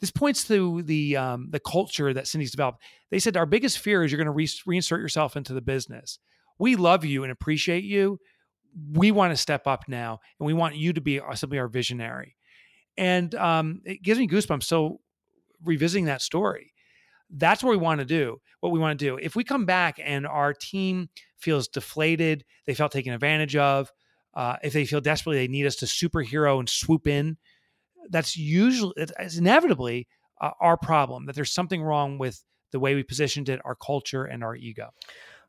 this 0.00 0.10
points 0.10 0.44
to 0.48 0.82
the 0.82 1.16
um, 1.16 1.48
the 1.50 1.60
culture 1.60 2.12
that 2.12 2.26
Cyndi's 2.26 2.50
developed. 2.50 2.82
They 3.10 3.18
said 3.18 3.38
our 3.38 3.46
biggest 3.46 3.78
fear 3.78 4.04
is 4.04 4.12
you're 4.12 4.22
going 4.22 4.26
to 4.26 4.32
re- 4.32 4.46
reinsert 4.46 4.98
yourself 4.98 5.34
into 5.34 5.54
the 5.54 5.62
business. 5.62 6.18
We 6.58 6.76
love 6.76 7.06
you 7.06 7.22
and 7.22 7.32
appreciate 7.32 7.84
you. 7.84 8.18
We 8.92 9.12
want 9.12 9.32
to 9.32 9.36
step 9.36 9.66
up 9.66 9.84
now, 9.88 10.20
and 10.38 10.46
we 10.46 10.52
want 10.52 10.76
you 10.76 10.92
to 10.92 11.00
be 11.00 11.20
simply 11.34 11.58
our 11.58 11.68
visionary. 11.68 12.36
And 12.98 13.34
um, 13.36 13.80
it 13.84 14.02
gives 14.02 14.18
me 14.18 14.26
goosebumps. 14.26 14.64
So 14.64 15.00
revisiting 15.64 16.06
that 16.06 16.20
story, 16.20 16.74
that's 17.30 17.62
what 17.62 17.70
we 17.70 17.76
want 17.76 18.00
to 18.00 18.04
do. 18.04 18.40
What 18.60 18.72
we 18.72 18.80
want 18.80 18.98
to 18.98 19.04
do. 19.04 19.16
If 19.16 19.36
we 19.36 19.44
come 19.44 19.64
back 19.64 20.00
and 20.04 20.26
our 20.26 20.52
team 20.52 21.08
feels 21.36 21.68
deflated, 21.68 22.44
they 22.66 22.74
felt 22.74 22.90
taken 22.90 23.12
advantage 23.12 23.54
of, 23.54 23.92
uh, 24.34 24.56
if 24.62 24.72
they 24.72 24.84
feel 24.84 25.00
desperately 25.00 25.38
they 25.38 25.50
need 25.50 25.66
us 25.66 25.76
to 25.76 25.86
superhero 25.86 26.58
and 26.58 26.68
swoop 26.68 27.06
in, 27.06 27.36
that's 28.10 28.36
usually 28.36 28.94
it's 28.96 29.36
inevitably 29.36 30.08
uh, 30.40 30.50
our 30.60 30.76
problem. 30.76 31.26
That 31.26 31.36
there's 31.36 31.52
something 31.52 31.82
wrong 31.82 32.18
with 32.18 32.42
the 32.72 32.80
way 32.80 32.94
we 32.94 33.02
positioned 33.02 33.48
it, 33.48 33.60
our 33.64 33.74
culture, 33.74 34.24
and 34.24 34.42
our 34.42 34.56
ego. 34.56 34.90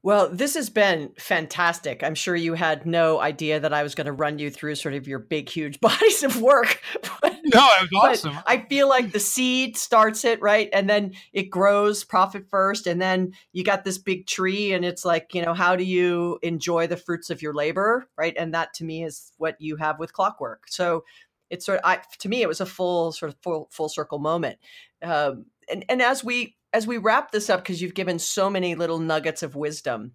Well, 0.02 0.30
this 0.30 0.56
has 0.56 0.70
been 0.70 1.12
fantastic. 1.18 2.04
I'm 2.04 2.16
sure 2.16 2.36
you 2.36 2.54
had 2.54 2.86
no 2.86 3.20
idea 3.20 3.60
that 3.60 3.74
I 3.74 3.84
was 3.84 3.96
going 3.96 4.06
to 4.06 4.14
run 4.14 4.40
you 4.40 4.50
through 4.50 4.76
sort 4.76 4.94
of 4.94 5.08
your 5.08 5.20
big, 5.20 5.50
huge 5.50 5.80
bodies 5.82 6.24
of 6.24 6.42
work. 6.42 6.82
but, 7.22 7.38
no, 7.54 7.68
it 7.82 7.90
was 7.92 8.24
awesome. 8.26 8.38
I 8.46 8.60
feel 8.60 8.88
like 8.88 9.12
the 9.12 9.20
seed 9.20 9.78
starts 9.78 10.26
it, 10.26 10.42
right? 10.42 10.70
And 10.74 10.90
then 10.90 11.14
it 11.34 11.50
grows 11.50 12.04
profit 12.04 12.50
first. 12.50 12.88
And 12.88 13.02
then 13.02 13.34
you 13.54 13.64
got 13.64 13.84
this 13.84 13.98
big 13.98 14.28
tree, 14.28 14.74
and 14.74 14.86
it's 14.86 15.06
like, 15.06 15.34
you 15.34 15.44
know, 15.44 15.54
how 15.54 15.76
do 15.76 15.84
you 15.84 16.40
enjoy 16.42 16.88
the 16.88 16.98
fruits 16.98 17.30
of 17.30 17.42
your 17.42 17.54
labor, 17.54 18.08
right? 18.18 18.34
And 18.38 18.54
that 18.54 18.74
to 18.76 18.84
me 18.84 19.04
is 19.04 19.32
what 19.38 19.60
you 19.60 19.76
have 19.78 20.00
with 20.00 20.14
clockwork. 20.14 20.64
So 20.68 21.04
it's 21.50 21.66
sort 21.66 21.80
of, 21.80 21.86
I, 21.86 22.00
to 22.20 22.30
me, 22.30 22.42
it 22.42 22.48
was 22.48 22.62
a 22.62 22.66
full 22.66 23.12
sort 23.12 23.32
of 23.32 23.38
full, 23.42 23.70
full 23.72 23.90
circle 23.90 24.20
moment. 24.20 24.60
Um, 25.02 25.46
and, 25.70 25.86
and 25.90 26.02
as 26.02 26.24
we 26.24 26.56
as 26.74 26.86
we 26.86 26.98
wrap 26.98 27.32
this 27.32 27.50
up, 27.50 27.62
because 27.62 27.82
you've 27.82 27.96
given 27.96 28.20
so 28.20 28.50
many 28.50 28.76
little 28.76 29.00
nuggets 29.00 29.42
of 29.42 29.56
wisdom, 29.56 30.14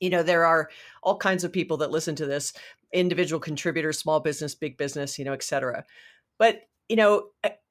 you 0.00 0.10
know, 0.10 0.22
there 0.22 0.44
are 0.44 0.68
all 1.02 1.16
kinds 1.16 1.44
of 1.44 1.52
people 1.52 1.76
that 1.78 1.92
listen 1.92 2.16
to 2.16 2.26
this, 2.26 2.52
individual 2.92 3.38
contributors, 3.38 3.98
small 3.98 4.18
business, 4.20 4.54
big 4.54 4.76
business, 4.76 5.18
you 5.18 5.24
know, 5.24 5.32
et 5.32 5.42
cetera. 5.42 5.84
But, 6.42 6.62
you 6.88 6.96
know, 6.96 7.28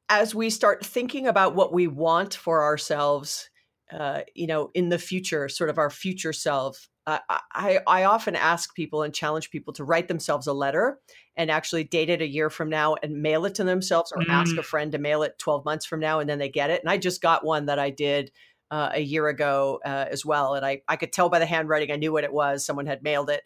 as 0.07 0.33
we 0.33 0.49
start 0.49 0.85
thinking 0.85 1.27
about 1.27 1.55
what 1.55 1.73
we 1.73 1.87
want 1.87 2.33
for 2.33 2.63
ourselves, 2.63 3.49
uh, 3.91 4.21
you 4.33 4.47
know, 4.47 4.71
in 4.73 4.87
the 4.87 4.97
future, 4.97 5.49
sort 5.49 5.69
of 5.69 5.77
our 5.77 5.89
future 5.89 6.31
self, 6.31 6.87
uh, 7.05 7.17
I, 7.29 7.81
I 7.85 8.05
often 8.05 8.33
ask 8.33 8.73
people 8.73 9.03
and 9.03 9.13
challenge 9.13 9.51
people 9.51 9.73
to 9.73 9.83
write 9.83 10.07
themselves 10.07 10.47
a 10.47 10.53
letter 10.53 11.01
and 11.35 11.51
actually 11.51 11.83
date 11.83 12.09
it 12.09 12.21
a 12.21 12.25
year 12.25 12.49
from 12.49 12.69
now 12.69 12.95
and 13.03 13.21
mail 13.21 13.43
it 13.43 13.55
to 13.55 13.65
themselves 13.65 14.13
or 14.15 14.21
mm. 14.21 14.29
ask 14.29 14.55
a 14.55 14.61
mm. 14.61 14.63
friend 14.63 14.93
to 14.93 14.99
mail 14.99 15.23
it 15.23 15.37
12 15.37 15.65
months 15.65 15.85
from 15.85 15.99
now 15.99 16.21
and 16.21 16.29
then 16.29 16.39
they 16.39 16.47
get 16.47 16.69
it. 16.69 16.79
And 16.81 16.89
I 16.89 16.95
just 16.95 17.21
got 17.21 17.43
one 17.43 17.65
that 17.65 17.77
I 17.77 17.89
did 17.89 18.31
uh, 18.71 18.91
a 18.93 19.01
year 19.01 19.27
ago 19.27 19.81
uh, 19.83 20.05
as 20.09 20.25
well. 20.25 20.53
And 20.53 20.65
I, 20.65 20.79
I 20.87 20.95
could 20.95 21.11
tell 21.11 21.27
by 21.27 21.39
the 21.39 21.45
handwriting, 21.45 21.91
I 21.91 21.97
knew 21.97 22.13
what 22.13 22.23
it 22.23 22.31
was. 22.31 22.65
Someone 22.65 22.85
had 22.85 23.03
mailed 23.03 23.29
it 23.31 23.41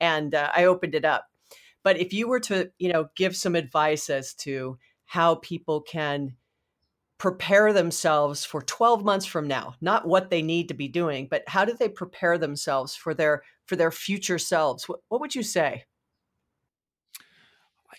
and 0.00 0.34
uh, 0.34 0.50
I 0.56 0.64
opened 0.64 0.94
it 0.94 1.04
up. 1.04 1.26
But 1.82 1.98
if 1.98 2.12
you 2.12 2.28
were 2.28 2.40
to, 2.40 2.70
you 2.78 2.92
know, 2.92 3.08
give 3.16 3.36
some 3.36 3.54
advice 3.54 4.10
as 4.10 4.34
to 4.34 4.78
how 5.06 5.36
people 5.36 5.80
can 5.80 6.36
prepare 7.18 7.72
themselves 7.72 8.46
for 8.46 8.62
12 8.62 9.04
months 9.04 9.26
from 9.26 9.46
now 9.46 9.74
not 9.82 10.08
what 10.08 10.30
they 10.30 10.40
need 10.40 10.68
to 10.68 10.74
be 10.74 10.88
doing 10.88 11.28
but 11.30 11.42
how 11.46 11.66
do 11.66 11.76
they 11.78 11.86
prepare 11.86 12.38
themselves 12.38 12.96
for 12.96 13.12
their 13.12 13.42
for 13.66 13.76
their 13.76 13.92
future 13.92 14.38
selves? 14.38 14.88
What, 14.88 15.00
what 15.08 15.20
would 15.20 15.34
you 15.34 15.42
say? 15.42 15.84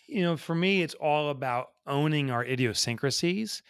You 0.07 0.23
know 0.23 0.37
for 0.37 0.55
me 0.55 0.81
it's 0.81 0.95
all 0.95 1.29
about 1.29 1.67
owning 1.87 2.31
our 2.31 2.43
idiosyncrasies 2.43 3.61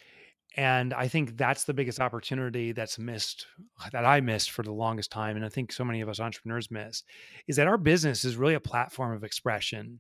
and 0.58 0.94
i 0.94 1.08
think 1.08 1.38
that's 1.38 1.64
the 1.64 1.74
biggest 1.74 2.00
opportunity 2.00 2.72
that's 2.72 3.00
missed 3.00 3.48
that 3.92 4.06
i 4.06 4.20
missed 4.20 4.52
for 4.52 4.64
the 4.64 4.72
longest 4.72 5.12
time 5.12 5.36
and 5.36 5.46
i 5.46 5.50
think 5.50 5.72
so 5.72 5.84
many 5.84 6.02
of 6.02 6.10
us 6.10 6.20
entrepreneurs 6.20 6.70
miss 6.70 7.04
is 7.48 7.56
that 7.56 7.68
our 7.68 7.78
business 7.78 8.26
is 8.26 8.36
really 8.36 8.54
a 8.54 8.60
platform 8.60 9.14
of 9.14 9.24
expression 9.24 10.00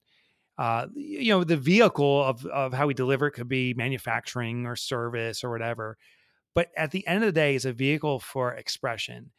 uh, 0.57 0.85
you 0.93 1.29
know, 1.29 1.43
the 1.43 1.57
vehicle 1.57 2.23
of 2.23 2.45
of 2.45 2.71
how 2.71 2.85
we 2.85 2.93
deliver 2.93 3.25
it 3.25 3.31
could 3.31 3.47
be 3.47 3.73
manufacturing 3.73 4.67
or 4.67 4.75
service 4.75 5.43
or 5.43 5.49
whatever. 5.49 5.97
But 6.53 6.69
at 6.77 6.91
the 6.91 7.05
end 7.07 7.23
of 7.23 7.27
the 7.27 7.31
day, 7.31 7.55
it's 7.55 7.65
a 7.65 7.73
vehicle 7.73 8.19
for 8.19 8.53
expression. 8.53 9.31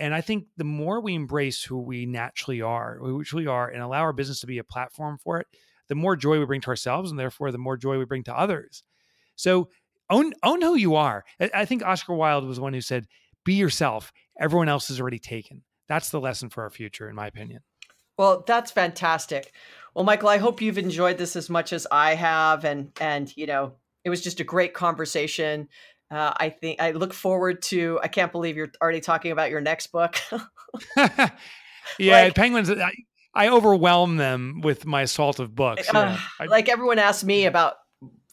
And 0.00 0.12
I 0.12 0.20
think 0.20 0.46
the 0.56 0.64
more 0.64 1.00
we 1.00 1.14
embrace 1.14 1.62
who 1.62 1.78
we 1.78 2.06
naturally 2.06 2.60
are, 2.60 2.98
which 3.00 3.32
we 3.32 3.46
are, 3.46 3.68
and 3.68 3.82
allow 3.82 4.00
our 4.00 4.12
business 4.12 4.40
to 4.40 4.48
be 4.48 4.58
a 4.58 4.64
platform 4.64 5.18
for 5.22 5.38
it, 5.38 5.46
the 5.88 5.94
more 5.94 6.16
joy 6.16 6.40
we 6.40 6.46
bring 6.46 6.62
to 6.62 6.70
ourselves, 6.70 7.10
and 7.10 7.20
therefore 7.20 7.52
the 7.52 7.58
more 7.58 7.76
joy 7.76 7.96
we 7.96 8.04
bring 8.04 8.24
to 8.24 8.36
others. 8.36 8.82
So 9.36 9.68
own 10.10 10.32
own 10.42 10.62
who 10.62 10.76
you 10.76 10.94
are. 10.94 11.24
I 11.52 11.64
think 11.64 11.82
Oscar 11.82 12.14
Wilde 12.14 12.46
was 12.46 12.60
one 12.60 12.74
who 12.74 12.80
said, 12.80 13.06
"Be 13.44 13.54
yourself. 13.54 14.12
Everyone 14.40 14.68
else 14.68 14.90
is 14.90 15.00
already 15.00 15.18
taken." 15.18 15.62
That's 15.88 16.10
the 16.10 16.20
lesson 16.20 16.48
for 16.50 16.62
our 16.62 16.70
future, 16.70 17.08
in 17.08 17.14
my 17.14 17.26
opinion. 17.26 17.60
Well, 18.16 18.44
that's 18.46 18.70
fantastic. 18.70 19.52
Well, 19.94 20.04
Michael, 20.04 20.28
I 20.28 20.38
hope 20.38 20.60
you've 20.60 20.78
enjoyed 20.78 21.18
this 21.18 21.36
as 21.36 21.50
much 21.50 21.72
as 21.72 21.86
I 21.90 22.14
have, 22.14 22.64
and 22.64 22.92
and 23.00 23.34
you 23.36 23.46
know, 23.46 23.74
it 24.04 24.10
was 24.10 24.20
just 24.20 24.40
a 24.40 24.44
great 24.44 24.74
conversation. 24.74 25.68
Uh, 26.10 26.32
I 26.36 26.50
think 26.50 26.80
I 26.80 26.92
look 26.92 27.14
forward 27.14 27.62
to. 27.62 27.98
I 28.02 28.08
can't 28.08 28.32
believe 28.32 28.56
you're 28.56 28.72
already 28.80 29.00
talking 29.00 29.32
about 29.32 29.50
your 29.50 29.60
next 29.60 29.88
book. 29.88 30.16
yeah, 30.96 31.32
like, 31.98 32.34
penguins. 32.34 32.70
I, 32.70 32.92
I, 33.34 33.48
overwhelm 33.48 34.16
them 34.16 34.60
with 34.62 34.86
my 34.86 35.02
assault 35.02 35.40
of 35.40 35.54
books. 35.54 35.88
Uh, 35.92 36.18
yeah. 36.40 36.46
like 36.46 36.68
everyone 36.68 36.98
asks 36.98 37.24
me 37.24 37.46
about, 37.46 37.74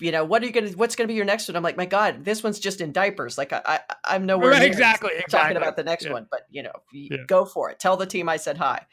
you 0.02 0.12
know, 0.12 0.24
what 0.24 0.42
are 0.44 0.46
you 0.46 0.52
gonna, 0.52 0.70
what's 0.72 0.96
gonna 0.96 1.08
be 1.08 1.14
your 1.14 1.26
next 1.26 1.48
one? 1.48 1.56
I'm 1.56 1.64
like, 1.64 1.78
my 1.78 1.86
God, 1.86 2.26
this 2.26 2.44
one's 2.44 2.60
just 2.60 2.82
in 2.82 2.92
diapers. 2.92 3.38
Like 3.38 3.54
I, 3.54 3.80
I 4.06 4.16
am 4.16 4.26
nowhere 4.26 4.52
right, 4.52 4.64
exactly, 4.64 5.12
exactly 5.14 5.40
talking 5.40 5.58
about 5.58 5.76
the 5.76 5.84
next 5.84 6.06
yeah. 6.06 6.14
one. 6.14 6.28
But 6.30 6.48
you 6.50 6.64
know, 6.64 6.74
yeah. 6.92 7.18
go 7.28 7.46
for 7.46 7.70
it. 7.70 7.80
Tell 7.80 7.98
the 7.98 8.06
team 8.06 8.30
I 8.30 8.38
said 8.38 8.58
hi. 8.58 8.86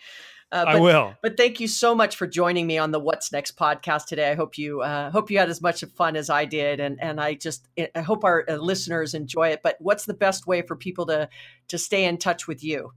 Uh, 0.51 0.65
but, 0.65 0.77
I 0.77 0.81
will. 0.81 1.15
But 1.23 1.37
thank 1.37 1.61
you 1.61 1.69
so 1.69 1.95
much 1.95 2.17
for 2.17 2.27
joining 2.27 2.67
me 2.67 2.79
on 2.79 2.91
the 2.91 2.99
What's 2.99 3.31
Next 3.33 3.59
podcast 3.59 4.07
today. 4.07 4.31
I 4.31 4.35
hope 4.35 4.57
you 4.57 4.81
uh, 4.81 5.11
hope 5.11 5.31
you 5.31 5.39
had 5.39 5.51
as 5.51 5.61
much 5.61 5.85
fun 5.97 6.17
as 6.17 6.31
I 6.31 6.47
did, 6.47 6.81
and 6.81 6.99
and 7.03 7.21
I 7.21 7.35
just 7.35 7.69
I 7.95 8.01
hope 8.01 8.25
our 8.25 8.45
uh, 8.49 8.55
listeners 8.55 9.13
enjoy 9.15 9.49
it. 9.49 9.61
But 9.63 9.77
what's 9.79 10.07
the 10.07 10.15
best 10.15 10.47
way 10.47 10.63
for 10.63 10.75
people 10.75 11.05
to 11.07 11.29
to 11.69 11.79
stay 11.79 12.05
in 12.05 12.17
touch 12.17 12.49
with 12.49 12.65
you? 12.65 12.93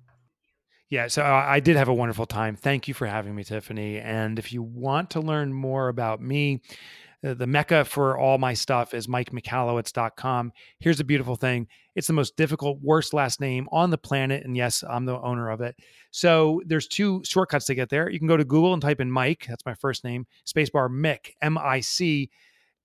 Yeah, 0.89 1.08
so 1.08 1.24
uh, 1.24 1.45
I 1.47 1.62
did 1.62 1.78
have 1.78 1.88
a 1.88 1.93
wonderful 1.93 2.26
time. 2.26 2.58
Thank 2.58 2.89
you 2.89 2.93
for 2.93 3.08
having 3.08 3.34
me, 3.34 3.45
Tiffani. 3.45 4.04
And 4.04 4.38
if 4.38 4.52
you 4.52 4.62
want 4.62 5.10
to 5.12 5.21
learn 5.21 5.54
more 5.54 5.88
about 5.88 6.21
me, 6.21 6.62
the 7.21 7.47
mecca 7.47 7.86
for 7.86 8.17
all 8.17 8.38
my 8.38 8.53
stuff 8.53 8.93
is 8.93 9.07
mikemichalowicz.com. 9.07 10.51
Here's 10.80 10.99
a 10.99 11.03
beautiful 11.03 11.36
thing 11.36 11.67
it's 11.93 12.07
the 12.07 12.13
most 12.13 12.36
difficult, 12.36 12.80
worst 12.82 13.13
last 13.13 13.39
name 13.41 13.67
on 13.72 13.89
the 13.89 13.97
planet. 13.97 14.43
And 14.45 14.55
yes, 14.55 14.84
I'm 14.88 15.05
the 15.05 15.19
owner 15.19 15.49
of 15.49 15.61
it. 15.61 15.76
So 16.11 16.61
there's 16.65 16.88
two 16.88 17.22
shortcuts 17.24 17.65
to 17.65 17.76
get 17.76 17.89
there. 17.89 18.09
You 18.09 18.17
can 18.17 18.28
go 18.28 18.38
to 18.38 18.45
Google 18.45 18.74
and 18.74 18.82
type 18.82 19.01
in 19.01 19.11
Mike, 19.11 19.45
that's 19.47 19.65
my 19.65 19.76
first 19.76 20.03
name, 20.03 20.26
spacebar 20.45 20.89
Mick, 20.89 21.34
M 21.41 21.57
I 21.57 21.82
C. 21.82 22.30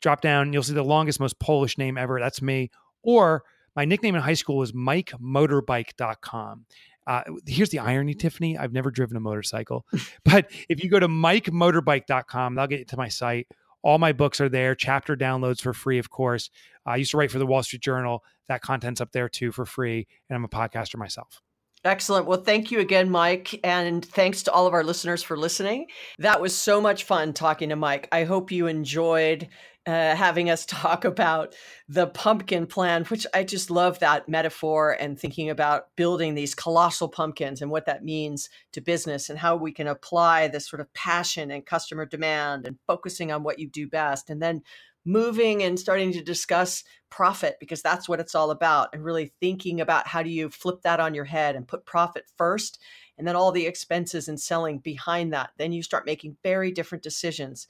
Drop 0.03 0.20
down, 0.20 0.53
you'll 0.53 0.62
see 0.62 0.74
the 0.74 0.82
longest, 0.82 1.20
most 1.20 1.39
Polish 1.39 1.78
name 1.78 1.97
ever. 1.97 2.20
That's 2.20 2.43
me. 2.43 2.70
Or 3.03 3.45
my 3.74 3.87
nickname 3.87 4.14
in 4.14 4.20
high 4.20 4.34
school 4.34 4.59
was 4.59 4.72
MikeMotorbike.com. 4.72 6.66
Uh, 7.07 7.22
here's 7.47 7.70
the 7.70 7.78
irony, 7.78 8.14
Tiffani. 8.14 8.59
I've 8.59 8.72
never 8.72 8.91
driven 8.91 9.16
a 9.16 9.20
motorcycle, 9.20 9.87
but 10.24 10.51
if 10.68 10.82
you 10.82 10.91
go 10.91 10.99
to 11.01 11.09
MikeMotorbike.com, 11.09 12.57
that'll 12.57 12.66
get 12.66 12.80
you 12.80 12.84
to 12.87 12.97
my 12.97 13.09
site 13.09 13.47
all 13.87 13.99
my 13.99 14.12
books 14.12 14.41
are 14.41 14.49
there, 14.49 14.74
chapter 14.74 15.16
downloads 15.16 15.61
for 15.61 15.72
free, 15.72 15.99
of 15.99 16.11
course. 16.11 16.51
I 16.84 16.97
used 16.97 17.12
to 17.12 17.18
write 17.18 17.30
for 17.30 17.39
the 17.39 17.47
Wall 17.47 17.62
Street 17.62 17.82
Journal. 17.82 18.24
That 18.49 18.61
content's 18.61 19.01
up 19.01 19.12
there 19.12 19.28
too 19.28 19.53
for 19.53 19.64
free. 19.64 20.09
And 20.28 20.37
I'm 20.37 20.45
a 20.45 20.49
podcaster 20.49 20.97
myself. 20.97 21.41
Excellent. 21.84 22.26
Well, 22.26 22.43
thank 22.43 22.72
you 22.72 22.80
again, 22.80 23.09
Mike. 23.09 23.61
And 23.62 24.05
thanks 24.05 24.43
to 24.43 24.51
all 24.51 24.66
of 24.66 24.74
our 24.74 24.82
listeners 24.82 25.22
for 25.22 25.37
listening. 25.37 25.87
That 26.18 26.41
was 26.41 26.53
so 26.53 26.80
much 26.80 27.05
fun 27.05 27.32
talking 27.32 27.68
to 27.68 27.76
Mike. 27.76 28.09
I 28.11 28.24
hope 28.24 28.51
you 28.51 28.66
enjoyed 28.66 29.47
uh, 29.87 30.16
having 30.16 30.51
us 30.51 30.66
talk 30.68 31.05
about 31.05 31.55
the 31.89 32.07
pumpkin 32.09 32.66
plan, 32.66 33.05
which 33.05 33.26
I 33.32 33.45
just 33.45 33.70
love 33.70 33.99
that 34.01 34.28
metaphor 34.28 34.97
and 34.99 35.18
thinking 35.18 35.51
about 35.51 35.95
building 35.97 36.34
these 36.34 36.55
colossal 36.55 37.09
pumpkins 37.09 37.62
and 37.62 37.70
what 37.70 37.87
that 37.87 38.05
means 38.05 38.49
to 38.72 38.80
business 38.80 39.30
and 39.30 39.39
how 39.39 39.57
we 39.57 39.72
can 39.72 39.87
apply 39.87 40.49
this 40.49 40.68
sort 40.68 40.80
of 40.80 40.93
passion 40.95 41.51
and 41.51 41.64
customer 41.64 42.05
demand 42.07 42.66
and 42.66 42.78
focusing 42.87 43.30
on 43.30 43.43
what 43.43 43.59
you 43.59 43.68
do 43.68 43.87
best. 43.87 44.30
And 44.30 44.43
then 44.43 44.62
moving 45.07 45.62
and 45.62 45.78
starting 45.78 46.12
to 46.12 46.22
discuss 46.22 46.82
profit 47.11 47.57
because 47.61 47.80
that's 47.80 48.09
what 48.09 48.18
it's 48.18 48.34
all 48.34 48.51
about 48.51 48.89
and 48.93 49.05
really 49.05 49.32
thinking 49.41 49.80
about 49.80 50.09
how 50.09 50.20
do 50.20 50.28
you 50.28 50.51
flip 50.51 50.82
that 50.82 50.99
on 50.99 51.14
your 51.14 51.24
head 51.24 51.55
and 51.55 51.68
put 51.68 51.87
profit 51.87 52.24
first 52.37 52.80
and 53.16 53.26
then 53.26 53.37
all 53.37 53.53
the 53.53 53.66
expenses 53.66 54.26
and 54.26 54.41
selling 54.41 54.78
behind 54.80 55.32
that 55.32 55.51
then 55.59 55.72
you 55.72 55.80
start 55.80 56.05
making 56.05 56.37
very 56.43 56.72
different 56.72 57.05
decisions 57.05 57.68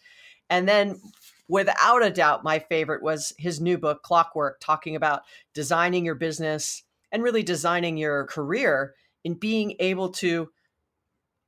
and 0.51 0.69
then 0.69 1.01
without 1.49 2.05
a 2.05 2.11
doubt 2.11 2.45
my 2.45 2.59
favorite 2.59 3.03
was 3.03 3.33
his 3.39 3.61
new 3.61 3.79
book 3.79 4.03
clockwork 4.03 4.59
talking 4.61 4.97
about 4.97 5.23
designing 5.55 6.05
your 6.05 6.15
business 6.15 6.83
and 7.13 7.23
really 7.23 7.43
designing 7.43 7.97
your 7.97 8.25
career 8.27 8.95
in 9.25 9.35
being 9.35 9.77
able 9.81 10.11
to 10.11 10.49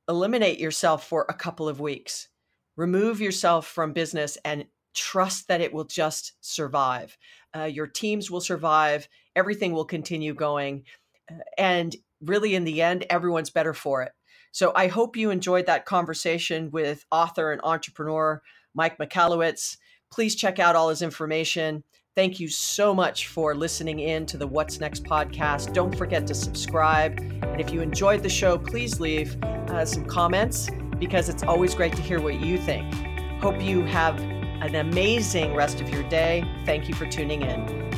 eliminate 0.07 0.59
yourself 0.59 1.07
for 1.07 1.25
a 1.29 1.33
couple 1.33 1.67
of 1.67 1.79
weeks 1.79 2.29
remove 2.75 3.19
yourself 3.19 3.67
from 3.67 3.91
business 3.91 4.37
and 4.45 4.65
trust 4.93 5.47
that 5.47 5.61
it 5.61 5.73
will 5.73 5.83
just 5.83 6.33
survive. 6.41 7.17
Uh, 7.55 7.63
your 7.63 7.87
teams 7.87 8.29
will 8.31 8.41
survive. 8.41 9.07
Everything 9.35 9.73
will 9.73 9.85
continue 9.85 10.33
going. 10.33 10.83
Uh, 11.31 11.35
and 11.57 11.95
really, 12.21 12.55
in 12.55 12.63
the 12.63 12.81
end, 12.81 13.05
everyone's 13.09 13.49
better 13.49 13.73
for 13.73 14.03
it. 14.03 14.11
So 14.51 14.71
I 14.75 14.87
hope 14.87 15.15
you 15.15 15.29
enjoyed 15.29 15.67
that 15.67 15.85
conversation 15.85 16.71
with 16.71 17.05
author 17.11 17.51
and 17.51 17.61
entrepreneur 17.63 18.41
Mike 18.73 18.97
Michalowicz. 18.97 19.77
Please 20.11 20.35
check 20.35 20.59
out 20.59 20.75
all 20.75 20.89
his 20.89 21.01
information. 21.01 21.83
Thank 22.15 22.39
you 22.39 22.47
so 22.47 22.93
much 22.93 23.27
for 23.27 23.55
listening 23.55 23.99
in 23.99 24.25
to 24.25 24.37
the 24.37 24.47
What's 24.47 24.79
Next 24.79 25.03
podcast. 25.03 25.73
Don't 25.73 25.95
forget 25.95 26.27
to 26.27 26.33
subscribe. 26.33 27.19
And 27.19 27.61
if 27.61 27.71
you 27.71 27.81
enjoyed 27.81 28.23
the 28.23 28.29
show, 28.29 28.57
please 28.57 28.99
leave 28.99 29.41
uh, 29.43 29.85
some 29.85 30.05
comments 30.05 30.69
because 30.99 31.29
it's 31.29 31.43
always 31.43 31.75
great 31.75 31.95
to 31.95 32.01
hear 32.01 32.19
what 32.19 32.41
you 32.41 32.57
think. 32.57 32.93
Hope 33.41 33.61
you 33.61 33.83
have 33.83 34.19
an 34.19 34.75
amazing 34.75 35.55
rest 35.55 35.79
of 35.79 35.89
your 35.89 36.03
day. 36.09 36.43
Thank 36.65 36.89
you 36.89 36.95
for 36.95 37.05
tuning 37.05 37.43
in. 37.43 37.88